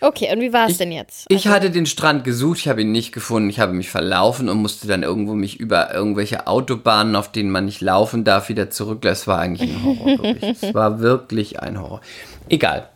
Okay, 0.00 0.32
und 0.32 0.40
wie 0.40 0.52
war 0.52 0.68
es 0.68 0.78
denn 0.78 0.92
jetzt? 0.92 1.26
Ich 1.28 1.48
hatte 1.48 1.70
den 1.70 1.86
Strand 1.86 2.24
gesucht, 2.24 2.58
ich 2.58 2.68
habe 2.68 2.82
ihn 2.82 2.92
nicht 2.92 3.12
gefunden, 3.12 3.50
ich 3.50 3.58
habe 3.58 3.72
mich 3.72 3.90
verlaufen 3.90 4.48
und 4.48 4.58
musste 4.58 4.86
dann 4.86 5.02
irgendwo 5.02 5.34
mich 5.34 5.58
über 5.58 5.92
irgendwelche 5.92 6.46
Autobahnen, 6.46 7.16
auf 7.16 7.32
denen 7.32 7.50
man 7.50 7.64
nicht 7.64 7.80
laufen 7.80 8.24
darf, 8.24 8.48
wieder 8.48 8.70
zurück. 8.70 9.02
Das 9.02 9.26
war 9.26 9.38
eigentlich 9.38 9.70
ein 9.70 9.84
Horror, 9.84 10.22
wirklich. 10.22 10.62
Es 10.62 10.74
war 10.74 11.00
wirklich 11.00 11.60
ein 11.60 11.80
Horror. 11.80 12.00
Egal. 12.48 12.88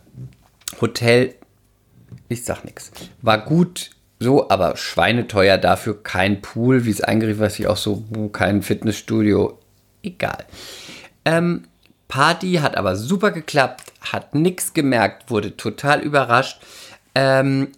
Hotel 0.79 1.35
Ich 2.29 2.45
sag 2.45 2.63
nichts. 2.63 2.91
War 3.21 3.39
gut 3.39 3.91
so, 4.19 4.49
aber 4.49 4.77
schweineteuer 4.77 5.57
dafür. 5.57 6.01
Kein 6.01 6.41
Pool, 6.41 6.85
wie 6.85 6.91
es 6.91 7.01
eingerichtet 7.01 7.41
war, 7.41 7.47
ich 7.47 7.67
auch 7.67 7.77
so, 7.77 8.03
uh, 8.15 8.29
kein 8.29 8.61
Fitnessstudio. 8.61 9.59
Egal. 10.01 10.45
Ähm, 11.25 11.63
Party 12.07 12.53
hat 12.61 12.77
aber 12.77 12.95
super 12.95 13.31
geklappt, 13.31 13.91
hat 14.01 14.35
nichts 14.35 14.73
gemerkt, 14.73 15.29
wurde 15.29 15.57
total 15.57 15.99
überrascht. 16.01 16.61
Ähm, 17.15 17.69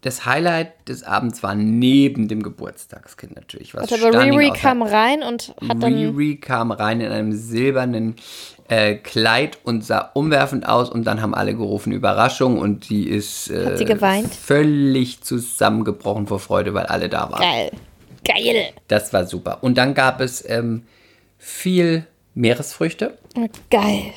das 0.00 0.24
Highlight 0.26 0.88
des 0.88 1.02
Abends 1.02 1.42
war 1.42 1.54
neben 1.56 2.28
dem 2.28 2.42
Geburtstagskind 2.42 3.34
natürlich. 3.34 3.74
Was 3.74 3.90
Also, 3.90 4.06
aber 4.06 4.20
Riri 4.24 4.50
kam 4.52 4.82
rein 4.82 5.22
und 5.22 5.54
hat 5.68 5.82
dann. 5.82 5.92
Riri 5.92 6.36
kam 6.36 6.70
rein 6.70 7.00
in 7.00 7.10
einem 7.10 7.32
silbernen 7.32 8.14
äh, 8.68 8.94
Kleid 8.94 9.58
und 9.64 9.84
sah 9.84 10.10
umwerfend 10.14 10.68
aus 10.68 10.88
und 10.88 11.04
dann 11.04 11.20
haben 11.20 11.34
alle 11.34 11.54
gerufen 11.54 11.92
Überraschung 11.92 12.58
und 12.58 12.88
die 12.90 13.08
ist 13.08 13.50
äh, 13.50 13.66
Hat 13.66 13.78
sie 13.78 13.84
geweint? 13.84 14.32
völlig 14.32 15.20
zusammengebrochen 15.22 16.28
vor 16.28 16.38
Freude, 16.38 16.74
weil 16.74 16.86
alle 16.86 17.08
da 17.08 17.32
waren. 17.32 17.40
Geil. 17.42 17.70
Geil. 18.24 18.66
Das 18.86 19.12
war 19.12 19.26
super. 19.26 19.58
Und 19.62 19.78
dann 19.78 19.94
gab 19.94 20.20
es 20.20 20.48
ähm, 20.48 20.84
viel 21.38 22.06
Meeresfrüchte, 22.34 23.18
Geil. 23.70 24.12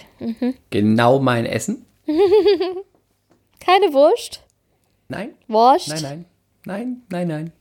genau 0.69 1.19
mein 1.19 1.45
Essen. 1.47 1.85
Keine 3.61 3.93
Wurst? 3.93 4.41
Nein, 5.07 5.29
Wurst? 5.47 5.87
nein, 5.87 6.01
nein, 6.01 6.25
nein, 6.65 7.01
nein, 7.09 7.27
nein. 7.27 7.51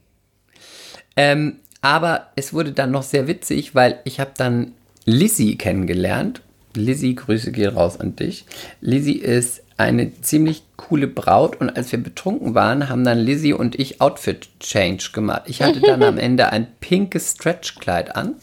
Ähm, 1.17 1.57
aber 1.83 2.29
es 2.37 2.53
wurde 2.53 2.73
dann 2.73 2.91
noch 2.91 3.03
sehr 3.03 3.27
witzig, 3.27 3.75
weil 3.75 4.01
ich 4.05 4.21
habe 4.21 4.33
dann 4.37 4.73
Lizzie 5.05 5.57
kennengelernt. 5.57 6.43
Lizzie, 6.75 7.15
Grüße 7.15 7.53
gehen 7.53 7.75
raus 7.75 7.99
an 7.99 8.17
dich. 8.17 8.45
Lizzie 8.81 9.19
ist 9.19 9.63
eine 9.77 10.21
ziemlich 10.21 10.63
coole 10.77 11.07
Braut 11.07 11.61
und 11.61 11.71
als 11.71 11.91
wir 11.91 12.03
betrunken 12.03 12.55
waren, 12.55 12.89
haben 12.89 13.05
dann 13.05 13.19
Lizzie 13.19 13.55
und 13.55 13.79
ich 13.79 14.01
Outfit-Change 14.01 15.11
gemacht. 15.13 15.43
Ich 15.47 15.63
hatte 15.63 15.81
dann 15.81 16.03
am 16.03 16.19
Ende 16.19 16.53
ein 16.53 16.69
pinkes 16.81 17.33
Stretchkleid 17.33 18.15
an 18.15 18.37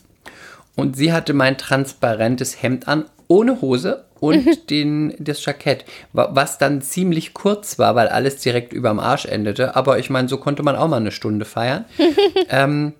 und 0.75 0.95
sie 0.97 1.13
hatte 1.13 1.33
mein 1.33 1.57
transparentes 1.57 2.61
Hemd 2.61 2.87
an, 2.87 3.05
ohne 3.27 3.61
Hose 3.61 4.05
und 4.19 4.69
den, 4.69 5.13
das 5.19 5.43
Jackett, 5.45 5.85
wa- 6.13 6.29
was 6.31 6.57
dann 6.57 6.81
ziemlich 6.81 7.33
kurz 7.33 7.77
war, 7.79 7.95
weil 7.95 8.07
alles 8.07 8.37
direkt 8.37 8.73
überm 8.73 8.99
Arsch 8.99 9.25
endete. 9.25 9.75
Aber 9.75 9.99
ich 9.99 10.09
meine, 10.09 10.27
so 10.29 10.37
konnte 10.37 10.63
man 10.63 10.75
auch 10.75 10.87
mal 10.87 10.97
eine 10.97 11.11
Stunde 11.11 11.45
feiern. 11.45 11.85
ähm, 12.49 12.93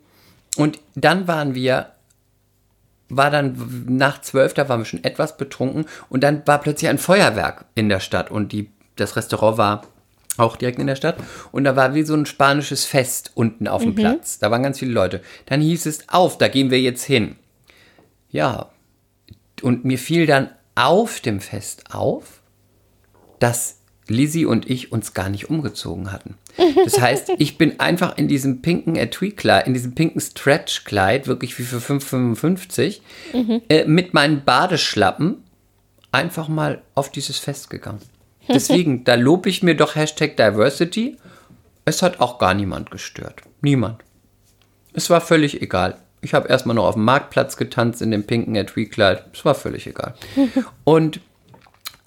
und 0.58 0.80
dann 0.96 1.28
waren 1.28 1.56
wir, 1.56 1.88
war 3.10 3.32
dann 3.32 3.86
nach 3.88 4.22
zwölf, 4.22 4.54
da 4.54 4.68
waren 4.70 4.82
wir 4.82 4.86
schon 4.86 5.04
etwas 5.04 5.38
betrunken 5.38 5.86
und 6.10 6.24
dann 6.24 6.42
war 6.46 6.60
plötzlich 6.60 6.90
ein 6.90 6.98
Feuerwerk 6.98 7.66
in 7.76 7.90
der 7.90 8.00
Stadt 8.00 8.32
und 8.32 8.52
die, 8.52 8.70
das 8.96 9.16
Restaurant 9.16 9.58
war 9.58 9.82
auch 10.38 10.56
direkt 10.56 10.78
in 10.78 10.86
der 10.86 10.96
Stadt. 10.96 11.18
Und 11.52 11.64
da 11.64 11.76
war 11.76 11.96
wie 11.96 12.04
so 12.04 12.14
ein 12.14 12.28
spanisches 12.28 12.86
Fest 12.86 13.32
unten 13.34 13.68
auf 13.68 13.82
dem 13.82 13.96
Platz. 13.96 14.38
Da 14.38 14.52
waren 14.52 14.62
ganz 14.62 14.78
viele 14.78 14.92
Leute. 14.92 15.22
Dann 15.48 15.62
hieß 15.62 15.88
es, 15.88 16.08
auf, 16.10 16.38
da 16.38 16.48
gehen 16.48 16.70
wir 16.70 16.80
jetzt 16.80 17.04
hin. 17.04 17.38
Ja, 18.30 18.70
und 19.64 19.84
mir 19.84 19.98
fiel 19.98 20.28
dann 20.28 20.50
auf 20.78 21.20
dem 21.20 21.40
Fest 21.40 21.94
auf, 21.94 22.42
dass 23.40 23.80
Lizzie 24.08 24.46
und 24.46 24.70
ich 24.70 24.92
uns 24.92 25.14
gar 25.14 25.30
nicht 25.30 25.50
umgezogen 25.50 26.12
hatten. 26.12 26.36
Das 26.86 27.02
heißt, 27.02 27.32
ich 27.40 27.58
bin 27.58 27.80
einfach 27.80 28.18
in 28.18 28.28
diesem 28.28 28.62
pinken 28.62 28.96
Etui-Kleid, 28.96 29.68
in 29.68 29.74
diesem 29.74 29.96
pinken 29.96 30.22
Stretch-Kleid, 30.22 31.28
wirklich 31.28 31.58
wie 31.60 31.64
für 31.64 31.80
5,55, 31.80 33.02
äh, 33.70 33.86
mit 33.86 34.14
meinen 34.14 34.46
Badeschlappen 34.46 35.44
einfach 36.12 36.48
mal 36.48 36.82
auf 36.96 37.12
dieses 37.12 37.40
Fest 37.40 37.70
gegangen. 37.70 38.02
Deswegen, 38.48 39.04
da 39.04 39.16
lobe 39.16 39.50
ich 39.50 39.64
mir 39.64 39.76
doch 39.76 39.96
Hashtag 39.96 40.38
Diversity. 40.38 41.18
Es 41.86 42.02
hat 42.02 42.20
auch 42.20 42.38
gar 42.38 42.54
niemand 42.54 42.92
gestört. 42.92 43.42
Niemand. 43.62 44.04
Es 44.94 45.10
war 45.10 45.22
völlig 45.22 45.62
egal. 45.62 45.98
Ich 46.22 46.34
habe 46.34 46.48
erstmal 46.48 46.76
noch 46.76 46.86
auf 46.86 46.96
dem 46.96 47.06
Marktplatz 47.06 47.58
getanzt 47.58 48.02
in 48.02 48.12
dem 48.12 48.26
pinken 48.26 48.56
Etui-Kleid. 48.56 49.26
Es 49.34 49.46
war 49.46 49.56
völlig 49.56 49.88
egal. 49.88 50.16
Und 50.84 51.22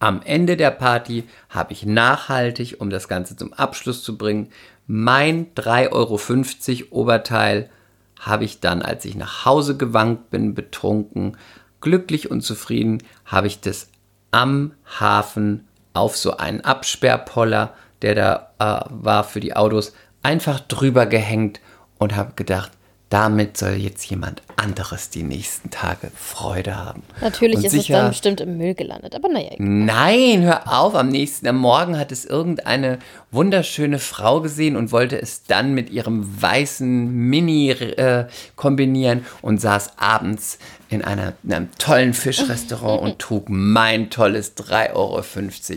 am 0.01 0.23
Ende 0.23 0.57
der 0.57 0.71
Party 0.71 1.25
habe 1.51 1.73
ich 1.73 1.85
nachhaltig, 1.85 2.77
um 2.81 2.91
das 2.91 3.07
Ganze 3.07 3.37
zum 3.37 3.53
Abschluss 3.53 4.03
zu 4.03 4.17
bringen, 4.17 4.51
mein 4.87 5.55
3,50 5.55 5.93
Euro 5.93 7.03
Oberteil 7.03 7.71
habe 8.19 8.45
ich 8.45 8.61
dann, 8.61 8.83
als 8.83 9.05
ich 9.05 9.15
nach 9.15 9.45
Hause 9.45 9.77
gewankt 9.77 10.31
bin, 10.31 10.55
betrunken, 10.55 11.37
glücklich 11.81 12.31
und 12.31 12.41
zufrieden, 12.41 13.03
habe 13.25 13.47
ich 13.47 13.61
das 13.61 13.89
am 14.31 14.73
Hafen 14.99 15.69
auf 15.93 16.17
so 16.17 16.37
einen 16.37 16.63
Absperrpoller, 16.63 17.75
der 18.03 18.15
da 18.15 18.51
äh, 18.59 18.85
war 18.91 19.25
für 19.25 19.41
die 19.41 19.57
Autos, 19.57 19.93
einfach 20.23 20.61
drüber 20.61 21.07
gehängt 21.07 21.61
und 21.99 22.17
habe 22.17 22.33
gedacht, 22.35 22.73
damit 23.11 23.57
soll 23.57 23.73
jetzt 23.73 24.05
jemand 24.09 24.41
anderes 24.57 25.11
die 25.11 25.25
nächsten 25.25 25.71
Tage 25.71 26.13
Freude 26.15 26.77
haben. 26.77 27.03
Natürlich 27.21 27.57
Und 27.57 27.65
ist 27.65 27.73
sicher- 27.73 27.95
es 27.95 28.01
dann 28.01 28.09
bestimmt 28.11 28.41
im 28.41 28.57
Müll 28.57 28.75
gelandet, 28.75 29.17
aber 29.17 29.29
naja. 29.29 29.51
Nein, 29.59 30.43
hör 30.43 30.73
auf. 30.73 30.95
Am 30.95 31.09
nächsten 31.09 31.49
am 31.49 31.57
Morgen 31.57 31.99
hat 31.99 32.13
es 32.13 32.25
irgendeine 32.25 33.01
wunderschöne 33.33 33.99
Frau 33.99 34.41
gesehen 34.41 34.77
und 34.77 34.93
wollte 34.93 35.21
es 35.21 35.43
dann 35.43 35.75
mit 35.75 35.91
ihrem 35.91 36.41
weißen 36.41 37.11
Mini 37.11 37.71
äh, 37.73 38.29
kombinieren 38.55 39.27
und 39.43 39.61
saß 39.61 39.99
abends 39.99 40.59
in, 40.89 41.03
einer, 41.03 41.33
in 41.43 41.53
einem 41.53 41.69
tollen 41.79 42.15
Fischrestaurant 42.15 43.03
und 43.03 43.19
trug 43.19 43.49
mein 43.49 44.11
tolles 44.11 44.57
3,50 44.57 44.95
Euro 44.95 45.23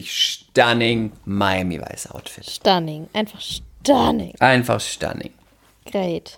stunning 0.06 1.12
Miami 1.26 1.82
Weiß 1.82 2.12
Outfit. 2.12 2.46
Stunning. 2.48 3.08
Einfach 3.14 3.42
stunning. 3.42 4.36
Einfach 4.40 4.80
stunning. 4.80 5.32
Great. 5.92 6.38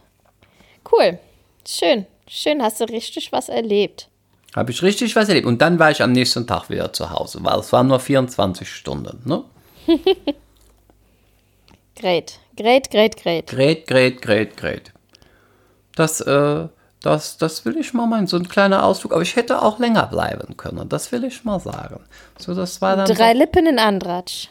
Cool. 0.91 1.19
Schön. 1.67 2.05
Schön, 2.27 2.61
hast 2.61 2.79
du 2.81 2.85
richtig 2.85 3.31
was 3.31 3.49
erlebt. 3.49 4.07
Habe 4.55 4.71
ich 4.71 4.81
richtig 4.81 5.15
was 5.15 5.27
erlebt. 5.29 5.45
Und 5.45 5.61
dann 5.61 5.79
war 5.79 5.91
ich 5.91 6.01
am 6.01 6.11
nächsten 6.11 6.47
Tag 6.47 6.69
wieder 6.69 6.91
zu 6.93 7.09
Hause, 7.11 7.39
weil 7.41 7.59
es 7.59 7.71
waren 7.71 7.87
nur 7.87 7.99
24 7.99 8.67
Stunden. 8.69 9.21
Ne? 9.25 9.43
Great. 11.99 12.39
Great, 12.57 12.89
great, 12.91 13.17
great. 13.21 13.47
Great, 13.47 13.87
great, 13.87 14.21
great, 14.21 14.57
great. 14.57 14.91
Das, 15.95 16.21
äh, 16.21 16.67
das, 17.01 17.37
das 17.37 17.65
will 17.65 17.77
ich 17.77 17.93
mal 17.93 18.05
meinen, 18.07 18.27
so 18.27 18.37
ein 18.37 18.47
kleiner 18.47 18.83
Ausflug. 18.83 19.13
Aber 19.13 19.21
ich 19.21 19.35
hätte 19.35 19.61
auch 19.61 19.79
länger 19.79 20.07
bleiben 20.07 20.57
können. 20.57 20.89
Das 20.89 21.11
will 21.11 21.23
ich 21.23 21.43
mal 21.43 21.59
sagen. 21.59 22.01
So, 22.37 22.53
das 22.53 22.81
war 22.81 22.95
dann. 22.95 23.07
Drei 23.07 23.33
Lippen 23.33 23.65
in 23.65 23.79
Andratsch. 23.79 24.47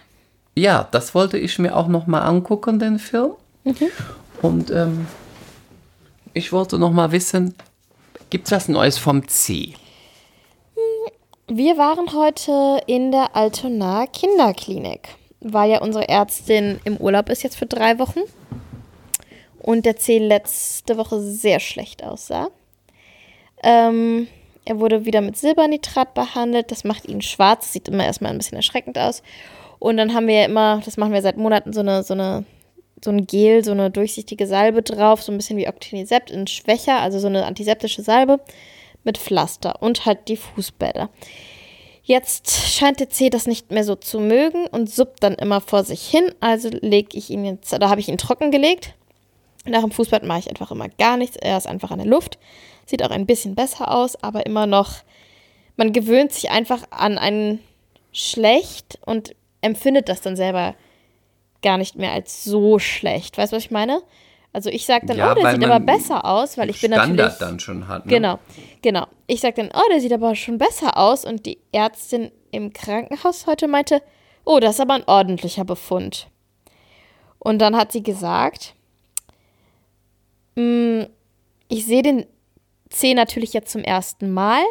ja, 0.54 0.86
das 0.90 1.14
wollte 1.14 1.38
ich 1.38 1.58
mir 1.58 1.76
auch 1.76 1.88
noch 1.88 2.06
mal 2.06 2.22
angucken, 2.22 2.78
den 2.78 2.98
Film. 2.98 3.32
Und 4.42 4.70
ähm, 4.70 5.06
ich 6.34 6.52
wollte 6.52 6.78
noch 6.78 6.90
mal 6.90 7.12
wissen, 7.12 7.54
gibt's 8.28 8.50
was 8.50 8.68
Neues 8.68 8.98
vom 8.98 9.26
C? 9.28 9.74
Wir 11.46 11.78
waren 11.78 12.12
heute 12.12 12.82
in 12.86 13.12
der 13.12 13.36
Altona 13.36 14.06
Kinderklinik, 14.06 15.08
weil 15.40 15.70
ja 15.70 15.80
unsere 15.80 16.08
Ärztin 16.08 16.80
im 16.84 16.96
Urlaub 16.96 17.28
ist 17.28 17.42
jetzt 17.42 17.56
für 17.56 17.66
drei 17.66 17.98
Wochen 17.98 18.20
und 19.60 19.86
der 19.86 19.96
Zeh 19.96 20.18
letzte 20.18 20.96
Woche 20.98 21.20
sehr 21.20 21.60
schlecht 21.60 22.02
aussah. 22.02 22.48
Ähm, 23.62 24.26
er 24.64 24.80
wurde 24.80 25.04
wieder 25.04 25.20
mit 25.20 25.36
Silbernitrat 25.36 26.14
behandelt, 26.14 26.70
das 26.70 26.84
macht 26.84 27.06
ihn 27.06 27.22
schwarz, 27.22 27.72
sieht 27.72 27.88
immer 27.88 28.04
erstmal 28.04 28.32
ein 28.32 28.38
bisschen 28.38 28.56
erschreckend 28.56 28.98
aus. 28.98 29.22
Und 29.78 29.98
dann 29.98 30.14
haben 30.14 30.26
wir 30.26 30.34
ja 30.34 30.44
immer, 30.46 30.80
das 30.84 30.96
machen 30.96 31.12
wir 31.12 31.22
seit 31.22 31.36
Monaten, 31.36 31.72
so 31.72 31.80
eine, 31.80 32.02
so 32.02 32.14
eine, 32.14 32.44
so 33.04 33.10
ein 33.10 33.26
Gel, 33.26 33.62
so 33.62 33.72
eine 33.72 33.90
durchsichtige 33.90 34.46
Salbe 34.46 34.82
drauf, 34.82 35.22
so 35.22 35.30
ein 35.30 35.36
bisschen 35.36 35.58
wie 35.58 35.68
Octinisept 35.68 36.30
in 36.30 36.46
schwächer, 36.46 37.00
also 37.00 37.18
so 37.18 37.26
eine 37.26 37.44
antiseptische 37.44 38.02
Salbe 38.02 38.40
mit 39.04 39.18
Pflaster 39.18 39.82
und 39.82 40.06
halt 40.06 40.28
die 40.28 40.38
Fußbäder. 40.38 41.10
Jetzt 42.02 42.50
scheint 42.50 43.00
der 43.00 43.10
C 43.10 43.28
das 43.28 43.46
nicht 43.46 43.70
mehr 43.70 43.84
so 43.84 43.94
zu 43.94 44.20
mögen 44.20 44.66
und 44.68 44.90
suppt 44.90 45.22
dann 45.22 45.34
immer 45.34 45.60
vor 45.60 45.84
sich 45.84 46.06
hin. 46.06 46.32
Also 46.40 46.70
lege 46.70 47.16
ich 47.16 47.28
ihn 47.28 47.44
jetzt, 47.44 47.72
da 47.72 47.90
habe 47.90 48.00
ich 48.00 48.08
ihn 48.08 48.18
trocken 48.18 48.50
gelegt. 48.50 48.94
Nach 49.66 49.82
dem 49.82 49.90
Fußbad 49.90 50.22
mache 50.24 50.40
ich 50.40 50.48
einfach 50.48 50.70
immer 50.70 50.88
gar 50.88 51.18
nichts. 51.18 51.36
Er 51.36 51.58
ist 51.58 51.66
einfach 51.66 51.90
an 51.90 51.98
der 51.98 52.08
Luft. 52.08 52.38
Sieht 52.86 53.02
auch 53.02 53.10
ein 53.10 53.26
bisschen 53.26 53.54
besser 53.54 53.94
aus, 53.94 54.16
aber 54.22 54.46
immer 54.46 54.66
noch, 54.66 54.96
man 55.76 55.92
gewöhnt 55.92 56.32
sich 56.32 56.50
einfach 56.50 56.84
an 56.90 57.18
einen 57.18 57.60
schlecht 58.12 58.98
und 59.04 59.34
empfindet 59.60 60.08
das 60.08 60.20
dann 60.20 60.36
selber 60.36 60.74
gar 61.64 61.78
nicht 61.78 61.96
mehr 61.96 62.12
als 62.12 62.44
so 62.44 62.78
schlecht. 62.78 63.36
Weißt 63.36 63.52
du, 63.52 63.56
was 63.56 63.64
ich 63.64 63.70
meine? 63.72 64.00
Also 64.52 64.70
ich 64.70 64.86
sage 64.86 65.06
dann, 65.06 65.16
Ja, 65.16 65.32
oh, 65.32 65.34
der 65.34 65.50
sieht 65.50 65.64
aber 65.64 65.80
besser 65.80 66.24
aus, 66.24 66.56
weil 66.56 66.70
ich 66.70 66.80
bin 66.80 66.92
Standard 66.92 67.16
natürlich 67.16 67.38
dann 67.38 67.58
schon 67.58 67.88
hat. 67.88 68.06
Ne? 68.06 68.12
Genau, 68.12 68.38
genau. 68.82 69.06
Ich 69.26 69.40
sag 69.40 69.56
dann, 69.56 69.70
oh, 69.74 69.82
der 69.90 70.00
sieht 70.00 70.12
aber 70.12 70.36
schon 70.36 70.58
besser 70.58 70.96
aus. 70.96 71.24
Und 71.24 71.44
die 71.44 71.58
Ärztin 71.72 72.30
im 72.52 72.72
Krankenhaus 72.72 73.48
heute 73.48 73.66
meinte, 73.66 74.00
oh, 74.44 74.60
das 74.60 74.76
ist 74.76 74.80
aber 74.80 74.94
ein 74.94 75.08
ordentlicher 75.08 75.64
Befund. 75.64 76.28
Und 77.40 77.58
dann 77.58 77.76
hat 77.76 77.90
sie 77.90 78.04
gesagt, 78.04 78.74
"Mm, 80.54 81.02
ich 81.68 81.84
sehe 81.86 82.02
den 82.02 82.24
Zeh 82.90 83.14
natürlich 83.14 83.52
jetzt 83.54 83.72
zum 83.72 83.82
ersten 83.82 84.32
Mal, 84.32 84.62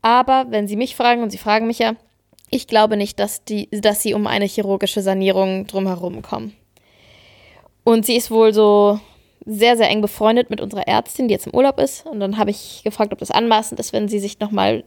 aber 0.00 0.46
wenn 0.48 0.68
Sie 0.68 0.76
mich 0.76 0.96
fragen, 0.96 1.22
und 1.22 1.30
Sie 1.30 1.38
fragen 1.38 1.66
mich 1.66 1.80
ja, 1.80 1.96
ich 2.50 2.66
glaube 2.66 2.96
nicht, 2.96 3.18
dass, 3.18 3.44
die, 3.44 3.68
dass 3.70 4.02
sie 4.02 4.14
um 4.14 4.26
eine 4.26 4.46
chirurgische 4.46 5.02
Sanierung 5.02 5.66
drumherum 5.66 6.22
kommen. 6.22 6.56
Und 7.84 8.06
sie 8.06 8.16
ist 8.16 8.30
wohl 8.30 8.52
so 8.52 9.00
sehr, 9.44 9.76
sehr 9.76 9.88
eng 9.88 10.00
befreundet 10.00 10.50
mit 10.50 10.60
unserer 10.60 10.88
Ärztin, 10.88 11.28
die 11.28 11.34
jetzt 11.34 11.46
im 11.46 11.54
Urlaub 11.54 11.78
ist. 11.78 12.04
Und 12.04 12.20
dann 12.20 12.36
habe 12.36 12.50
ich 12.50 12.82
gefragt, 12.84 13.12
ob 13.12 13.20
das 13.20 13.30
anmaßend 13.30 13.78
ist, 13.78 13.92
wenn 13.92 14.08
sie 14.08 14.18
sich 14.18 14.40
nochmal 14.40 14.84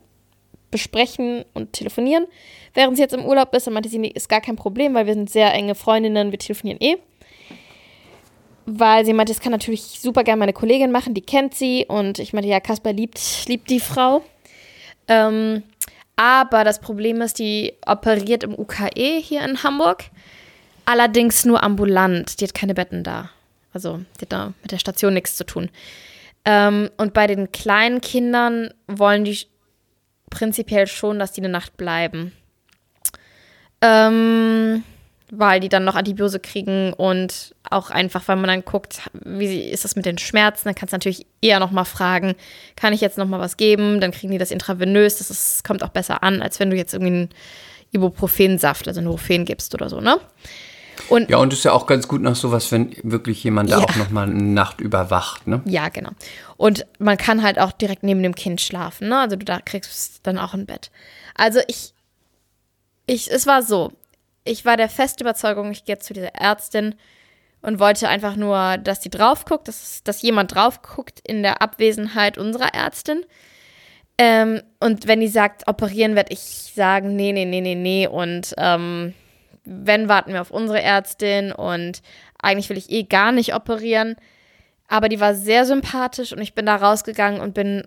besprechen 0.71 1.45
und 1.53 1.73
telefonieren, 1.73 2.27
während 2.73 2.97
sie 2.97 3.01
jetzt 3.01 3.13
im 3.13 3.25
Urlaub 3.25 3.53
ist. 3.55 3.67
Dann 3.67 3.73
meinte 3.73 3.89
sie, 3.89 3.99
nee, 3.99 4.11
ist 4.13 4.29
gar 4.29 4.41
kein 4.41 4.55
Problem, 4.55 4.93
weil 4.93 5.05
wir 5.05 5.13
sind 5.13 5.29
sehr 5.29 5.53
enge 5.53 5.75
Freundinnen, 5.75 6.31
wir 6.31 6.39
telefonieren 6.39 6.81
eh. 6.81 6.97
Weil 8.65 9.05
sie 9.05 9.13
meinte, 9.13 9.33
das 9.33 9.41
kann 9.41 9.51
natürlich 9.51 9.81
super 9.81 10.23
gerne 10.23 10.39
meine 10.39 10.53
Kollegin 10.53 10.91
machen, 10.91 11.13
die 11.13 11.21
kennt 11.21 11.55
sie. 11.55 11.85
Und 11.87 12.19
ich 12.19 12.33
meinte, 12.33 12.49
ja, 12.49 12.59
Kasper 12.59 12.93
liebt, 12.93 13.47
liebt 13.47 13.69
die 13.69 13.79
Frau. 13.79 14.21
Ähm, 15.07 15.63
aber 16.19 16.65
das 16.65 16.79
Problem 16.81 17.21
ist, 17.21 17.39
die 17.39 17.75
operiert 17.87 18.43
im 18.43 18.53
UKE 18.53 19.21
hier 19.21 19.41
in 19.41 19.63
Hamburg. 19.63 20.03
Allerdings 20.83 21.45
nur 21.45 21.63
ambulant. 21.63 22.41
Die 22.41 22.43
hat 22.43 22.53
keine 22.53 22.73
Betten 22.73 23.05
da. 23.05 23.29
Also, 23.71 24.01
die 24.17 24.23
hat 24.23 24.33
da 24.33 24.53
mit 24.61 24.73
der 24.73 24.79
Station 24.79 25.13
nichts 25.13 25.37
zu 25.37 25.45
tun. 25.45 25.69
Ähm, 26.43 26.89
und 26.97 27.13
bei 27.13 27.25
den 27.25 27.53
kleinen 27.53 28.01
Kindern 28.01 28.73
wollen 28.85 29.23
die 29.23 29.37
prinzipiell 30.29 30.87
schon, 30.87 31.19
dass 31.19 31.31
die 31.31 31.39
eine 31.39 31.47
Nacht 31.47 31.77
bleiben. 31.77 32.33
Ähm, 33.79 34.83
weil 35.31 35.59
die 35.59 35.69
dann 35.69 35.83
noch 35.85 35.95
Antibiose 35.95 36.39
kriegen 36.39 36.93
und 36.93 37.55
auch 37.69 37.89
einfach, 37.89 38.27
weil 38.27 38.35
man 38.35 38.47
dann 38.47 38.65
guckt, 38.65 39.01
wie 39.13 39.59
ist 39.69 39.83
das 39.83 39.95
mit 39.95 40.05
den 40.05 40.17
Schmerzen, 40.17 40.63
dann 40.65 40.75
kannst 40.75 40.93
du 40.93 40.95
natürlich 40.95 41.27
eher 41.41 41.59
noch 41.59 41.71
mal 41.71 41.85
fragen, 41.85 42.35
kann 42.75 42.93
ich 42.93 43.01
jetzt 43.01 43.17
noch 43.17 43.27
mal 43.27 43.39
was 43.39 43.57
geben? 43.57 44.01
Dann 44.01 44.11
kriegen 44.11 44.31
die 44.31 44.37
das 44.37 44.51
intravenös, 44.51 45.17
das 45.17 45.29
ist, 45.29 45.63
kommt 45.63 45.83
auch 45.83 45.89
besser 45.89 46.23
an, 46.23 46.41
als 46.41 46.59
wenn 46.59 46.69
du 46.69 46.75
jetzt 46.75 46.93
irgendwie 46.93 47.13
einen 47.13 47.29
Ibuprofensaft, 47.91 48.87
also 48.87 48.99
einen 48.99 49.07
Rofen 49.07 49.45
gibst 49.45 49.73
oder 49.73 49.89
so, 49.89 50.01
ne? 50.01 50.19
Und, 51.07 51.29
ja, 51.29 51.37
und 51.37 51.53
ist 51.53 51.63
ja 51.63 51.71
auch 51.71 51.87
ganz 51.87 52.07
gut 52.07 52.21
nach 52.21 52.35
sowas, 52.35 52.71
wenn 52.71 52.93
wirklich 53.03 53.43
jemand 53.43 53.69
ja. 53.69 53.77
da 53.77 53.83
auch 53.85 53.95
noch 53.95 54.09
mal 54.09 54.29
eine 54.29 54.41
Nacht 54.43 54.81
überwacht, 54.81 55.47
ne? 55.47 55.61
Ja, 55.65 55.89
genau. 55.89 56.11
Und 56.57 56.85
man 56.99 57.17
kann 57.17 57.41
halt 57.41 57.57
auch 57.57 57.71
direkt 57.71 58.03
neben 58.03 58.21
dem 58.21 58.35
Kind 58.35 58.59
schlafen, 58.59 59.09
ne? 59.09 59.19
Also 59.19 59.35
du 59.35 59.45
da 59.45 59.59
kriegst 59.61 60.19
dann 60.23 60.37
auch 60.37 60.53
ein 60.53 60.65
Bett. 60.65 60.91
Also 61.35 61.59
ich, 61.67 61.93
ich, 63.05 63.31
es 63.31 63.47
war 63.47 63.63
so, 63.63 63.93
ich 64.49 64.65
war 64.65 64.77
der 64.77 64.89
festen 64.89 65.23
Überzeugung, 65.23 65.71
ich 65.71 65.85
gehe 65.85 65.99
zu 65.99 66.13
dieser 66.13 66.35
Ärztin 66.35 66.95
und 67.61 67.79
wollte 67.79 68.07
einfach 68.09 68.35
nur, 68.35 68.77
dass 68.77 68.99
die 68.99 69.09
drauf 69.09 69.45
guckt, 69.45 69.67
dass, 69.67 70.03
dass 70.03 70.21
jemand 70.21 70.55
drauf 70.55 70.81
guckt 70.81 71.19
in 71.23 71.43
der 71.43 71.61
Abwesenheit 71.61 72.37
unserer 72.37 72.73
Ärztin. 72.73 73.25
Ähm, 74.17 74.61
und 74.79 75.07
wenn 75.07 75.19
die 75.19 75.27
sagt, 75.27 75.67
operieren, 75.67 76.15
werde 76.15 76.33
ich 76.33 76.39
sagen, 76.39 77.15
nee, 77.15 77.31
nee, 77.31 77.45
nee, 77.45 77.61
nee, 77.61 77.75
nee. 77.75 78.07
Und 78.07 78.53
ähm, 78.57 79.13
wenn, 79.65 80.09
warten 80.09 80.33
wir 80.33 80.41
auf 80.41 80.51
unsere 80.51 80.81
Ärztin. 80.81 81.51
Und 81.51 82.01
eigentlich 82.41 82.69
will 82.69 82.77
ich 82.77 82.89
eh 82.89 83.03
gar 83.03 83.31
nicht 83.31 83.53
operieren. 83.53 84.15
Aber 84.87 85.09
die 85.09 85.19
war 85.19 85.35
sehr 85.35 85.65
sympathisch 85.65 86.33
und 86.33 86.41
ich 86.41 86.55
bin 86.55 86.65
da 86.65 86.75
rausgegangen 86.75 87.39
und 87.39 87.53
bin 87.53 87.83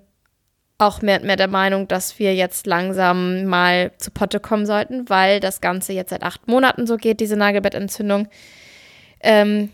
auch 0.83 1.03
mehr 1.03 1.21
und 1.21 1.27
mehr 1.27 1.37
der 1.37 1.49
Meinung, 1.49 1.89
dass 1.89 2.19
wir 2.19 2.35
jetzt 2.35 2.67
langsam 2.67 3.45
mal 3.45 3.93
zu 3.99 4.11
Potte 4.11 4.41
kommen 4.41 4.67
sollten, 4.67 5.09
weil 5.09 5.41
das 5.41 5.61
Ganze 5.61 5.93
jetzt 5.93 6.11
seit 6.11 6.23
acht 6.23 6.49
Monaten 6.49 6.87
so 6.87 6.97
geht, 6.97 7.21
diese 7.21 7.37
Nagelbettentzündung. 7.37 8.29
Ähm, 9.21 9.71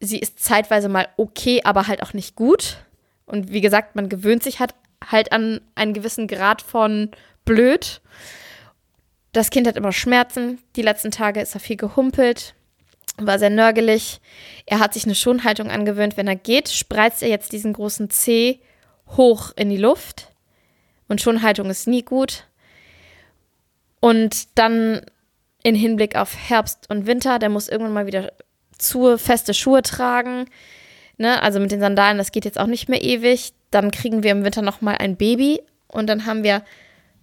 sie 0.00 0.18
ist 0.18 0.38
zeitweise 0.38 0.88
mal 0.88 1.08
okay, 1.16 1.62
aber 1.64 1.86
halt 1.86 2.02
auch 2.02 2.12
nicht 2.12 2.36
gut. 2.36 2.78
Und 3.26 3.52
wie 3.52 3.60
gesagt, 3.60 3.96
man 3.96 4.08
gewöhnt 4.08 4.42
sich 4.42 4.60
halt, 4.60 4.74
halt 5.04 5.32
an 5.32 5.60
einen 5.74 5.94
gewissen 5.94 6.28
Grad 6.28 6.62
von 6.62 7.10
blöd. 7.44 8.00
Das 9.32 9.50
Kind 9.50 9.66
hat 9.66 9.76
immer 9.76 9.92
Schmerzen. 9.92 10.58
Die 10.76 10.82
letzten 10.82 11.10
Tage 11.10 11.40
ist 11.40 11.54
er 11.54 11.60
viel 11.60 11.76
gehumpelt, 11.76 12.54
war 13.18 13.38
sehr 13.38 13.50
nörgelig. 13.50 14.20
Er 14.66 14.78
hat 14.78 14.94
sich 14.94 15.04
eine 15.04 15.14
Schonhaltung 15.14 15.70
angewöhnt. 15.70 16.16
Wenn 16.16 16.28
er 16.28 16.36
geht, 16.36 16.68
spreizt 16.68 17.22
er 17.22 17.28
jetzt 17.28 17.52
diesen 17.52 17.72
großen 17.72 18.10
Zeh 18.10 18.60
hoch 19.16 19.52
in 19.56 19.70
die 19.70 19.76
Luft. 19.76 20.32
Und 21.08 21.20
Schonhaltung 21.20 21.70
ist 21.70 21.86
nie 21.86 22.02
gut. 22.02 22.44
Und 24.00 24.58
dann 24.58 25.02
in 25.62 25.74
Hinblick 25.74 26.16
auf 26.16 26.36
Herbst 26.36 26.88
und 26.90 27.06
Winter, 27.06 27.38
der 27.38 27.48
muss 27.48 27.68
irgendwann 27.68 27.94
mal 27.94 28.06
wieder 28.06 28.32
zu 28.78 29.18
feste 29.18 29.54
Schuhe 29.54 29.82
tragen. 29.82 30.46
Ne? 31.18 31.42
Also 31.42 31.60
mit 31.60 31.72
den 31.72 31.80
Sandalen, 31.80 32.18
das 32.18 32.32
geht 32.32 32.44
jetzt 32.44 32.58
auch 32.58 32.66
nicht 32.66 32.88
mehr 32.88 33.02
ewig. 33.02 33.52
Dann 33.70 33.90
kriegen 33.90 34.22
wir 34.22 34.30
im 34.30 34.44
Winter 34.44 34.62
noch 34.62 34.80
mal 34.80 34.96
ein 34.96 35.16
Baby 35.16 35.60
und 35.88 36.08
dann 36.08 36.26
haben 36.26 36.44
wir 36.44 36.62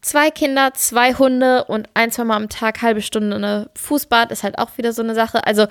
zwei 0.01 0.29
Kinder, 0.29 0.73
zwei 0.73 1.13
Hunde 1.13 1.63
und 1.65 1.89
ein, 1.93 2.11
zwei 2.11 2.25
Mal 2.25 2.35
am 2.35 2.49
Tag 2.49 2.81
halbe 2.81 3.01
Stunde 3.01 3.35
eine 3.35 3.69
Fußbad 3.75 4.31
ist 4.31 4.43
halt 4.43 4.57
auch 4.57 4.77
wieder 4.77 4.93
so 4.93 5.01
eine 5.01 5.15
Sache. 5.15 5.45
Also 5.47 5.67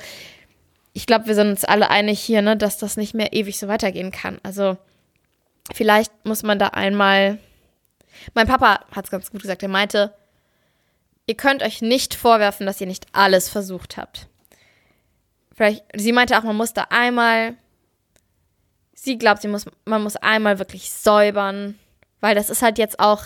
ich 0.94 1.06
glaube, 1.06 1.26
wir 1.26 1.34
sind 1.34 1.50
uns 1.50 1.64
alle 1.64 1.90
einig 1.90 2.20
hier, 2.20 2.42
ne, 2.42 2.56
dass 2.56 2.78
das 2.78 2.96
nicht 2.96 3.14
mehr 3.14 3.32
ewig 3.32 3.58
so 3.58 3.68
weitergehen 3.68 4.10
kann. 4.10 4.38
Also 4.42 4.78
vielleicht 5.72 6.12
muss 6.24 6.42
man 6.42 6.58
da 6.58 6.68
einmal. 6.68 7.38
Mein 8.34 8.46
Papa 8.46 8.84
hat 8.92 9.04
es 9.04 9.10
ganz 9.10 9.30
gut 9.30 9.42
gesagt. 9.42 9.62
Er 9.62 9.68
meinte, 9.68 10.14
ihr 11.26 11.36
könnt 11.36 11.62
euch 11.62 11.82
nicht 11.82 12.14
vorwerfen, 12.14 12.66
dass 12.66 12.80
ihr 12.80 12.86
nicht 12.86 13.06
alles 13.12 13.48
versucht 13.48 13.96
habt. 13.96 14.28
Vielleicht, 15.54 15.84
sie 15.94 16.12
meinte 16.12 16.38
auch, 16.38 16.42
man 16.42 16.56
muss 16.56 16.72
da 16.72 16.86
einmal. 16.90 17.56
Sie 18.94 19.18
glaubt, 19.18 19.42
sie 19.42 19.48
muss, 19.48 19.66
man 19.84 20.02
muss 20.02 20.16
einmal 20.16 20.58
wirklich 20.58 20.90
säubern, 20.90 21.78
weil 22.20 22.34
das 22.34 22.50
ist 22.50 22.62
halt 22.62 22.78
jetzt 22.78 23.00
auch. 23.00 23.24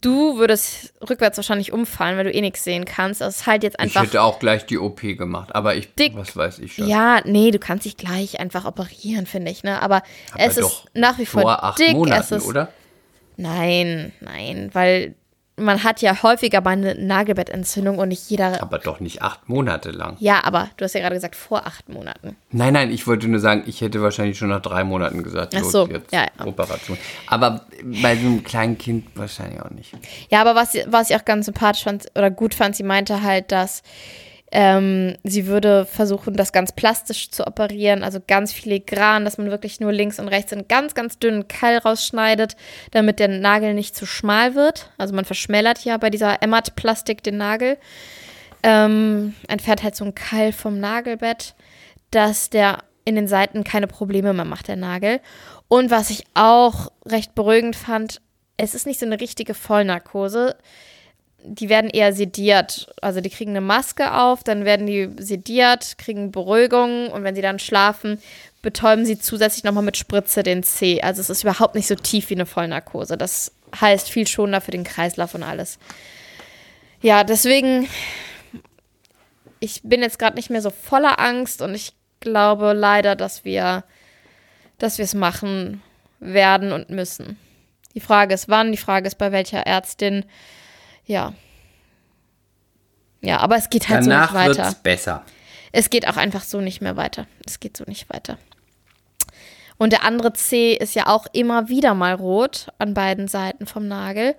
Du 0.00 0.38
würdest 0.38 0.94
rückwärts 1.08 1.36
wahrscheinlich 1.36 1.72
umfallen, 1.72 2.16
weil 2.16 2.24
du 2.24 2.32
eh 2.32 2.40
nichts 2.40 2.64
sehen 2.64 2.84
kannst. 2.84 3.20
Das 3.20 3.38
ist 3.38 3.46
halt 3.46 3.62
jetzt 3.62 3.78
einfach. 3.78 4.02
Ich 4.02 4.08
hätte 4.08 4.22
auch 4.22 4.38
gleich 4.38 4.66
die 4.66 4.78
OP 4.78 5.00
gemacht, 5.00 5.54
aber 5.54 5.74
ich, 5.74 5.94
dick. 5.94 6.16
was 6.16 6.36
weiß 6.36 6.58
ich 6.60 6.74
schon. 6.74 6.88
Ja, 6.88 7.20
nee, 7.24 7.50
du 7.50 7.58
kannst 7.58 7.84
dich 7.84 7.96
gleich 7.96 8.40
einfach 8.40 8.64
operieren, 8.64 9.26
finde 9.26 9.50
ich, 9.50 9.62
ne? 9.62 9.82
Aber, 9.82 10.02
aber 10.32 10.42
es 10.42 10.56
ist 10.56 10.84
nach 10.94 11.18
wie 11.18 11.26
vor, 11.26 11.42
vor 11.42 11.62
acht 11.62 11.78
dick. 11.78 11.92
Monaten, 11.92 12.34
ist, 12.34 12.46
oder? 12.46 12.72
Nein, 13.36 14.12
nein, 14.20 14.70
weil 14.72 15.14
man 15.56 15.84
hat 15.84 16.00
ja 16.00 16.22
häufiger 16.22 16.60
mal 16.60 16.70
eine 16.70 16.94
Nagelbettentzündung 16.94 17.98
und 17.98 18.08
nicht 18.08 18.30
jeder. 18.30 18.62
Aber 18.62 18.78
doch 18.78 19.00
nicht 19.00 19.22
acht 19.22 19.48
Monate 19.48 19.90
lang. 19.90 20.16
Ja, 20.18 20.44
aber 20.44 20.70
du 20.76 20.84
hast 20.84 20.94
ja 20.94 21.00
gerade 21.00 21.14
gesagt, 21.14 21.36
vor 21.36 21.66
acht 21.66 21.88
Monaten. 21.88 22.36
Nein, 22.50 22.72
nein, 22.72 22.90
ich 22.90 23.06
wollte 23.06 23.28
nur 23.28 23.40
sagen, 23.40 23.64
ich 23.66 23.80
hätte 23.80 24.00
wahrscheinlich 24.00 24.38
schon 24.38 24.48
nach 24.48 24.62
drei 24.62 24.82
Monaten 24.84 25.22
gesagt, 25.22 25.54
Ach 25.54 25.64
so, 25.64 25.86
jetzt 25.88 26.12
ja, 26.12 26.26
ja. 26.38 26.46
Operation. 26.46 26.96
Aber 27.26 27.66
bei 27.82 28.16
so 28.16 28.26
einem 28.26 28.44
kleinen 28.44 28.78
Kind 28.78 29.06
wahrscheinlich 29.14 29.60
auch 29.60 29.70
nicht. 29.70 29.94
Ja, 30.30 30.40
aber 30.40 30.54
was, 30.54 30.74
was 30.86 31.10
ich 31.10 31.16
auch 31.16 31.24
ganz 31.24 31.46
sympathisch 31.46 31.84
fand 31.84 32.06
oder 32.16 32.30
gut 32.30 32.54
fand, 32.54 32.74
sie 32.74 32.82
meinte 32.82 33.22
halt, 33.22 33.52
dass 33.52 33.82
ähm, 34.54 35.16
sie 35.24 35.46
würde 35.46 35.86
versuchen, 35.86 36.34
das 36.34 36.52
ganz 36.52 36.72
plastisch 36.72 37.30
zu 37.30 37.46
operieren, 37.46 38.04
also 38.04 38.20
ganz 38.24 38.52
filigran, 38.52 39.24
dass 39.24 39.38
man 39.38 39.50
wirklich 39.50 39.80
nur 39.80 39.92
links 39.92 40.18
und 40.18 40.28
rechts 40.28 40.52
einen 40.52 40.68
ganz, 40.68 40.94
ganz 40.94 41.18
dünnen 41.18 41.48
Keil 41.48 41.78
rausschneidet, 41.78 42.56
damit 42.90 43.18
der 43.18 43.28
Nagel 43.28 43.72
nicht 43.72 43.96
zu 43.96 44.04
schmal 44.04 44.54
wird. 44.54 44.90
Also 44.98 45.14
man 45.14 45.24
verschmälert 45.24 45.86
ja 45.86 45.96
bei 45.96 46.10
dieser 46.10 46.42
Emmat-Plastik 46.42 47.22
den 47.22 47.38
Nagel. 47.38 47.78
Ähm, 48.62 49.34
entfernt 49.48 49.82
halt 49.82 49.96
so 49.96 50.04
ein 50.04 50.14
Keil 50.14 50.52
vom 50.52 50.78
Nagelbett, 50.78 51.54
dass 52.10 52.50
der 52.50 52.80
in 53.06 53.16
den 53.16 53.28
Seiten 53.28 53.64
keine 53.64 53.86
Probleme 53.86 54.34
mehr 54.34 54.44
macht, 54.44 54.68
der 54.68 54.76
Nagel. 54.76 55.20
Und 55.66 55.90
was 55.90 56.10
ich 56.10 56.24
auch 56.34 56.92
recht 57.06 57.34
beruhigend 57.34 57.74
fand, 57.74 58.20
es 58.58 58.74
ist 58.74 58.86
nicht 58.86 59.00
so 59.00 59.06
eine 59.06 59.18
richtige 59.18 59.54
Vollnarkose 59.54 60.56
die 61.44 61.68
werden 61.68 61.90
eher 61.90 62.12
sediert. 62.12 62.92
Also 63.00 63.20
die 63.20 63.30
kriegen 63.30 63.50
eine 63.50 63.60
Maske 63.60 64.14
auf, 64.14 64.44
dann 64.44 64.64
werden 64.64 64.86
die 64.86 65.10
sediert, 65.18 65.98
kriegen 65.98 66.32
Beruhigung 66.32 67.08
und 67.08 67.24
wenn 67.24 67.34
sie 67.34 67.42
dann 67.42 67.58
schlafen, 67.58 68.20
betäuben 68.62 69.04
sie 69.04 69.18
zusätzlich 69.18 69.64
nochmal 69.64 69.82
mit 69.82 69.96
Spritze 69.96 70.42
den 70.42 70.62
C. 70.62 71.00
Also 71.02 71.20
es 71.20 71.30
ist 71.30 71.42
überhaupt 71.42 71.74
nicht 71.74 71.88
so 71.88 71.94
tief 71.94 72.30
wie 72.30 72.34
eine 72.34 72.46
Vollnarkose. 72.46 73.16
Das 73.16 73.52
heißt 73.78 74.08
viel 74.08 74.26
schonender 74.26 74.60
für 74.60 74.70
den 74.70 74.84
Kreislauf 74.84 75.34
und 75.34 75.42
alles. 75.42 75.78
Ja, 77.00 77.24
deswegen, 77.24 77.88
ich 79.58 79.80
bin 79.82 80.02
jetzt 80.02 80.18
gerade 80.18 80.36
nicht 80.36 80.50
mehr 80.50 80.62
so 80.62 80.70
voller 80.70 81.18
Angst 81.18 81.60
und 81.60 81.74
ich 81.74 81.92
glaube 82.20 82.72
leider, 82.72 83.16
dass 83.16 83.44
wir, 83.44 83.82
dass 84.78 84.98
wir 84.98 85.04
es 85.04 85.14
machen 85.14 85.82
werden 86.20 86.70
und 86.70 86.90
müssen. 86.90 87.36
Die 87.94 88.00
Frage 88.00 88.34
ist 88.34 88.48
wann, 88.48 88.70
die 88.70 88.78
Frage 88.78 89.08
ist 89.08 89.16
bei 89.16 89.32
welcher 89.32 89.66
Ärztin 89.66 90.24
ja. 91.06 91.34
Ja, 93.20 93.38
aber 93.38 93.56
es 93.56 93.70
geht 93.70 93.88
halt 93.88 94.04
Danach 94.04 94.32
so 94.32 94.38
nicht 94.38 94.48
weiter. 94.48 94.64
Wird's 94.64 94.82
besser. 94.82 95.24
Es 95.72 95.90
geht 95.90 96.06
auch 96.06 96.16
einfach 96.16 96.42
so 96.42 96.60
nicht 96.60 96.82
mehr 96.82 96.96
weiter. 96.96 97.26
Es 97.46 97.60
geht 97.60 97.76
so 97.76 97.84
nicht 97.86 98.12
weiter. 98.12 98.38
Und 99.78 99.92
der 99.92 100.04
andere 100.04 100.32
C 100.32 100.74
ist 100.74 100.94
ja 100.94 101.06
auch 101.06 101.26
immer 101.32 101.68
wieder 101.68 101.94
mal 101.94 102.14
rot 102.14 102.68
an 102.78 102.94
beiden 102.94 103.26
Seiten 103.26 103.66
vom 103.66 103.88
Nagel. 103.88 104.36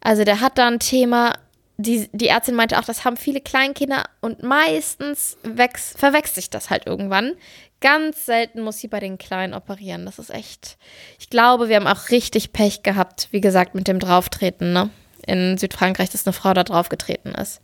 Also 0.00 0.24
der 0.24 0.40
hat 0.40 0.56
da 0.56 0.66
ein 0.66 0.78
Thema. 0.78 1.34
Die, 1.76 2.08
die 2.12 2.28
Ärztin 2.28 2.54
meinte 2.54 2.78
auch, 2.78 2.84
das 2.84 3.04
haben 3.04 3.16
viele 3.16 3.40
Kleinkinder 3.40 4.04
und 4.20 4.42
meistens 4.42 5.36
verwechselt 5.42 6.34
sich 6.34 6.50
das 6.50 6.70
halt 6.70 6.86
irgendwann. 6.86 7.34
Ganz 7.80 8.26
selten 8.26 8.62
muss 8.62 8.78
sie 8.78 8.88
bei 8.88 8.98
den 8.98 9.18
Kleinen 9.18 9.54
operieren. 9.54 10.04
Das 10.04 10.18
ist 10.18 10.30
echt. 10.30 10.76
Ich 11.20 11.30
glaube, 11.30 11.68
wir 11.68 11.76
haben 11.76 11.86
auch 11.86 12.10
richtig 12.10 12.52
Pech 12.52 12.82
gehabt, 12.82 13.28
wie 13.30 13.40
gesagt, 13.40 13.74
mit 13.74 13.86
dem 13.86 14.00
Drauftreten, 14.00 14.72
ne? 14.72 14.90
In 15.28 15.58
Südfrankreich, 15.58 16.10
dass 16.10 16.26
eine 16.26 16.32
Frau 16.32 16.52
da 16.54 16.64
draufgetreten 16.64 17.34
ist. 17.34 17.60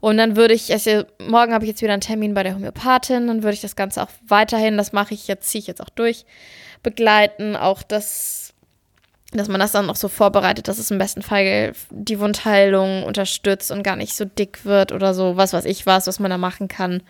Und 0.00 0.18
dann 0.18 0.36
würde 0.36 0.54
ich, 0.54 0.72
also 0.72 1.04
morgen 1.18 1.52
habe 1.54 1.64
ich 1.64 1.70
jetzt 1.70 1.82
wieder 1.82 1.94
einen 1.94 2.02
Termin 2.02 2.34
bei 2.34 2.42
der 2.42 2.54
Homöopathin, 2.54 3.26
dann 3.26 3.42
würde 3.42 3.54
ich 3.54 3.62
das 3.62 3.76
Ganze 3.76 4.02
auch 4.02 4.10
weiterhin, 4.28 4.76
das 4.76 4.92
mache 4.92 5.14
ich 5.14 5.26
jetzt, 5.26 5.48
ziehe 5.48 5.60
ich 5.60 5.66
jetzt 5.66 5.80
auch 5.80 5.88
durch, 5.88 6.26
begleiten, 6.82 7.56
auch 7.56 7.82
das, 7.82 8.52
dass 9.32 9.48
man 9.48 9.58
das 9.58 9.72
dann 9.72 9.88
auch 9.88 9.96
so 9.96 10.08
vorbereitet, 10.08 10.68
dass 10.68 10.78
es 10.78 10.90
im 10.90 10.98
besten 10.98 11.22
Fall 11.22 11.72
die 11.90 12.20
Wundheilung 12.20 13.04
unterstützt 13.04 13.70
und 13.70 13.82
gar 13.82 13.96
nicht 13.96 14.14
so 14.14 14.26
dick 14.26 14.64
wird 14.64 14.92
oder 14.92 15.14
so, 15.14 15.36
was 15.36 15.52
weiß 15.52 15.64
ich 15.64 15.86
was, 15.86 16.06
was 16.06 16.20
man 16.20 16.30
da 16.30 16.38
machen 16.38 16.68
kann. 16.68 17.02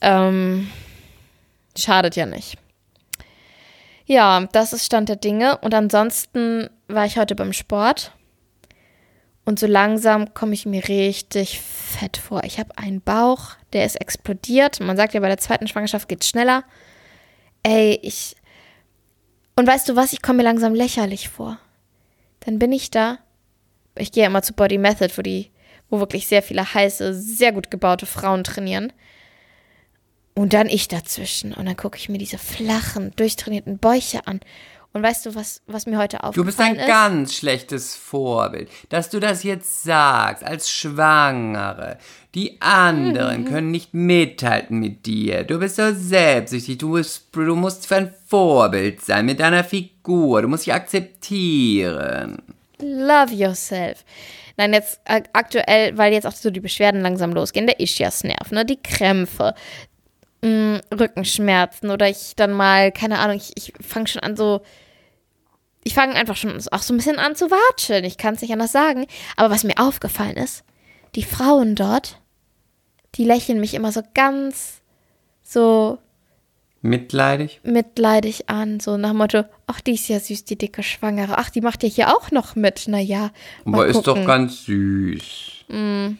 Ähm, 0.00 0.70
schadet 1.78 2.16
ja 2.16 2.26
nicht. 2.26 2.56
Ja, 4.06 4.48
das 4.50 4.72
ist 4.72 4.86
Stand 4.86 5.08
der 5.08 5.14
Dinge. 5.14 5.58
Und 5.58 5.72
ansonsten 5.72 6.68
war 6.88 7.06
ich 7.06 7.16
heute 7.16 7.36
beim 7.36 7.52
Sport. 7.52 8.12
Und 9.50 9.58
so 9.58 9.66
langsam 9.66 10.32
komme 10.32 10.54
ich 10.54 10.64
mir 10.64 10.86
richtig 10.86 11.58
fett 11.58 12.18
vor. 12.18 12.44
Ich 12.44 12.60
habe 12.60 12.78
einen 12.78 13.00
Bauch, 13.00 13.56
der 13.72 13.84
ist 13.84 14.00
explodiert. 14.00 14.78
Man 14.78 14.96
sagt 14.96 15.12
ja, 15.12 15.18
bei 15.18 15.26
der 15.26 15.38
zweiten 15.38 15.66
Schwangerschaft 15.66 16.08
geht 16.08 16.22
es 16.22 16.28
schneller. 16.28 16.62
Ey, 17.64 17.98
ich. 18.00 18.36
Und 19.56 19.66
weißt 19.66 19.88
du 19.88 19.96
was? 19.96 20.12
Ich 20.12 20.22
komme 20.22 20.36
mir 20.36 20.42
langsam 20.44 20.72
lächerlich 20.72 21.30
vor. 21.30 21.58
Dann 22.38 22.60
bin 22.60 22.70
ich 22.70 22.92
da. 22.92 23.18
Ich 23.96 24.12
gehe 24.12 24.22
ja 24.22 24.28
immer 24.28 24.42
zu 24.42 24.52
Body 24.52 24.78
Method, 24.78 25.18
wo 25.18 25.22
die, 25.22 25.50
wo 25.88 25.98
wirklich 25.98 26.28
sehr 26.28 26.44
viele 26.44 26.72
heiße, 26.72 27.12
sehr 27.12 27.50
gut 27.50 27.72
gebaute 27.72 28.06
Frauen 28.06 28.44
trainieren. 28.44 28.92
Und 30.36 30.52
dann 30.52 30.68
ich 30.68 30.86
dazwischen. 30.86 31.54
Und 31.54 31.66
dann 31.66 31.76
gucke 31.76 31.98
ich 31.98 32.08
mir 32.08 32.18
diese 32.18 32.38
flachen, 32.38 33.10
durchtrainierten 33.16 33.78
Bäuche 33.78 34.28
an. 34.28 34.38
Und 34.92 35.04
weißt 35.04 35.26
du, 35.26 35.34
was, 35.36 35.62
was 35.66 35.86
mir 35.86 35.98
heute 35.98 36.24
aufgefallen 36.24 36.48
ist? 36.48 36.58
Du 36.58 36.64
bist 36.64 36.70
ein 36.70 36.76
ist? 36.76 36.86
ganz 36.86 37.34
schlechtes 37.34 37.94
Vorbild, 37.94 38.68
dass 38.88 39.08
du 39.08 39.20
das 39.20 39.44
jetzt 39.44 39.84
sagst, 39.84 40.42
als 40.42 40.68
Schwangere. 40.68 41.98
Die 42.34 42.60
anderen 42.60 43.42
mhm. 43.42 43.44
können 43.46 43.70
nicht 43.70 43.94
mithalten 43.94 44.80
mit 44.80 45.06
dir. 45.06 45.44
Du 45.44 45.58
bist 45.58 45.76
so 45.76 45.92
selbstsüchtig. 45.92 46.78
Du 46.78 46.88
musst, 46.88 47.28
du 47.32 47.54
musst 47.54 47.86
für 47.86 47.96
ein 47.96 48.14
Vorbild 48.26 49.00
sein 49.00 49.26
mit 49.26 49.38
deiner 49.38 49.62
Figur. 49.62 50.42
Du 50.42 50.48
musst 50.48 50.66
dich 50.66 50.74
akzeptieren. 50.74 52.42
Love 52.80 53.32
yourself. 53.32 54.04
Nein, 54.56 54.72
jetzt 54.72 55.00
aktuell, 55.04 55.96
weil 55.96 56.12
jetzt 56.12 56.26
auch 56.26 56.32
so 56.32 56.50
die 56.50 56.60
Beschwerden 56.60 57.00
langsam 57.00 57.32
losgehen, 57.32 57.66
der 57.66 57.80
Ischiasnerv, 57.80 58.50
ne, 58.50 58.64
die 58.64 58.80
Krämpfe, 58.82 59.54
mh, 60.42 60.48
mm, 60.48 60.80
Rückenschmerzen 60.98 61.90
oder 61.90 62.08
ich 62.08 62.34
dann 62.36 62.52
mal, 62.52 62.92
keine 62.92 63.18
Ahnung, 63.18 63.36
ich, 63.36 63.52
ich 63.56 63.72
fange 63.86 64.06
schon 64.06 64.22
an 64.22 64.36
so, 64.36 64.62
ich 65.84 65.94
fange 65.94 66.14
einfach 66.14 66.36
schon 66.36 66.60
auch 66.70 66.82
so 66.82 66.92
ein 66.92 66.96
bisschen 66.96 67.18
an 67.18 67.36
zu 67.36 67.50
watscheln. 67.50 68.04
Ich 68.04 68.18
kann 68.18 68.34
es 68.34 68.42
nicht 68.42 68.52
anders 68.52 68.72
sagen. 68.72 69.06
Aber 69.36 69.50
was 69.50 69.64
mir 69.64 69.78
aufgefallen 69.78 70.36
ist, 70.36 70.64
die 71.14 71.22
Frauen 71.22 71.74
dort, 71.74 72.20
die 73.14 73.24
lächeln 73.24 73.60
mich 73.60 73.74
immer 73.74 73.92
so 73.92 74.02
ganz 74.14 74.80
so 75.42 75.98
mitleidig 76.82 77.60
mitleidig 77.62 78.48
an, 78.48 78.80
so 78.80 78.96
nach 78.96 79.10
dem 79.10 79.18
Motto, 79.18 79.44
ach, 79.66 79.80
die 79.80 79.94
ist 79.94 80.08
ja 80.08 80.20
süß, 80.20 80.44
die 80.44 80.56
dicke 80.56 80.82
Schwangere. 80.82 81.38
Ach, 81.38 81.50
die 81.50 81.60
macht 81.60 81.82
ja 81.82 81.88
hier 81.88 82.08
auch 82.08 82.30
noch 82.30 82.56
mit. 82.56 82.88
Naja. 82.88 83.30
Aber 83.64 83.86
ist 83.86 84.06
doch 84.06 84.24
ganz 84.24 84.64
süß. 84.64 85.64
Mm. 85.68 86.18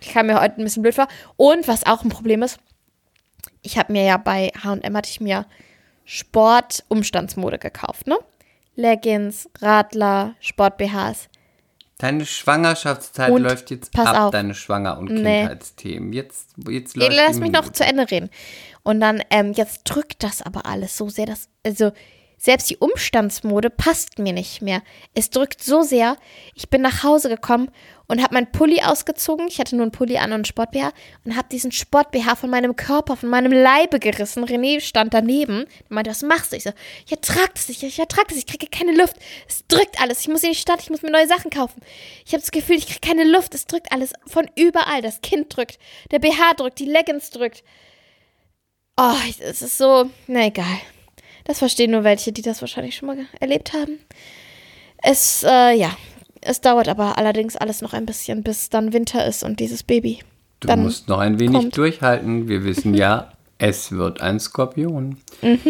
Ich 0.00 0.08
kam 0.08 0.26
mir 0.26 0.40
heute 0.40 0.60
ein 0.60 0.64
bisschen 0.64 0.82
blöd 0.82 0.94
vor. 0.94 1.08
Und 1.36 1.68
was 1.68 1.84
auch 1.84 2.02
ein 2.02 2.08
Problem 2.08 2.42
ist, 2.42 2.58
ich 3.62 3.78
habe 3.78 3.92
mir 3.92 4.04
ja 4.04 4.16
bei 4.16 4.52
H&M 4.62 4.96
hatte 4.96 5.10
ich 5.10 5.20
mir 5.20 5.46
Sport-Umstandsmode 6.04 7.58
gekauft, 7.58 8.06
ne? 8.06 8.18
Leggings, 8.74 9.48
Radler, 9.60 10.34
Sport-BHs. 10.40 11.28
Deine 11.98 12.24
Schwangerschaftszeit 12.24 13.30
und 13.30 13.42
läuft 13.42 13.70
jetzt 13.70 13.96
ab, 13.98 14.16
auf. 14.16 14.30
deine 14.30 14.54
Schwanger- 14.54 14.98
und 14.98 15.10
nee. 15.10 15.40
Kindheitsthemen. 15.40 16.12
Jetzt, 16.12 16.54
jetzt 16.66 16.96
läuft 16.96 17.12
Lass 17.12 17.38
mich 17.38 17.52
noch 17.52 17.70
zu 17.70 17.84
Ende 17.84 18.10
reden. 18.10 18.30
Und 18.82 19.00
dann, 19.00 19.22
ähm, 19.30 19.52
jetzt 19.52 19.82
drückt 19.84 20.22
das 20.22 20.40
aber 20.40 20.64
alles 20.64 20.96
so 20.96 21.10
sehr, 21.10 21.26
dass, 21.26 21.48
also, 21.64 21.92
selbst 22.38 22.70
die 22.70 22.78
Umstandsmode 22.78 23.68
passt 23.68 24.18
mir 24.18 24.32
nicht 24.32 24.62
mehr. 24.62 24.82
Es 25.14 25.28
drückt 25.28 25.62
so 25.62 25.82
sehr. 25.82 26.16
Ich 26.54 26.70
bin 26.70 26.80
nach 26.80 27.02
Hause 27.02 27.28
gekommen 27.28 27.70
und 28.10 28.20
habe 28.20 28.34
meinen 28.34 28.50
Pulli 28.50 28.82
ausgezogen. 28.82 29.46
Ich 29.46 29.60
hatte 29.60 29.76
nur 29.76 29.84
einen 29.84 29.92
Pulli 29.92 30.16
an 30.16 30.30
und 30.30 30.32
einen 30.32 30.44
Sport-BH 30.44 30.92
und 31.24 31.36
habe 31.36 31.48
diesen 31.48 31.70
Sport-BH 31.70 32.34
von 32.34 32.50
meinem 32.50 32.74
Körper, 32.74 33.16
von 33.16 33.28
meinem 33.28 33.52
Leibe 33.52 34.00
gerissen. 34.00 34.44
René 34.44 34.80
stand 34.80 35.14
daneben. 35.14 35.66
Er 35.88 35.94
meinte, 35.94 36.10
was 36.10 36.22
machst 36.22 36.50
du? 36.50 36.56
Ich 36.56 36.64
so, 36.64 36.72
ich 37.06 37.12
ertrag 37.12 37.54
das 37.54 37.68
nicht, 37.68 37.84
ich 37.84 38.00
ertrag 38.00 38.26
das, 38.26 38.36
ich 38.36 38.48
kriege 38.48 38.66
keine 38.66 38.96
Luft. 38.96 39.14
Es 39.48 39.64
drückt 39.68 40.00
alles. 40.02 40.22
Ich 40.22 40.28
muss 40.28 40.42
in 40.42 40.50
die 40.50 40.56
Stadt, 40.56 40.82
ich 40.82 40.90
muss 40.90 41.02
mir 41.02 41.12
neue 41.12 41.28
Sachen 41.28 41.52
kaufen. 41.52 41.80
Ich 42.26 42.32
habe 42.32 42.40
das 42.40 42.50
Gefühl, 42.50 42.78
ich 42.78 42.88
kriege 42.88 42.98
keine 43.00 43.22
Luft. 43.22 43.54
Es 43.54 43.66
drückt 43.66 43.92
alles 43.92 44.12
von 44.26 44.50
überall. 44.56 45.02
Das 45.02 45.20
Kind 45.20 45.56
drückt, 45.56 45.78
der 46.10 46.18
BH 46.18 46.54
drückt, 46.54 46.80
die 46.80 46.86
Leggings 46.86 47.30
drückt. 47.30 47.62
Oh, 48.96 49.14
es 49.38 49.62
ist 49.62 49.78
so, 49.78 50.10
na 50.26 50.46
egal. 50.46 50.80
Das 51.44 51.60
verstehen 51.60 51.92
nur 51.92 52.02
welche, 52.02 52.32
die 52.32 52.42
das 52.42 52.60
wahrscheinlich 52.60 52.96
schon 52.96 53.06
mal 53.06 53.26
erlebt 53.38 53.72
haben. 53.72 54.00
Es, 55.00 55.44
äh, 55.44 55.74
ja, 55.74 55.96
es 56.40 56.60
dauert 56.60 56.88
aber 56.88 57.18
allerdings 57.18 57.56
alles 57.56 57.82
noch 57.82 57.92
ein 57.92 58.06
bisschen, 58.06 58.42
bis 58.42 58.70
dann 58.70 58.92
Winter 58.92 59.26
ist 59.26 59.42
und 59.42 59.60
dieses 59.60 59.82
Baby. 59.82 60.20
Du 60.60 60.68
dann 60.68 60.82
musst 60.82 61.08
noch 61.08 61.18
ein 61.18 61.38
wenig 61.38 61.56
kommt. 61.56 61.76
durchhalten. 61.76 62.48
Wir 62.48 62.64
wissen 62.64 62.94
ja, 62.94 63.32
es 63.58 63.92
wird 63.92 64.20
ein 64.20 64.38
Skorpion. 64.40 65.16
Mhm, 65.42 65.60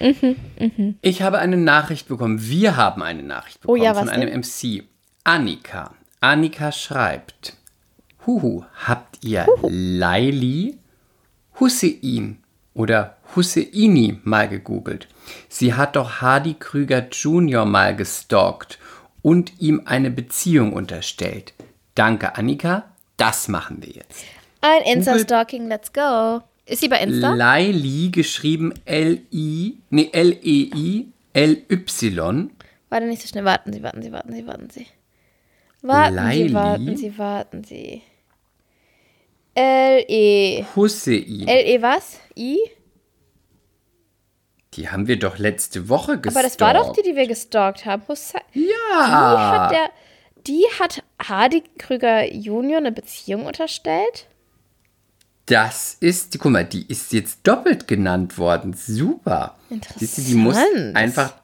mhm, 0.00 0.36
mhm. 0.58 0.94
Ich 1.02 1.22
habe 1.22 1.38
eine 1.38 1.56
Nachricht 1.56 2.08
bekommen. 2.08 2.42
Wir 2.42 2.76
haben 2.76 3.02
eine 3.02 3.22
Nachricht 3.22 3.60
bekommen 3.60 3.80
oh 3.80 3.84
ja, 3.84 3.94
von 3.94 4.08
einem 4.08 4.28
denn? 4.28 4.40
MC. 4.40 4.84
Annika. 5.24 5.92
Annika 6.20 6.72
schreibt: 6.72 7.56
Huhu, 8.26 8.64
habt 8.84 9.24
ihr 9.24 9.46
Huhu. 9.46 9.68
Laili 9.70 10.78
Hussein 11.60 12.38
oder 12.74 13.16
Husseini 13.36 14.18
mal 14.24 14.48
gegoogelt? 14.48 15.08
Sie 15.48 15.74
hat 15.74 15.94
doch 15.94 16.20
Hardy 16.20 16.54
Krüger 16.58 17.06
Jr. 17.08 17.64
mal 17.64 17.94
gestalkt 17.94 18.79
und 19.22 19.60
ihm 19.60 19.82
eine 19.84 20.10
Beziehung 20.10 20.72
unterstellt. 20.72 21.54
Danke, 21.94 22.36
Annika. 22.36 22.84
Das 23.16 23.48
machen 23.48 23.78
wir 23.82 23.90
jetzt. 23.90 24.24
Ein 24.60 24.82
Insta-Stalking, 24.82 25.68
let's 25.68 25.92
go. 25.92 26.40
Ist 26.66 26.80
sie 26.80 26.88
bei 26.88 27.00
Insta? 27.00 27.34
Laili, 27.34 28.10
geschrieben 28.10 28.72
L-I, 28.84 29.78
nee, 29.90 30.08
L-E-I, 30.12 31.08
L-Y. 31.32 32.50
Warte 32.88 33.06
nicht 33.06 33.22
so 33.22 33.28
schnell, 33.28 33.44
warten 33.44 33.72
Sie, 33.72 33.82
warten 33.82 34.02
Sie, 34.02 34.12
warten 34.12 34.32
Sie, 34.32 34.46
warten 34.46 34.70
Sie. 34.70 34.86
Warten 35.82 36.14
Laili. 36.14 36.48
Sie, 36.48 36.54
warten 36.54 36.96
Sie, 36.96 37.18
warten 37.18 37.64
Sie. 37.64 38.02
L-E. 39.54 40.64
Hussein. 40.76 41.46
L-E 41.46 41.82
was? 41.82 42.20
I? 42.36 42.58
Die 44.74 44.88
haben 44.88 45.08
wir 45.08 45.18
doch 45.18 45.38
letzte 45.38 45.88
Woche 45.88 46.18
gestalkt. 46.18 46.36
Aber 46.36 46.42
das 46.42 46.60
war 46.60 46.74
doch 46.74 46.92
die, 46.92 47.02
die 47.02 47.16
wir 47.16 47.26
gestalkt 47.26 47.86
haben. 47.86 48.02
Hussein. 48.06 48.42
Ja. 48.52 48.62
Die 48.62 49.58
hat, 49.58 49.72
der, 49.72 49.90
die 50.46 50.64
hat 50.78 51.02
Hardy 51.20 51.64
Krüger 51.78 52.32
Junior 52.32 52.78
eine 52.78 52.92
Beziehung 52.92 53.46
unterstellt? 53.46 54.26
Das 55.46 55.96
ist, 55.98 56.38
guck 56.38 56.52
mal, 56.52 56.64
die 56.64 56.86
ist 56.86 57.12
jetzt 57.12 57.40
doppelt 57.42 57.88
genannt 57.88 58.38
worden. 58.38 58.72
Super. 58.74 59.56
Interessant. 59.68 59.98
Siehst 59.98 60.18
du, 60.18 60.22
die 60.22 60.34
muss 60.36 60.56
einfach 60.94 61.34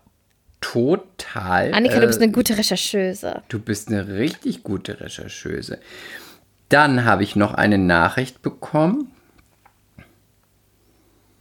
total. 0.61 1.74
Annika, 1.74 1.97
äh, 1.97 2.01
du 2.01 2.07
bist 2.07 2.22
eine 2.22 2.31
gute 2.31 2.57
Rechercheuse. 2.57 3.43
Du 3.49 3.59
bist 3.59 3.89
eine 3.89 4.07
richtig 4.07 4.62
gute 4.62 5.01
Rechercheuse. 5.01 5.81
Dann 6.68 7.05
habe 7.05 7.24
ich 7.24 7.35
noch 7.35 7.55
eine 7.55 7.79
Nachricht 7.79 8.43
bekommen. 8.43 9.11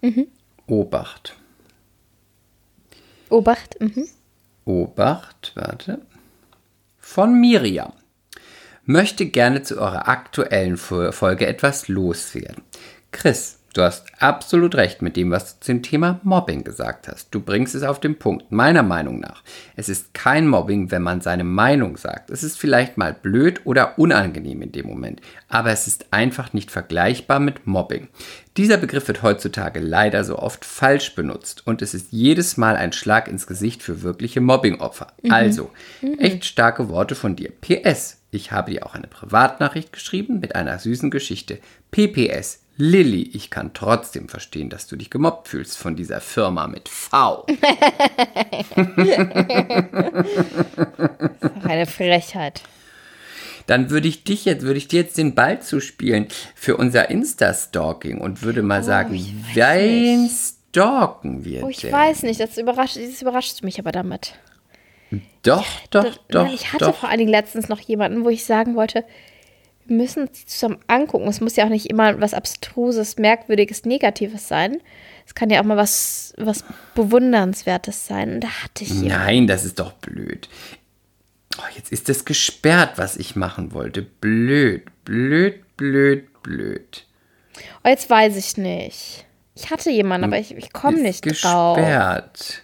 Mhm. 0.01 0.27
Obacht. 0.65 1.35
Obacht. 3.29 3.79
Mhm. 3.79 4.07
Obacht, 4.65 5.51
warte. 5.55 6.01
Von 6.99 7.39
Miriam. 7.39 7.93
Möchte 8.83 9.25
gerne 9.25 9.63
zu 9.63 9.79
eurer 9.79 10.07
aktuellen 10.07 10.77
Folge 10.77 11.47
etwas 11.47 11.87
loswerden. 11.87 12.63
Chris, 13.11 13.59
Du 13.75 13.81
hast 13.81 14.05
absolut 14.19 14.73
recht 14.75 15.01
mit 15.01 15.17
dem, 15.17 15.31
was 15.31 15.59
du 15.59 15.65
zum 15.65 15.83
Thema 15.83 16.21
Mobbing 16.23 16.63
gesagt 16.63 17.09
hast. 17.09 17.27
Du 17.31 17.41
bringst 17.41 17.75
es 17.75 17.83
auf 17.83 17.99
den 17.99 18.17
Punkt, 18.17 18.49
meiner 18.49 18.83
Meinung 18.83 19.19
nach. 19.19 19.43
Es 19.75 19.89
ist 19.89 20.13
kein 20.13 20.47
Mobbing, 20.47 20.91
wenn 20.91 21.01
man 21.01 21.19
seine 21.19 21.43
Meinung 21.43 21.97
sagt. 21.97 22.29
Es 22.29 22.41
ist 22.41 22.57
vielleicht 22.57 22.97
mal 22.97 23.11
blöd 23.13 23.59
oder 23.65 23.99
unangenehm 23.99 24.61
in 24.61 24.71
dem 24.71 24.87
Moment, 24.87 25.19
aber 25.49 25.71
es 25.71 25.87
ist 25.87 26.05
einfach 26.11 26.53
nicht 26.53 26.71
vergleichbar 26.71 27.41
mit 27.41 27.67
Mobbing. 27.67 28.07
Dieser 28.55 28.77
Begriff 28.77 29.09
wird 29.09 29.23
heutzutage 29.23 29.81
leider 29.81 30.23
so 30.23 30.39
oft 30.39 30.63
falsch 30.63 31.13
benutzt 31.13 31.67
und 31.67 31.81
es 31.81 31.93
ist 31.93 32.13
jedes 32.13 32.55
Mal 32.55 32.77
ein 32.77 32.93
Schlag 32.93 33.27
ins 33.27 33.45
Gesicht 33.45 33.83
für 33.83 34.03
wirkliche 34.03 34.39
Mobbingopfer. 34.39 35.07
Mhm. 35.21 35.31
Also, 35.31 35.71
mhm. 36.01 36.17
echt 36.19 36.45
starke 36.45 36.87
Worte 36.87 37.15
von 37.15 37.35
dir. 37.35 37.51
PS, 37.59 38.21
ich 38.31 38.53
habe 38.53 38.71
dir 38.71 38.85
auch 38.85 38.95
eine 38.95 39.07
Privatnachricht 39.07 39.91
geschrieben 39.91 40.39
mit 40.39 40.55
einer 40.55 40.79
süßen 40.79 41.11
Geschichte. 41.11 41.59
PPS, 41.91 42.64
Lilly, 42.77 43.29
ich 43.33 43.49
kann 43.49 43.73
trotzdem 43.73 44.27
verstehen, 44.27 44.69
dass 44.69 44.87
du 44.87 44.95
dich 44.97 45.09
gemobbt 45.09 45.47
fühlst 45.47 45.77
von 45.77 45.95
dieser 45.95 46.19
Firma 46.19 46.67
mit 46.67 46.89
V. 46.89 47.45
Eine 51.63 51.85
Frechheit. 51.85 52.61
Dann 53.67 53.89
würde 53.89 54.07
ich 54.07 54.23
dich 54.23 54.45
jetzt, 54.45 54.61
würde 54.63 54.77
ich 54.77 54.87
dir 54.87 55.01
jetzt 55.01 55.17
den 55.17 55.33
Ball 55.35 55.61
zuspielen 55.61 56.27
für 56.53 56.77
unser 56.77 57.09
Insta-Stalking 57.09 58.19
und 58.21 58.43
würde 58.43 58.61
mal 58.61 58.83
sagen, 58.83 59.15
Oh, 59.17 59.57
weiß 59.57 59.81
wen 59.81 60.29
stalken 60.29 61.43
wir 61.45 61.63
Oh, 61.63 61.69
ich 61.69 61.77
denn? 61.81 61.91
weiß 61.91 62.23
nicht, 62.23 62.39
das 62.39 62.57
überrascht, 62.57 62.97
das 62.97 63.21
überrascht 63.21 63.63
mich 63.63 63.79
aber 63.79 63.91
damit. 63.91 64.33
Doch, 65.43 65.65
doch, 65.89 66.03
Das- 66.03 66.19
doch. 66.29 66.43
Nein, 66.43 66.53
ich 66.53 66.73
hatte 66.73 66.85
doch. 66.85 66.95
vor 66.95 67.09
allen 67.09 67.19
Dingen 67.19 67.31
letztens 67.31 67.69
noch 67.69 67.79
jemanden, 67.79 68.23
wo 68.25 68.29
ich 68.29 68.45
sagen 68.45 68.75
wollte, 68.75 69.03
wir 69.87 69.97
müssen 69.97 70.27
uns 70.27 70.45
zusammen 70.45 70.79
angucken. 70.87 71.27
Es 71.27 71.41
muss 71.41 71.55
ja 71.55 71.65
auch 71.65 71.69
nicht 71.69 71.87
immer 71.87 72.19
was 72.19 72.33
Abstruses, 72.33 73.17
Merkwürdiges, 73.17 73.85
Negatives 73.85 74.47
sein. 74.47 74.77
Es 75.25 75.35
kann 75.35 75.49
ja 75.49 75.59
auch 75.59 75.65
mal 75.65 75.77
was, 75.77 76.33
was 76.37 76.63
Bewundernswertes 76.95 78.07
sein. 78.07 78.35
Und 78.35 78.43
da 78.43 78.63
hatte 78.63 78.83
ich. 78.83 78.93
Nein, 78.93 79.47
das 79.47 79.65
ist 79.65 79.79
doch 79.79 79.93
blöd. 79.93 80.49
Oh, 81.57 81.63
jetzt 81.75 81.91
ist 81.91 82.09
das 82.09 82.25
gesperrt, 82.25 82.93
was 82.97 83.15
ich 83.15 83.35
machen 83.35 83.73
wollte. 83.73 84.01
Blöd, 84.01 84.83
blöd, 85.05 85.63
blöd, 85.77 86.27
blöd. 86.43 87.05
Oh, 87.83 87.89
jetzt 87.89 88.09
weiß 88.09 88.35
ich 88.35 88.57
nicht. 88.57 89.25
Ich 89.55 89.71
hatte 89.71 89.89
jemanden, 89.89 90.25
aber 90.25 90.37
ich, 90.37 90.55
ich 90.55 90.73
komme 90.73 90.99
nicht 90.99 91.21
drauf. 91.43 91.77
gesperrt. 91.77 92.63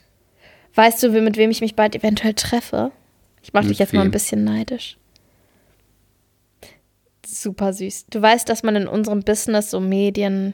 Weißt 0.75 1.03
du, 1.03 1.09
mit 1.21 1.37
wem 1.37 1.51
ich 1.51 1.61
mich 1.61 1.75
bald 1.75 1.95
eventuell 1.95 2.33
treffe? 2.33 2.91
Ich 3.41 3.53
mache 3.53 3.67
dich 3.67 3.79
jetzt 3.79 3.93
mal 3.93 4.01
ein 4.01 4.05
wem? 4.07 4.11
bisschen 4.11 4.43
neidisch. 4.43 4.97
Super 7.33 7.71
süß. 7.71 8.07
Du 8.09 8.21
weißt, 8.21 8.49
dass 8.49 8.61
man 8.61 8.75
in 8.75 8.87
unserem 8.87 9.21
Business 9.21 9.71
so 9.71 9.79
Medien, 9.79 10.53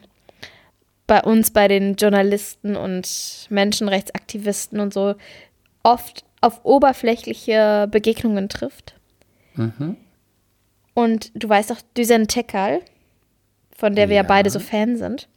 bei 1.08 1.24
uns, 1.24 1.50
bei 1.52 1.68
den 1.68 1.96
Journalisten 1.96 2.76
und 2.76 3.48
Menschenrechtsaktivisten 3.50 4.80
und 4.80 4.94
so, 4.94 5.16
oft 5.84 6.24
auf 6.42 6.64
oberflächliche 6.66 7.88
Begegnungen 7.90 8.48
trifft. 8.50 8.94
Mhm. 9.56 9.98
Und 10.94 11.32
du 11.34 11.50
weißt 11.50 11.72
auch, 11.72 11.82
Düsen 11.98 12.28
Tekal, 12.28 12.82
von 13.76 13.96
der 13.96 14.10
wir 14.10 14.18
ja 14.18 14.22
Ja. 14.24 14.28
beide 14.28 14.50
so 14.50 14.60
Fan 14.60 14.98
sind. 14.98 15.28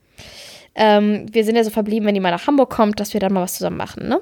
Ähm, 0.74 1.26
wir 1.32 1.44
sind 1.44 1.56
ja 1.56 1.64
so 1.64 1.70
verblieben, 1.70 2.06
wenn 2.06 2.14
die 2.14 2.20
mal 2.20 2.30
nach 2.30 2.46
Hamburg 2.46 2.70
kommt, 2.70 3.00
dass 3.00 3.12
wir 3.14 3.20
dann 3.20 3.32
mal 3.32 3.42
was 3.42 3.54
zusammen 3.54 3.76
machen, 3.78 4.08
ne? 4.08 4.20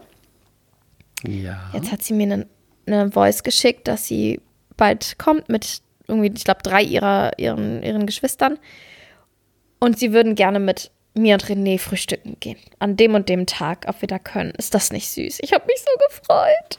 Ja. 1.26 1.70
Jetzt 1.74 1.90
hat 1.90 2.02
sie 2.02 2.14
mir 2.14 2.24
eine 2.32 2.46
ne 2.86 3.10
Voice 3.10 3.42
geschickt, 3.42 3.88
dass 3.88 4.06
sie 4.06 4.40
bald 4.76 5.18
kommt 5.18 5.48
mit 5.48 5.82
irgendwie, 6.08 6.32
ich 6.34 6.44
glaube, 6.44 6.62
drei 6.62 6.82
ihrer 6.82 7.38
ihren, 7.38 7.82
ihren 7.82 8.06
Geschwistern. 8.06 8.58
Und 9.78 9.98
sie 9.98 10.12
würden 10.12 10.34
gerne 10.34 10.58
mit 10.58 10.90
mir 11.14 11.34
und 11.34 11.44
René 11.44 11.78
frühstücken 11.78 12.36
gehen. 12.40 12.58
An 12.78 12.96
dem 12.96 13.14
und 13.14 13.28
dem 13.28 13.46
Tag, 13.46 13.84
ob 13.88 14.00
wir 14.00 14.08
da 14.08 14.18
können. 14.18 14.50
Ist 14.56 14.74
das 14.74 14.90
nicht 14.90 15.08
süß? 15.10 15.38
Ich 15.42 15.52
habe 15.52 15.66
mich 15.66 15.78
so 15.78 15.90
gefreut. 16.08 16.78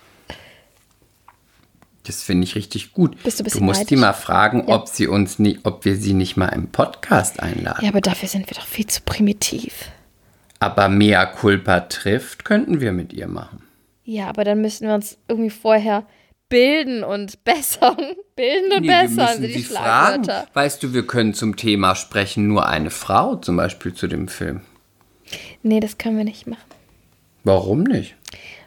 Das 2.04 2.24
finde 2.24 2.46
ich 2.46 2.56
richtig 2.56 2.94
gut. 2.94 3.22
Bist 3.24 3.40
du 3.40 3.44
ein 3.44 3.50
du 3.50 3.60
musst 3.64 3.90
die 3.90 3.96
neidisch? 3.96 4.00
mal 4.02 4.14
fragen, 4.14 4.68
Ja. 4.68 4.76
ob 4.76 4.88
sie 4.88 5.08
uns 5.08 5.38
nie, 5.38 5.60
ob 5.64 5.86
wir 5.86 5.96
sie 5.96 6.14
nicht 6.14 6.38
mal 6.38 6.48
im 6.48 6.72
Podcast 6.72 7.40
einladen. 7.40 7.84
Ja, 7.84 7.90
aber 7.90 8.02
dafür 8.02 8.28
sind 8.28 8.50
wir 8.50 8.56
doch 8.56 8.66
viel 8.66 8.88
zu 8.88 9.02
primitiv. 9.02 9.92
Aber 10.60 10.90
Mea 10.90 11.26
Culpa 11.26 11.82
trifft, 11.82 12.46
könnten 12.46 12.82
wir 12.82 12.92
mit 12.94 13.14
ihr 13.14 13.28
machen. 13.28 13.64
Ja, 14.04 14.28
aber 14.28 14.44
dann 14.44 14.60
müssen 14.62 14.88
wir 14.88 14.96
uns 14.96 15.18
irgendwie 15.28 15.52
vorher 15.52 16.04
bilden 16.50 17.04
und 17.04 17.44
bessern. 17.44 17.98
Bilden 18.36 18.72
und 18.74 18.82
Nee, 18.82 18.88
bessern 18.88 19.38
sind 19.42 19.44
die 19.44 19.60
sie 19.60 19.64
fragen. 19.64 20.28
Weißt 20.54 20.82
du, 20.84 20.94
wir 20.94 21.06
können 21.06 21.34
zum 21.34 21.56
Thema 21.56 21.96
sprechen, 21.96 22.48
nur 22.48 22.68
eine 22.68 22.90
Frau 22.90 23.36
zum 23.36 23.56
Beispiel 23.58 23.94
zu 23.94 24.08
dem 24.08 24.28
Film. 24.28 24.62
Nee, 25.62 25.80
das 25.80 25.98
können 25.98 26.18
wir 26.18 26.24
nicht 26.24 26.48
machen. 26.48 26.64
Warum 27.44 27.84
nicht? 27.84 28.16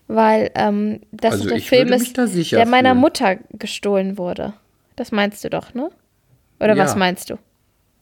Weil 0.09 0.51
ähm, 0.55 1.01
das 1.11 1.33
Also 1.35 1.49
der 1.49 1.61
Film 1.61 1.93
ist, 1.93 2.17
der 2.17 2.67
meiner 2.67 2.91
fühlen. 2.91 3.01
Mutter 3.01 3.37
gestohlen 3.53 4.19
wurde. 4.19 4.53
Das 4.97 5.11
meinst 5.11 5.43
du 5.45 5.51
doch, 5.51 5.75
ne? 5.75 5.91
Oder 6.61 6.77
Ja. 6.77 6.85
was 6.85 6.97
meinst 6.97 7.31
du? 7.31 7.39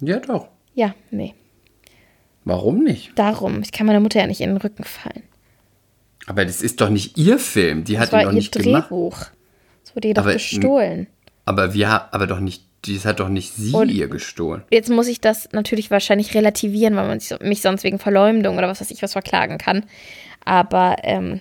Ja, 0.01 0.19
doch. 0.19 0.49
Ja, 0.75 0.95
nee. 1.11 1.35
Warum 2.45 2.83
nicht? 2.83 3.13
Darum. 3.19 3.63
Ich 3.63 3.71
kann 3.71 3.87
meiner 3.87 4.01
Mutter 4.01 4.21
ja 4.21 4.27
nicht 4.27 4.41
in 4.41 4.51
den 4.51 4.57
Rücken 4.57 4.85
fallen. 4.85 5.23
Aber 6.27 6.45
das 6.45 6.63
ist 6.63 6.81
doch 6.81 6.89
nicht 6.91 7.17
ihr 7.19 7.39
Film. 7.39 7.85
Die 7.85 7.95
Das 7.95 8.03
hat 8.11 8.13
ihn 8.13 8.21
doch 8.25 8.33
ihr 8.33 8.35
nicht 8.35 8.53
gemacht. 8.53 8.91
Das 9.85 9.97
wurde 9.97 10.09
ihr 10.09 10.15
doch 10.15 10.23
Aber, 10.23 10.33
gestohlen. 10.35 11.07
Aber 11.45 11.75
wir 11.75 11.89
aber 12.15 12.27
doch 12.27 12.41
nicht, 12.41 12.65
das 12.87 13.05
hat 13.05 13.21
doch 13.21 13.29
nicht 13.29 13.53
sie 13.55 13.73
Und- 13.73 13.89
ihr 13.91 14.09
gestohlen. 14.09 14.63
Jetzt 14.71 14.89
muss 14.91 15.09
ich 15.09 15.21
das 15.21 15.49
natürlich 15.53 15.91
wahrscheinlich 15.91 16.35
relativieren, 16.35 16.97
weil 16.97 17.07
man 17.09 17.21
mich 17.43 17.61
sonst 17.63 17.83
wegen 17.85 17.99
Verleumdung 17.99 18.57
oder 18.59 18.69
was 18.69 18.81
weiß 18.81 18.91
ich 18.91 19.03
was 19.03 19.13
verklagen 19.13 19.59
kann. 19.59 19.85
Aber, 20.45 20.97
ähm, 21.03 21.41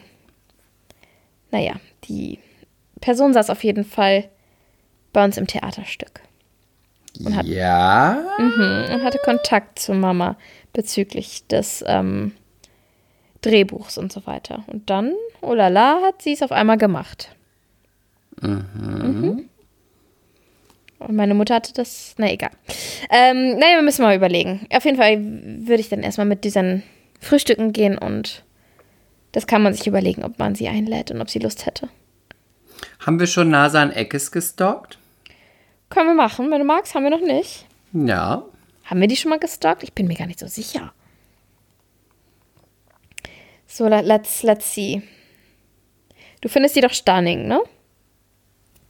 naja, 1.52 1.74
die 2.06 2.40
Person 3.02 3.34
saß 3.34 3.50
auf 3.50 3.64
jeden 3.64 3.86
Fall 3.86 4.30
bei 5.14 5.24
uns 5.24 5.38
im 5.38 5.48
Theaterstück. 5.48 6.22
hat- 7.34 7.46
ja. 7.46 8.24
und 8.38 9.04
hatte 9.04 9.20
Kontakt 9.24 9.80
zu 9.80 9.94
Mama 9.94 10.38
bezüglich 10.74 11.46
des 11.48 11.84
ähm, 11.88 12.34
Drehbuchs 13.42 13.98
und 13.98 14.12
so 14.12 14.26
weiter. 14.28 14.64
Und 14.68 14.90
dann, 14.90 15.14
oh 15.42 15.54
la 15.54 15.70
la, 15.70 16.02
hat 16.04 16.22
sie 16.22 16.34
es 16.34 16.42
auf 16.44 16.52
einmal 16.52 16.78
gemacht. 16.78 17.36
Mhm. 18.42 19.50
Und 21.00 21.16
meine 21.16 21.34
Mutter 21.34 21.56
hatte 21.56 21.74
das, 21.74 22.14
na 22.18 22.32
egal. 22.32 22.52
Ähm, 23.10 23.58
naja, 23.58 23.76
wir 23.78 23.82
müssen 23.84 24.02
mal 24.02 24.16
überlegen. 24.16 24.68
Auf 24.72 24.84
jeden 24.86 24.98
Fall 24.98 25.18
würde 25.22 25.80
ich 25.82 25.90
dann 25.90 26.04
erstmal 26.04 26.28
mit 26.28 26.44
diesen 26.44 26.84
Frühstücken 27.22 27.72
gehen 27.74 27.98
und 27.98 28.44
das 29.32 29.48
kann 29.48 29.62
man 29.64 29.74
sich 29.74 29.88
überlegen, 29.88 30.24
ob 30.24 30.40
man 30.40 30.56
sie 30.56 30.68
einlädt 30.68 31.12
und 31.12 31.22
ob 31.22 31.30
sie 31.30 31.40
Lust 31.40 31.66
hätte. 31.66 31.90
Haben 33.06 33.20
wir 33.20 33.28
schon 33.28 33.50
Nasan 33.50 33.92
Eckes 33.92 34.32
gestalkt? 34.32 34.98
Können 35.90 36.08
wir 36.10 36.16
machen, 36.16 36.52
wenn 36.52 36.60
du 36.60 36.66
magst, 36.66 36.94
haben 36.96 37.04
wir 37.04 37.10
noch 37.12 37.22
nicht. 37.22 37.66
Ja. 37.94 38.44
Haben 38.86 39.02
wir 39.02 39.08
die 39.08 39.16
schon 39.16 39.30
mal 39.30 39.40
gestalkt? 39.40 39.84
Ich 39.84 39.94
bin 39.94 40.08
mir 40.08 40.16
gar 40.16 40.28
nicht 40.28 40.40
so 40.40 40.48
sicher. 40.48 40.94
So, 43.68 43.88
le- 43.88 44.02
let's, 44.02 44.44
let's 44.44 44.74
see. 44.74 45.02
Du 46.42 46.50
findest 46.50 46.76
die 46.76 46.82
doch 46.82 46.94
stunning, 46.94 47.48
ne? 47.48 47.62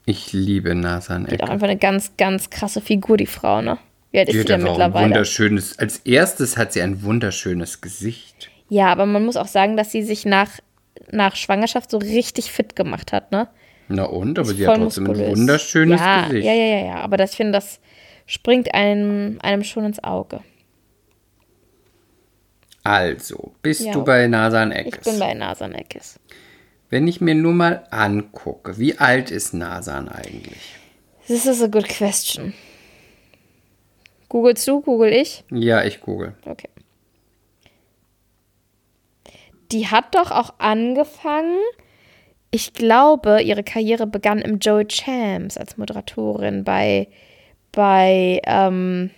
Ich 0.10 0.34
liebe 0.34 0.74
Nasan 0.74 1.28
Die 1.28 1.34
hat 1.34 1.43
auch 1.43 1.49
einfach 1.49 1.68
eine 1.68 1.78
ganz, 1.78 2.14
ganz 2.18 2.49
krasse 2.49 2.82
Figur, 2.82 3.16
die 3.16 3.28
Frau, 3.28 3.62
ne? 3.62 3.78
Wie 4.12 4.18
alt 4.18 4.30
ist 4.30 4.39
Die 4.39 4.43
denn 4.43 4.62
auch 4.64 4.66
ein 4.66 4.72
mittlerweile? 4.72 5.05
wunderschönes, 5.10 5.78
als 5.78 5.97
erstes 5.99 6.57
hat 6.57 6.74
sie 6.74 6.82
ein 6.82 7.03
wunderschönes 7.03 7.80
Gesicht. 7.80 8.49
Ja, 8.70 8.88
aber 8.88 9.05
man 9.05 9.24
muss 9.24 9.38
auch 9.38 9.47
sagen, 9.47 9.78
dass 9.78 9.91
sie 9.91 10.01
sich 10.01 10.26
nach, 10.26 10.49
nach 11.12 11.36
Schwangerschaft 11.36 11.91
so 11.91 11.99
richtig 11.99 12.51
fit 12.51 12.76
gemacht 12.76 13.14
hat, 13.14 13.32
ne? 13.32 13.49
Na 13.88 14.05
und? 14.05 14.39
Aber 14.39 14.47
sie 14.51 14.68
hat 14.68 14.78
trotzdem 14.78 15.03
ein 15.03 15.07
muskulös. 15.10 15.38
wunderschönes 15.38 15.99
ja, 16.01 16.26
Gesicht. 16.28 16.45
Ja, 16.45 16.53
ja, 16.53 16.66
ja, 16.80 16.86
ja. 16.88 16.95
Aber 17.01 17.18
das, 17.18 17.32
ich 17.32 17.38
finde, 17.38 17.51
das 17.53 17.80
springt 18.26 18.74
einem, 18.74 19.38
einem 19.43 19.64
schon 19.64 19.86
ins 19.86 20.03
Auge. 20.03 20.39
Also, 22.84 23.51
bist 23.62 23.82
Ja. 23.82 23.91
du 23.91 24.03
bei 24.03 24.26
Nasan 24.28 24.72
Ich 24.72 24.78
Eckes? 24.88 25.03
bin 25.03 25.20
bei 25.20 25.34
Nasan 25.36 25.74
Eckes. 25.76 26.20
Wenn 26.89 27.07
ich 27.07 27.21
mir 27.21 27.35
nur 27.35 27.53
mal 27.53 27.83
angucke, 27.91 28.77
wie 28.79 28.97
alt 28.97 29.29
ist 29.29 29.53
Nasan 29.53 30.09
eigentlich? 30.09 30.75
This 31.27 31.45
is 31.45 31.61
a 31.61 31.67
good 31.67 31.87
question. 31.87 32.53
Googlest 34.27 34.67
du, 34.67 34.81
google 34.81 35.11
ich? 35.11 35.43
Ja, 35.51 35.83
ich 35.83 36.01
google. 36.01 36.33
Okay. 36.45 36.69
Die 39.71 39.87
hat 39.87 40.15
doch 40.15 40.31
auch 40.31 40.55
angefangen. 40.57 41.59
Ich 42.49 42.73
glaube, 42.73 43.43
ihre 43.43 43.63
Karriere 43.63 44.07
begann 44.07 44.39
im 44.39 44.57
Joey 44.57 44.87
Champs 44.87 45.57
als 45.57 45.77
Moderatorin 45.77 46.63
bei, 46.63 47.07
bei, 47.71 48.41
ähm, 48.45 49.11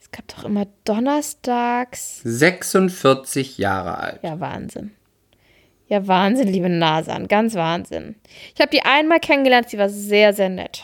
es 0.00 0.10
gab 0.10 0.26
doch 0.28 0.44
immer 0.44 0.66
Donnerstags. 0.84 2.22
46 2.24 3.58
Jahre 3.58 3.98
alt. 3.98 4.20
Ja, 4.22 4.40
Wahnsinn. 4.40 4.92
Ja, 5.88 6.06
Wahnsinn, 6.06 6.48
liebe 6.48 6.68
Nasan. 6.68 7.28
Ganz 7.28 7.54
Wahnsinn. 7.54 8.14
Ich 8.54 8.60
habe 8.60 8.70
die 8.70 8.82
einmal 8.82 9.20
kennengelernt, 9.20 9.68
sie 9.68 9.78
war 9.78 9.90
sehr, 9.90 10.32
sehr 10.32 10.48
nett. 10.48 10.82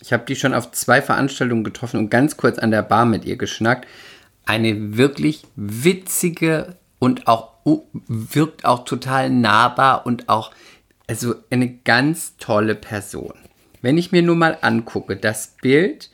Ich 0.00 0.12
habe 0.12 0.24
die 0.26 0.34
schon 0.34 0.52
auf 0.52 0.72
zwei 0.72 1.00
Veranstaltungen 1.00 1.62
getroffen 1.62 1.98
und 1.98 2.10
ganz 2.10 2.36
kurz 2.36 2.58
an 2.58 2.72
der 2.72 2.82
Bar 2.82 3.06
mit 3.06 3.24
ihr 3.24 3.36
geschnackt. 3.36 3.86
Eine 4.44 4.96
wirklich 4.96 5.44
witzige 5.54 6.76
und 6.98 7.28
auch 7.28 7.52
wirkt 8.08 8.64
auch 8.64 8.84
total 8.84 9.30
nahbar 9.30 10.04
und 10.06 10.28
auch 10.28 10.50
also 11.06 11.34
eine 11.50 11.68
ganz 11.68 12.36
tolle 12.38 12.74
Person. 12.74 13.34
Wenn 13.80 13.98
ich 13.98 14.10
mir 14.10 14.22
nur 14.22 14.36
mal 14.36 14.58
angucke, 14.60 15.16
das 15.16 15.54
Bild, 15.60 16.10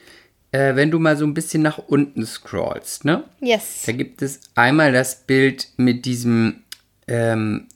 äh, 0.53 0.75
wenn 0.75 0.91
du 0.91 0.99
mal 0.99 1.17
so 1.17 1.25
ein 1.25 1.35
bisschen 1.35 1.63
nach 1.63 1.79
unten 1.79 2.27
scrollst, 2.27 3.05
ne? 3.05 3.25
Yes. 3.41 3.85
Da 3.87 3.93
gibt 3.93 4.21
es 4.23 4.41
einmal 4.55 4.93
das 4.93 5.23
Bild 5.27 5.69
mit 5.77 6.05
diesem 6.05 6.65
ähm, 7.09 7.69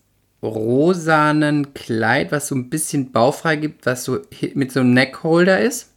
rosanen 0.43 1.75
Kleid, 1.75 2.33
was 2.33 2.49
so 2.49 2.55
ein 2.55 2.71
bisschen 2.71 3.13
baufrei 3.13 3.57
gibt, 3.57 3.87
was 3.87 4.05
so 4.05 4.21
mit 4.55 4.73
so 4.73 4.81
einem 4.81 4.93
Neckholder 4.95 5.61
ist. 5.61 5.91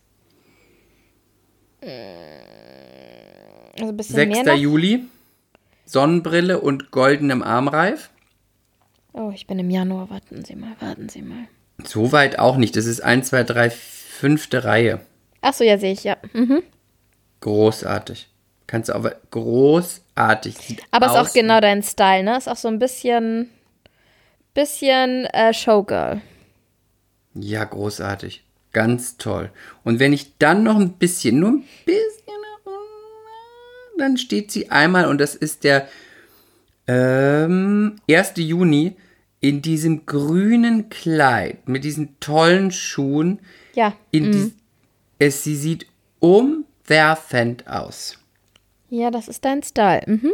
Also 3.77 3.89
ein 3.89 3.97
bisschen 3.97 4.15
6. 4.15 4.29
mehr 4.29 4.53
noch. 4.53 4.59
Juli. 4.61 5.05
Sonnenbrille 5.85 6.59
und 6.59 6.91
goldenem 6.91 7.43
Armreif. 7.43 8.09
Oh, 9.13 9.31
ich 9.33 9.45
bin 9.47 9.59
im 9.59 9.69
Januar. 9.69 10.09
Warten 10.09 10.43
Sie 10.43 10.55
mal, 10.55 10.75
warten 10.79 11.09
Sie 11.09 11.21
mal. 11.21 11.47
So 11.83 12.11
weit 12.11 12.39
auch 12.39 12.57
nicht. 12.57 12.75
Das 12.75 12.85
ist 12.85 13.01
1, 13.01 13.27
2, 13.27 13.43
3, 13.43 13.69
fünfte 13.69 14.63
Reihe. 14.63 15.01
Ach 15.41 15.53
so, 15.53 15.63
ja, 15.63 15.77
sehe 15.77 15.93
ich, 15.93 16.03
ja. 16.03 16.17
Mhm. 16.33 16.63
Großartig. 17.41 18.29
Kannst 18.67 18.89
du 18.89 18.95
auch 18.95 19.09
großartig. 19.31 20.57
Sieht 20.57 20.81
Aber 20.91 21.07
ist 21.07 21.11
auch 21.11 21.33
genau 21.33 21.61
dein 21.61 21.83
Style, 21.83 22.23
ne? 22.23 22.37
Ist 22.37 22.47
auch 22.47 22.55
so 22.55 22.67
ein 22.67 22.79
bisschen, 22.79 23.49
bisschen 24.53 25.25
äh, 25.25 25.53
Showgirl. 25.53 26.21
Ja, 27.35 27.63
großartig. 27.63 28.43
Ganz 28.73 29.17
toll. 29.17 29.51
Und 29.83 29.99
wenn 29.99 30.13
ich 30.13 30.37
dann 30.37 30.63
noch 30.63 30.77
ein 30.77 30.93
bisschen, 30.93 31.39
nur 31.39 31.49
ein 31.51 31.63
bisschen, 31.85 32.05
dann 33.97 34.17
steht 34.17 34.51
sie 34.51 34.71
einmal 34.71 35.05
und 35.07 35.19
das 35.19 35.35
ist 35.35 35.63
der 35.63 35.87
ähm, 36.87 37.95
1. 38.09 38.33
Juni 38.37 38.95
in 39.39 39.61
diesem 39.61 40.05
grünen 40.05 40.89
Kleid 40.89 41.67
mit 41.69 41.83
diesen 41.83 42.19
tollen 42.19 42.71
Schuhen. 42.71 43.39
Ja. 43.73 43.93
In 44.11 44.31
dies, 44.31 44.51
es, 45.19 45.43
sie 45.43 45.55
sieht 45.55 45.87
umwerfend 46.19 47.67
aus. 47.67 48.17
Ja, 48.95 49.11
das 49.11 49.27
ist 49.27 49.43
dein 49.45 49.61
Style. 49.63 50.03
Mhm. 50.05 50.31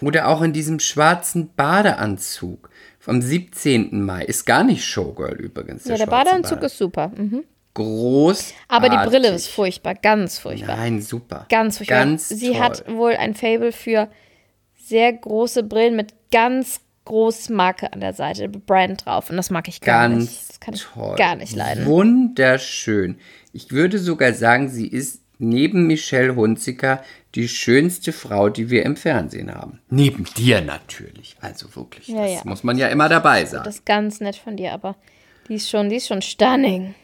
Oder 0.00 0.28
auch 0.28 0.42
in 0.42 0.52
diesem 0.52 0.80
schwarzen 0.80 1.50
Badeanzug 1.54 2.68
vom 2.98 3.22
17. 3.22 4.02
Mai. 4.04 4.24
Ist 4.24 4.44
gar 4.44 4.64
nicht 4.64 4.84
Showgirl 4.84 5.34
übrigens. 5.40 5.84
Ja, 5.84 5.96
der 5.96 6.06
schwarze 6.06 6.10
Badeanzug 6.24 6.56
Bade- 6.56 6.66
ist 6.66 6.78
super. 6.78 7.12
Mhm. 7.16 7.44
groß. 7.74 8.52
Aber 8.68 8.88
die 8.88 9.08
Brille 9.08 9.28
ist 9.28 9.48
furchtbar, 9.48 9.94
ganz 9.94 10.38
furchtbar. 10.38 10.76
Nein, 10.76 11.00
super. 11.02 11.46
Ganz 11.48 11.78
furchtbar. 11.78 11.98
Ganz 12.04 12.28
Sie 12.28 12.52
toll. 12.52 12.60
hat 12.60 12.84
wohl 12.88 13.12
ein 13.16 13.34
Fable 13.34 13.72
für 13.72 14.08
sehr 14.76 15.12
große 15.12 15.62
Brillen 15.64 15.96
mit 15.96 16.12
ganz 16.30 16.80
groß 17.04 17.48
Marke 17.50 17.92
an 17.92 18.00
der 18.00 18.12
Seite, 18.14 18.48
Brand 18.48 19.06
drauf. 19.06 19.28
Und 19.30 19.36
das 19.36 19.50
mag 19.50 19.66
ich 19.68 19.80
gar 19.80 20.08
ganz 20.08 20.24
nicht. 20.24 20.48
Das 20.50 20.60
kann 20.60 20.74
ich 20.74 20.84
toll. 20.84 21.16
gar 21.16 21.36
nicht 21.36 21.54
leiden. 21.56 21.86
Wunderschön. 21.86 23.16
Ich 23.52 23.70
würde 23.72 23.98
sogar 23.98 24.32
sagen, 24.34 24.68
sie 24.68 24.86
ist 24.86 25.20
neben 25.44 25.86
Michelle 25.86 26.34
Hunziker 26.34 27.02
die 27.34 27.48
schönste 27.48 28.12
Frau, 28.12 28.48
die 28.48 28.70
wir 28.70 28.84
im 28.84 28.96
Fernsehen 28.96 29.54
haben. 29.54 29.80
Neben 29.90 30.24
dir 30.36 30.60
natürlich. 30.60 31.36
Also 31.40 31.74
wirklich. 31.74 32.08
Ja, 32.08 32.22
das 32.22 32.32
ja. 32.32 32.40
muss 32.44 32.62
man 32.64 32.78
ja 32.78 32.88
immer 32.88 33.08
dabei 33.08 33.44
sagen. 33.44 33.64
Das 33.64 33.76
ist 33.76 33.86
ganz 33.86 34.20
nett 34.20 34.36
von 34.36 34.56
dir, 34.56 34.72
aber 34.72 34.96
die 35.48 35.54
ist 35.54 35.68
schon, 35.68 35.88
die 35.88 35.96
ist 35.96 36.06
schon 36.06 36.22
stunning. 36.22 36.94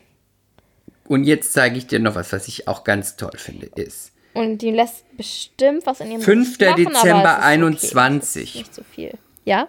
Und 1.08 1.24
jetzt 1.24 1.52
zeige 1.52 1.76
ich 1.76 1.86
dir 1.88 1.98
noch 1.98 2.14
was, 2.14 2.32
was 2.32 2.46
ich 2.46 2.68
auch 2.68 2.84
ganz 2.84 3.16
toll 3.16 3.32
finde, 3.36 3.66
ist. 3.66 4.12
Und 4.32 4.58
die 4.58 4.70
lässt 4.70 5.04
bestimmt 5.16 5.84
was 5.86 6.00
in 6.00 6.12
ihrem 6.12 6.20
5. 6.20 6.58
Gesicht 6.58 6.60
machen, 6.60 6.86
aber 6.86 6.92
Dezember 6.92 7.30
es 7.30 7.82
ist 7.82 7.92
okay. 7.92 7.98
21. 7.98 8.42
Das 8.42 8.50
ist 8.50 8.54
nicht 8.54 8.74
so 8.74 8.82
viel. 8.84 9.18
Ja? 9.44 9.68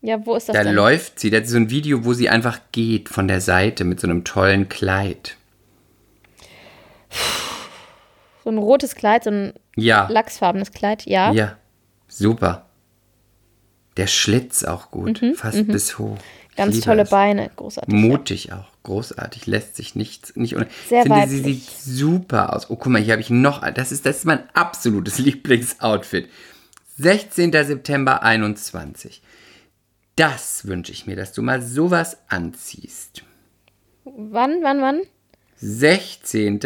Ja, 0.00 0.24
wo 0.24 0.36
ist 0.36 0.48
das 0.48 0.54
Da 0.54 0.62
denn? 0.62 0.74
läuft 0.74 1.18
sie, 1.18 1.30
das 1.30 1.44
ist 1.44 1.50
so 1.50 1.56
ein 1.56 1.70
Video, 1.70 2.04
wo 2.04 2.12
sie 2.12 2.28
einfach 2.28 2.60
geht 2.70 3.08
von 3.08 3.26
der 3.26 3.40
Seite 3.40 3.84
mit 3.84 3.98
so 3.98 4.06
einem 4.06 4.22
tollen 4.22 4.68
Kleid. 4.68 5.36
So 8.44 8.50
ein 8.50 8.58
rotes 8.58 8.94
Kleid, 8.94 9.24
so 9.24 9.30
ein 9.30 9.52
Ja. 9.76 10.08
lachsfarbenes 10.10 10.72
Kleid, 10.72 11.04
ja. 11.06 11.32
Ja, 11.32 11.56
super. 12.06 12.66
Der 13.96 14.06
Schlitz 14.06 14.64
auch 14.64 14.90
gut, 14.90 15.20
Mhm, 15.22 15.34
fast 15.34 15.66
bis 15.66 15.98
hoch. 15.98 16.18
Ganz 16.56 16.80
tolle 16.80 17.02
es. 17.02 17.10
Beine, 17.10 17.50
großartig. 17.54 17.92
ja. 17.92 18.00
Mutig 18.00 18.52
auch, 18.52 18.66
großartig, 18.82 19.46
lässt 19.46 19.76
sich 19.76 19.94
nichts 19.94 20.34
nicht 20.34 20.56
un- 20.56 20.66
Sehr 20.88 21.02
Ich 21.04 21.12
finde, 21.12 21.28
sie 21.28 21.42
sieht 21.42 21.62
super 21.70 22.54
aus. 22.54 22.68
Oh, 22.70 22.76
guck 22.76 22.88
mal, 22.92 23.00
hier 23.02 23.12
habe 23.12 23.20
ich 23.22 23.30
noch, 23.30 23.68
das 23.72 23.92
ist, 23.92 24.06
das 24.06 24.18
ist 24.18 24.24
mein 24.24 24.48
absolutes 24.54 25.18
Lieblingsoutfit. 25.18 26.28
16. 26.96 27.52
September 27.52 28.22
21. 28.24 29.22
Das 30.16 30.66
wünsche 30.66 30.90
ich 30.90 31.06
mir, 31.06 31.14
dass 31.14 31.32
du 31.32 31.42
mal 31.42 31.62
sowas 31.62 32.18
anziehst. 32.28 33.22
Wann, 34.04 34.62
wann, 34.62 34.80
wann? 34.80 35.02
16. 35.56 36.58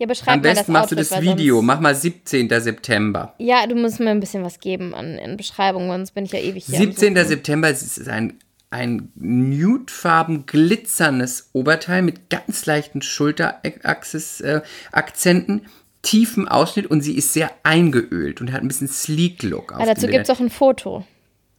Ja, 0.00 0.06
beschreib 0.06 0.28
Am 0.28 0.40
mal 0.40 0.48
das 0.48 0.58
besten 0.60 0.72
machst 0.72 0.92
du 0.92 0.96
Outfit, 0.96 1.12
das 1.12 1.20
Video. 1.20 1.60
Mach 1.60 1.78
mal 1.78 1.94
17. 1.94 2.48
September. 2.48 3.34
ja, 3.36 3.66
du 3.66 3.74
musst 3.74 4.00
mir 4.00 4.08
ein 4.08 4.20
bisschen 4.20 4.42
was 4.42 4.58
geben 4.58 4.94
an 4.94 5.18
in 5.18 5.36
Beschreibung, 5.36 5.88
sonst 5.88 6.12
bin 6.12 6.24
ich 6.24 6.32
ja 6.32 6.38
ewig 6.38 6.64
hier. 6.64 6.78
am 6.78 6.86
17. 6.86 7.14
Suchen. 7.14 7.28
September 7.28 7.68
ist 7.68 8.08
ein, 8.08 8.38
ein 8.70 9.12
nudefarben 9.14 10.46
glitzerndes 10.46 11.50
Oberteil 11.52 12.00
mit 12.00 12.30
ganz 12.30 12.64
leichten 12.64 13.02
Schulterakzenten, 13.02 15.66
tiefen 16.00 16.48
Ausschnitt 16.48 16.86
und 16.86 17.02
sie 17.02 17.14
ist 17.14 17.34
sehr 17.34 17.50
eingeölt 17.62 18.40
und 18.40 18.52
hat 18.52 18.62
ein 18.62 18.68
bisschen 18.68 18.88
Sleek 18.88 19.42
Look. 19.42 19.74
Ah, 19.76 19.84
dazu 19.84 20.06
gibt 20.06 20.24
es 20.24 20.30
auch 20.30 20.40
ein 20.40 20.48
Foto. 20.48 21.04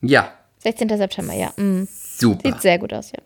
Ja, 0.02 0.34
16. 0.64 0.90
September, 0.90 1.36
ja. 1.36 1.54
Mm. 1.58 1.88
super. 2.18 2.50
Sieht 2.50 2.62
sehr 2.64 2.80
gut 2.80 2.92
aus, 2.92 3.12
ja. 3.12 3.20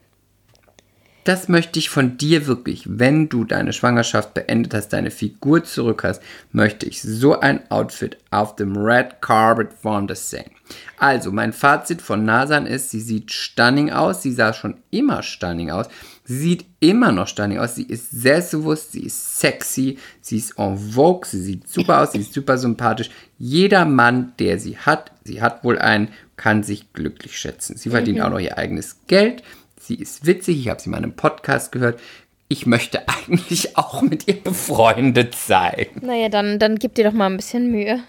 Das 1.26 1.49
möchte 1.49 1.80
ich 1.80 1.89
von 1.89 2.17
dir 2.17 2.45
wirklich, 2.45 2.84
wenn 2.88 3.30
du 3.30 3.45
deine 3.45 3.73
Schwangerschaft 3.73 4.36
beendet 4.36 4.76
hast, 4.76 4.89
deine 4.89 5.09
Figur 5.09 5.63
zurück 5.63 6.03
hast, 6.03 6.21
möchte 6.51 6.86
ich 6.86 7.01
so 7.01 7.39
ein 7.39 7.69
Outfit 7.71 8.17
auf 8.30 8.55
dem 8.55 8.78
Red 8.78 9.21
Carpet 9.21 9.73
von 9.73 10.07
The 10.07 10.13
sehen. 10.13 10.51
Also, 10.99 11.32
mein 11.32 11.51
Fazit 11.51 12.03
von 12.03 12.26
Nasan 12.26 12.67
ist, 12.67 12.91
sie 12.91 13.01
sieht 13.01 13.32
stunning 13.32 13.91
aus, 13.91 14.21
sie 14.21 14.34
sah 14.34 14.53
schon 14.53 14.76
immer 14.91 15.23
stunning 15.23 15.71
aus, 15.71 15.88
sie 16.26 16.38
sieht 16.38 16.65
immer 16.80 17.11
noch 17.11 17.28
stunning 17.28 17.57
aus, 17.57 17.73
sie 17.73 17.88
ist 17.88 18.11
selbstbewusst, 18.11 18.91
sie 18.91 19.05
ist 19.07 19.39
sexy, 19.39 19.97
sie 20.21 20.38
ist 20.38 20.59
en 20.59 20.78
vogue, 20.78 21.26
sie 21.28 21.41
sieht 21.41 21.67
super 21.67 22.03
aus, 22.03 22.11
sie 22.11 22.19
ist 22.19 22.34
super 22.34 22.59
sympathisch. 22.59 23.09
Jeder 23.39 23.86
Mann, 23.86 24.34
der 24.38 24.59
sie 24.59 24.78
hat, 24.78 25.11
sie 25.23 25.41
hat 25.41 25.63
wohl 25.63 25.80
einen, 25.80 26.09
kann 26.38 26.61
sich 26.61 26.93
glücklich 26.93 27.36
schätzen. 27.36 27.78
Sie 27.78 27.89
verdient 27.89 28.21
auch 28.21 28.30
noch 28.30 28.39
ihr 28.39 28.59
eigenes 28.59 28.97
Geld. 29.07 29.41
Sie 29.86 29.95
ist 29.95 30.25
witzig, 30.25 30.57
ich 30.59 30.69
habe 30.69 30.81
sie 30.81 30.89
mal 30.89 30.97
in 30.97 31.03
einem 31.03 31.15
Podcast 31.15 31.71
gehört. 31.71 31.99
Ich 32.47 32.65
möchte 32.65 33.07
eigentlich 33.27 33.77
auch 33.77 34.01
mit 34.01 34.27
ihr 34.27 34.41
befreundet 34.41 35.36
sein. 35.36 35.86
Naja, 36.01 36.29
dann, 36.29 36.57
dann 36.59 36.77
gib 36.77 36.95
dir 36.95 37.03
doch 37.05 37.13
mal 37.13 37.27
ein 37.27 37.38
bisschen 37.38 37.69
Mühe. 37.71 38.03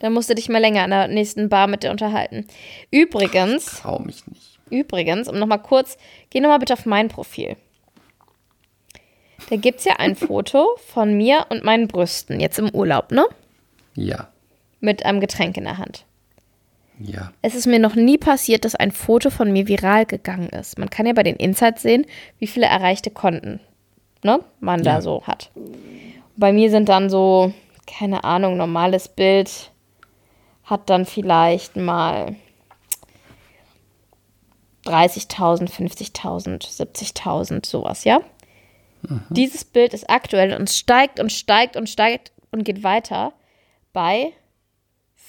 Dann 0.00 0.12
musst 0.12 0.28
du 0.28 0.34
dich 0.34 0.50
mal 0.50 0.58
länger 0.58 0.82
an 0.82 0.90
der 0.90 1.08
nächsten 1.08 1.48
Bar 1.48 1.66
mit 1.66 1.82
dir 1.82 1.90
unterhalten. 1.90 2.46
Übrigens, 2.90 3.64
Trau 3.80 3.98
mich 4.00 4.26
nicht. 4.26 4.58
übrigens, 4.68 5.28
um 5.28 5.38
nochmal 5.38 5.62
kurz, 5.62 5.96
geh 6.28 6.40
nochmal 6.40 6.58
bitte 6.58 6.74
auf 6.74 6.84
mein 6.84 7.08
Profil. 7.08 7.56
Da 9.48 9.56
gibt 9.56 9.78
es 9.78 9.86
ja 9.86 9.94
ein 9.96 10.14
Foto 10.16 10.76
von 10.88 11.16
mir 11.16 11.46
und 11.48 11.64
meinen 11.64 11.88
Brüsten, 11.88 12.38
jetzt 12.40 12.58
im 12.58 12.68
Urlaub, 12.74 13.10
ne? 13.10 13.24
Ja, 13.94 14.28
Mit 14.80 15.06
einem 15.06 15.20
Getränk 15.20 15.56
in 15.56 15.64
der 15.64 15.78
Hand. 15.78 16.04
Ja. 16.98 17.32
Es 17.42 17.54
ist 17.54 17.66
mir 17.66 17.78
noch 17.78 17.94
nie 17.94 18.18
passiert, 18.18 18.64
dass 18.64 18.74
ein 18.74 18.90
Foto 18.90 19.30
von 19.30 19.52
mir 19.52 19.68
viral 19.68 20.06
gegangen 20.06 20.48
ist. 20.48 20.78
Man 20.78 20.90
kann 20.90 21.06
ja 21.06 21.12
bei 21.12 21.22
den 21.22 21.36
Insights 21.36 21.82
sehen, 21.82 22.06
wie 22.38 22.46
viele 22.46 22.66
erreichte 22.66 23.10
Konten 23.10 23.60
ne, 24.22 24.40
man 24.60 24.82
da 24.82 24.94
Ja. 24.94 25.00
so 25.00 25.22
hat. 25.26 25.50
Bei 26.36 26.52
mir 26.52 26.70
sind 26.70 26.88
dann 26.88 27.08
so, 27.08 27.52
keine 27.86 28.24
Ahnung, 28.24 28.56
normales 28.56 29.08
Bild 29.08 29.70
hat 30.64 30.90
dann 30.90 31.04
vielleicht 31.06 31.76
mal 31.76 32.34
30.000, 34.84 35.70
50.000, 35.70 36.60
70.000, 36.62 37.66
sowas, 37.66 38.04
ja? 38.04 38.20
Dieses 39.30 39.64
Bild 39.64 39.94
ist 39.94 40.10
aktuell 40.10 40.54
und 40.54 40.68
steigt 40.70 41.20
und 41.20 41.30
steigt 41.30 41.76
und 41.76 41.88
steigt 41.88 42.32
und 42.50 42.64
geht 42.64 42.82
weiter 42.82 43.32
bei 43.92 44.32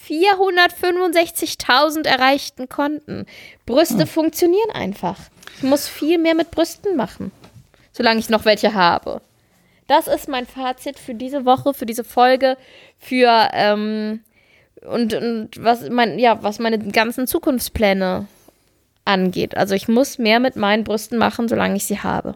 465.000 0.08 2.08
erreichten 2.08 2.70
Konten. 2.70 3.26
Brüste 3.66 4.08
funktionieren 4.08 4.72
einfach. 4.72 5.18
Ich 5.58 5.64
muss 5.64 5.88
viel 5.88 6.18
mehr 6.18 6.36
mit 6.36 6.51
Brüsten 6.51 6.95
machen, 6.95 7.32
solange 7.91 8.20
ich 8.20 8.30
noch 8.30 8.45
welche 8.45 8.74
habe. 8.74 9.22
Das 9.88 10.08
ist 10.08 10.28
mein 10.28 10.45
Fazit 10.45 10.99
für 10.99 11.16
diese 11.16 11.45
Woche, 11.45 11.74
für 11.74 11.86
diese 11.86 12.03
Folge, 12.03 12.58
für 12.99 13.49
ähm, 13.53 14.22
und, 14.82 15.14
und 15.14 15.64
was 15.64 15.89
mein, 15.89 16.20
ja, 16.20 16.43
was 16.43 16.60
meine 16.60 16.78
ganzen 16.78 17.26
Zukunftspläne 17.26 18.28
angeht. 19.05 19.58
Also 19.58 19.76
ich 19.76 19.88
muss 19.88 20.18
mehr 20.18 20.39
mit 20.39 20.55
meinen 20.55 20.84
Brüsten 20.84 21.18
machen, 21.18 21.47
solange 21.47 21.78
ich 21.78 21.86
sie 21.86 21.99
habe. 21.99 22.36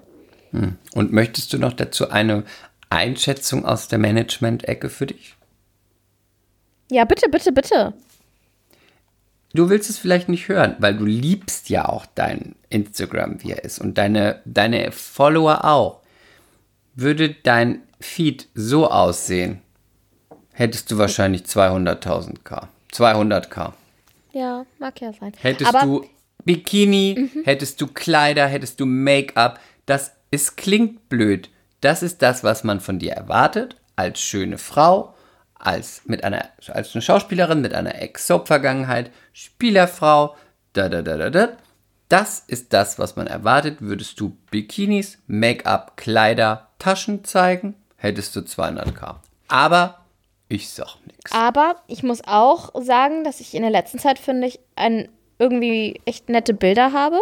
Und 0.93 1.11
möchtest 1.11 1.53
du 1.53 1.57
noch 1.57 1.73
dazu 1.73 2.09
eine 2.09 2.43
Einschätzung 2.89 3.65
aus 3.65 3.87
der 3.87 3.99
Management-Ecke 3.99 4.89
für 4.89 5.07
dich? 5.07 5.35
Ja, 6.91 7.05
bitte, 7.05 7.29
bitte, 7.29 7.53
bitte. 7.53 7.93
Du 9.53 9.69
willst 9.69 9.89
es 9.89 9.97
vielleicht 9.97 10.27
nicht 10.27 10.49
hören, 10.49 10.75
weil 10.79 10.95
du 10.97 11.05
liebst 11.05 11.69
ja 11.69 11.87
auch 11.87 12.05
dein 12.15 12.55
Instagram, 12.69 13.41
wie 13.41 13.51
er 13.51 13.63
ist, 13.63 13.79
und 13.79 13.97
deine, 13.97 14.41
deine 14.43 14.91
Follower 14.91 15.63
auch. 15.63 16.01
Würde 16.93 17.33
dein 17.43 17.81
Feed 18.01 18.49
so 18.55 18.89
aussehen, 18.89 19.61
hättest 20.51 20.91
du 20.91 20.97
wahrscheinlich 20.97 21.43
200.000k. 21.43 22.67
200k. 22.93 23.71
Ja, 24.33 24.65
mag 24.77 24.99
ja 24.99 25.13
sein. 25.13 25.31
Hättest 25.39 25.73
Aber 25.73 25.85
du 25.85 26.05
Bikini, 26.43 27.29
hättest 27.45 27.79
du 27.79 27.87
Kleider, 27.87 28.47
hättest 28.47 28.81
du 28.81 28.85
Make-up. 28.85 29.61
Das 29.85 30.11
es 30.29 30.57
klingt 30.57 31.07
blöd. 31.07 31.49
Das 31.79 32.03
ist 32.03 32.21
das, 32.21 32.43
was 32.43 32.65
man 32.65 32.81
von 32.81 32.99
dir 32.99 33.13
erwartet, 33.13 33.77
als 33.95 34.19
schöne 34.19 34.57
Frau, 34.57 35.13
als, 35.61 36.01
mit 36.05 36.23
einer, 36.23 36.49
als 36.67 36.93
eine 36.93 37.01
Schauspielerin 37.01 37.61
mit 37.61 37.73
einer 37.73 38.01
Ex-Soap-Vergangenheit, 38.01 39.11
Spielerfrau, 39.33 40.35
da 40.73 40.89
da 40.89 41.01
da 41.01 41.17
da 41.17 41.29
da. 41.29 41.49
Das 42.09 42.43
ist 42.47 42.73
das, 42.73 42.99
was 42.99 43.15
man 43.15 43.27
erwartet. 43.27 43.77
Würdest 43.79 44.19
du 44.19 44.37
Bikinis, 44.49 45.19
Make-up, 45.27 45.95
Kleider, 45.95 46.69
Taschen 46.77 47.23
zeigen, 47.23 47.75
hättest 47.95 48.35
du 48.35 48.41
200k. 48.41 49.15
Aber 49.47 49.99
ich 50.49 50.69
sag 50.69 50.97
nichts. 51.05 51.31
Aber 51.31 51.77
ich 51.87 52.03
muss 52.03 52.21
auch 52.25 52.71
sagen, 52.81 53.23
dass 53.23 53.39
ich 53.39 53.53
in 53.53 53.61
der 53.61 53.71
letzten 53.71 53.99
Zeit, 53.99 54.19
finde 54.19 54.47
ich, 54.47 54.59
ein, 54.75 55.07
irgendwie 55.39 56.01
echt 56.05 56.27
nette 56.27 56.53
Bilder 56.53 56.91
habe 56.91 57.21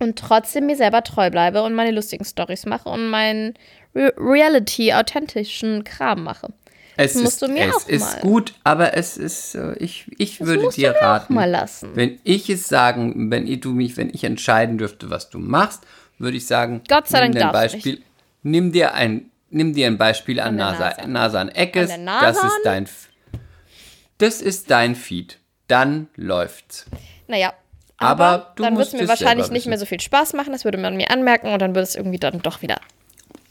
und 0.00 0.18
trotzdem 0.18 0.66
mir 0.66 0.76
selber 0.76 1.02
treu 1.02 1.30
bleibe 1.30 1.62
und 1.62 1.74
meine 1.74 1.92
lustigen 1.92 2.24
Stories 2.24 2.66
mache 2.66 2.88
und 2.88 3.08
meinen 3.08 3.54
Re 3.94 4.12
Reality-authentischen 4.16 5.84
Kram 5.84 6.24
mache. 6.24 6.48
Es 6.96 7.14
musst 7.14 7.26
ist, 7.26 7.42
du 7.42 7.48
mir 7.48 7.68
es 7.68 7.76
auch 7.76 7.88
ist 7.88 8.00
mal. 8.00 8.20
gut, 8.20 8.54
aber 8.62 8.96
es 8.96 9.16
ist, 9.16 9.54
äh, 9.54 9.74
ich, 9.78 10.06
ich 10.18 10.40
würde 10.40 10.64
musst 10.64 10.76
dir 10.76 10.92
raten, 10.92 11.34
mal 11.34 11.50
lassen. 11.50 11.90
wenn 11.94 12.20
ich 12.24 12.48
es 12.48 12.68
sagen, 12.68 13.30
wenn 13.30 13.46
ich, 13.46 13.60
du 13.60 13.72
mich, 13.72 13.96
wenn 13.96 14.10
ich 14.10 14.24
entscheiden 14.24 14.78
dürfte, 14.78 15.10
was 15.10 15.30
du 15.30 15.38
machst, 15.38 15.82
würde 16.18 16.36
ich 16.36 16.46
sagen, 16.46 16.82
Gott 16.88 17.08
sei 17.08 17.22
nimm 17.22 17.32
Dank 17.32 17.46
ein 17.46 17.52
Beispiel, 17.52 18.02
nimm 18.42 18.72
dir 18.72 18.94
ein, 18.94 19.30
nimm 19.50 19.74
dir 19.74 19.88
ein 19.88 19.98
Beispiel 19.98 20.38
an, 20.40 20.56
der 20.56 20.66
Nasa, 20.66 20.88
Nase. 20.90 21.10
Nasan 21.10 21.48
Eckes, 21.48 21.90
An 21.90 22.06
das 22.06 22.36
ist 22.44 22.60
dein, 22.64 22.88
das 24.18 24.40
ist 24.40 24.70
dein 24.70 24.94
Feed, 24.94 25.38
dann 25.66 26.08
läuft's. 26.16 26.86
Naja. 27.26 27.52
Aber 27.96 28.24
Aber, 28.24 28.52
dann 28.56 28.76
würde 28.76 28.88
es 28.88 28.92
mir 28.92 29.08
wahrscheinlich 29.08 29.50
nicht 29.50 29.66
mehr 29.66 29.78
so 29.78 29.86
viel 29.86 30.00
Spaß 30.00 30.32
machen. 30.34 30.52
Das 30.52 30.64
würde 30.64 30.78
man 30.78 30.96
mir 30.96 31.10
anmerken 31.10 31.52
und 31.52 31.60
dann 31.60 31.70
würde 31.70 31.82
es 31.82 31.94
irgendwie 31.94 32.18
dann 32.18 32.40
doch 32.42 32.60
wieder 32.60 32.76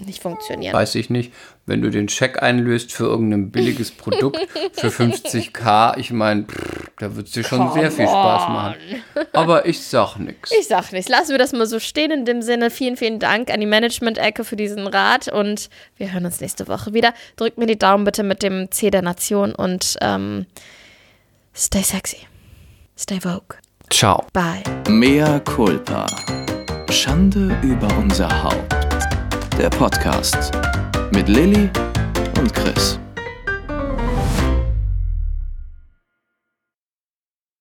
nicht 0.01 0.21
funktionieren. 0.21 0.73
Weiß 0.73 0.95
ich 0.95 1.09
nicht, 1.09 1.33
wenn 1.65 1.81
du 1.81 1.89
den 1.89 2.09
Scheck 2.09 2.41
einlöst 2.41 2.91
für 2.91 3.05
irgendein 3.05 3.51
billiges 3.51 3.91
Produkt 3.91 4.37
für 4.73 4.87
50k, 4.87 5.97
ich 5.97 6.11
meine, 6.11 6.45
da 6.99 7.15
wird 7.15 7.27
es 7.27 7.33
dir 7.33 7.43
schon 7.43 7.71
sehr 7.73 7.91
viel 7.91 8.07
Spaß 8.07 8.49
machen. 8.49 8.75
Aber 9.31 9.65
ich 9.65 9.81
sag 9.81 10.17
nichts. 10.17 10.51
Ich 10.59 10.67
sag 10.67 10.91
nichts. 10.91 11.09
Lassen 11.09 11.31
wir 11.31 11.37
das 11.37 11.53
mal 11.53 11.65
so 11.65 11.79
stehen. 11.79 12.11
In 12.11 12.25
dem 12.25 12.41
Sinne, 12.41 12.69
vielen, 12.69 12.97
vielen 12.97 13.19
Dank 13.19 13.49
an 13.51 13.59
die 13.59 13.65
Management-Ecke 13.65 14.43
für 14.43 14.55
diesen 14.55 14.87
Rat 14.87 15.27
und 15.27 15.69
wir 15.97 16.11
hören 16.11 16.25
uns 16.25 16.41
nächste 16.41 16.67
Woche 16.67 16.93
wieder. 16.93 17.13
Drückt 17.35 17.57
mir 17.57 17.67
die 17.67 17.79
Daumen 17.79 18.03
bitte 18.03 18.23
mit 18.23 18.43
dem 18.43 18.71
C 18.71 18.89
der 18.89 19.01
Nation 19.01 19.53
und 19.55 19.97
ähm, 20.01 20.45
stay 21.55 21.83
sexy. 21.83 22.17
Stay 22.97 23.19
vogue. 23.19 23.57
Ciao. 23.89 24.25
Bye. 24.33 24.63
Mea 24.89 25.39
culpa. 25.39 26.05
Schande 26.89 27.57
über 27.63 27.87
unser 27.97 28.43
Haupt. 28.43 28.82
Der 29.57 29.69
Podcast 29.69 30.51
mit 31.13 31.29
Lilly 31.29 31.69
und 32.39 32.53
Chris. 32.53 32.99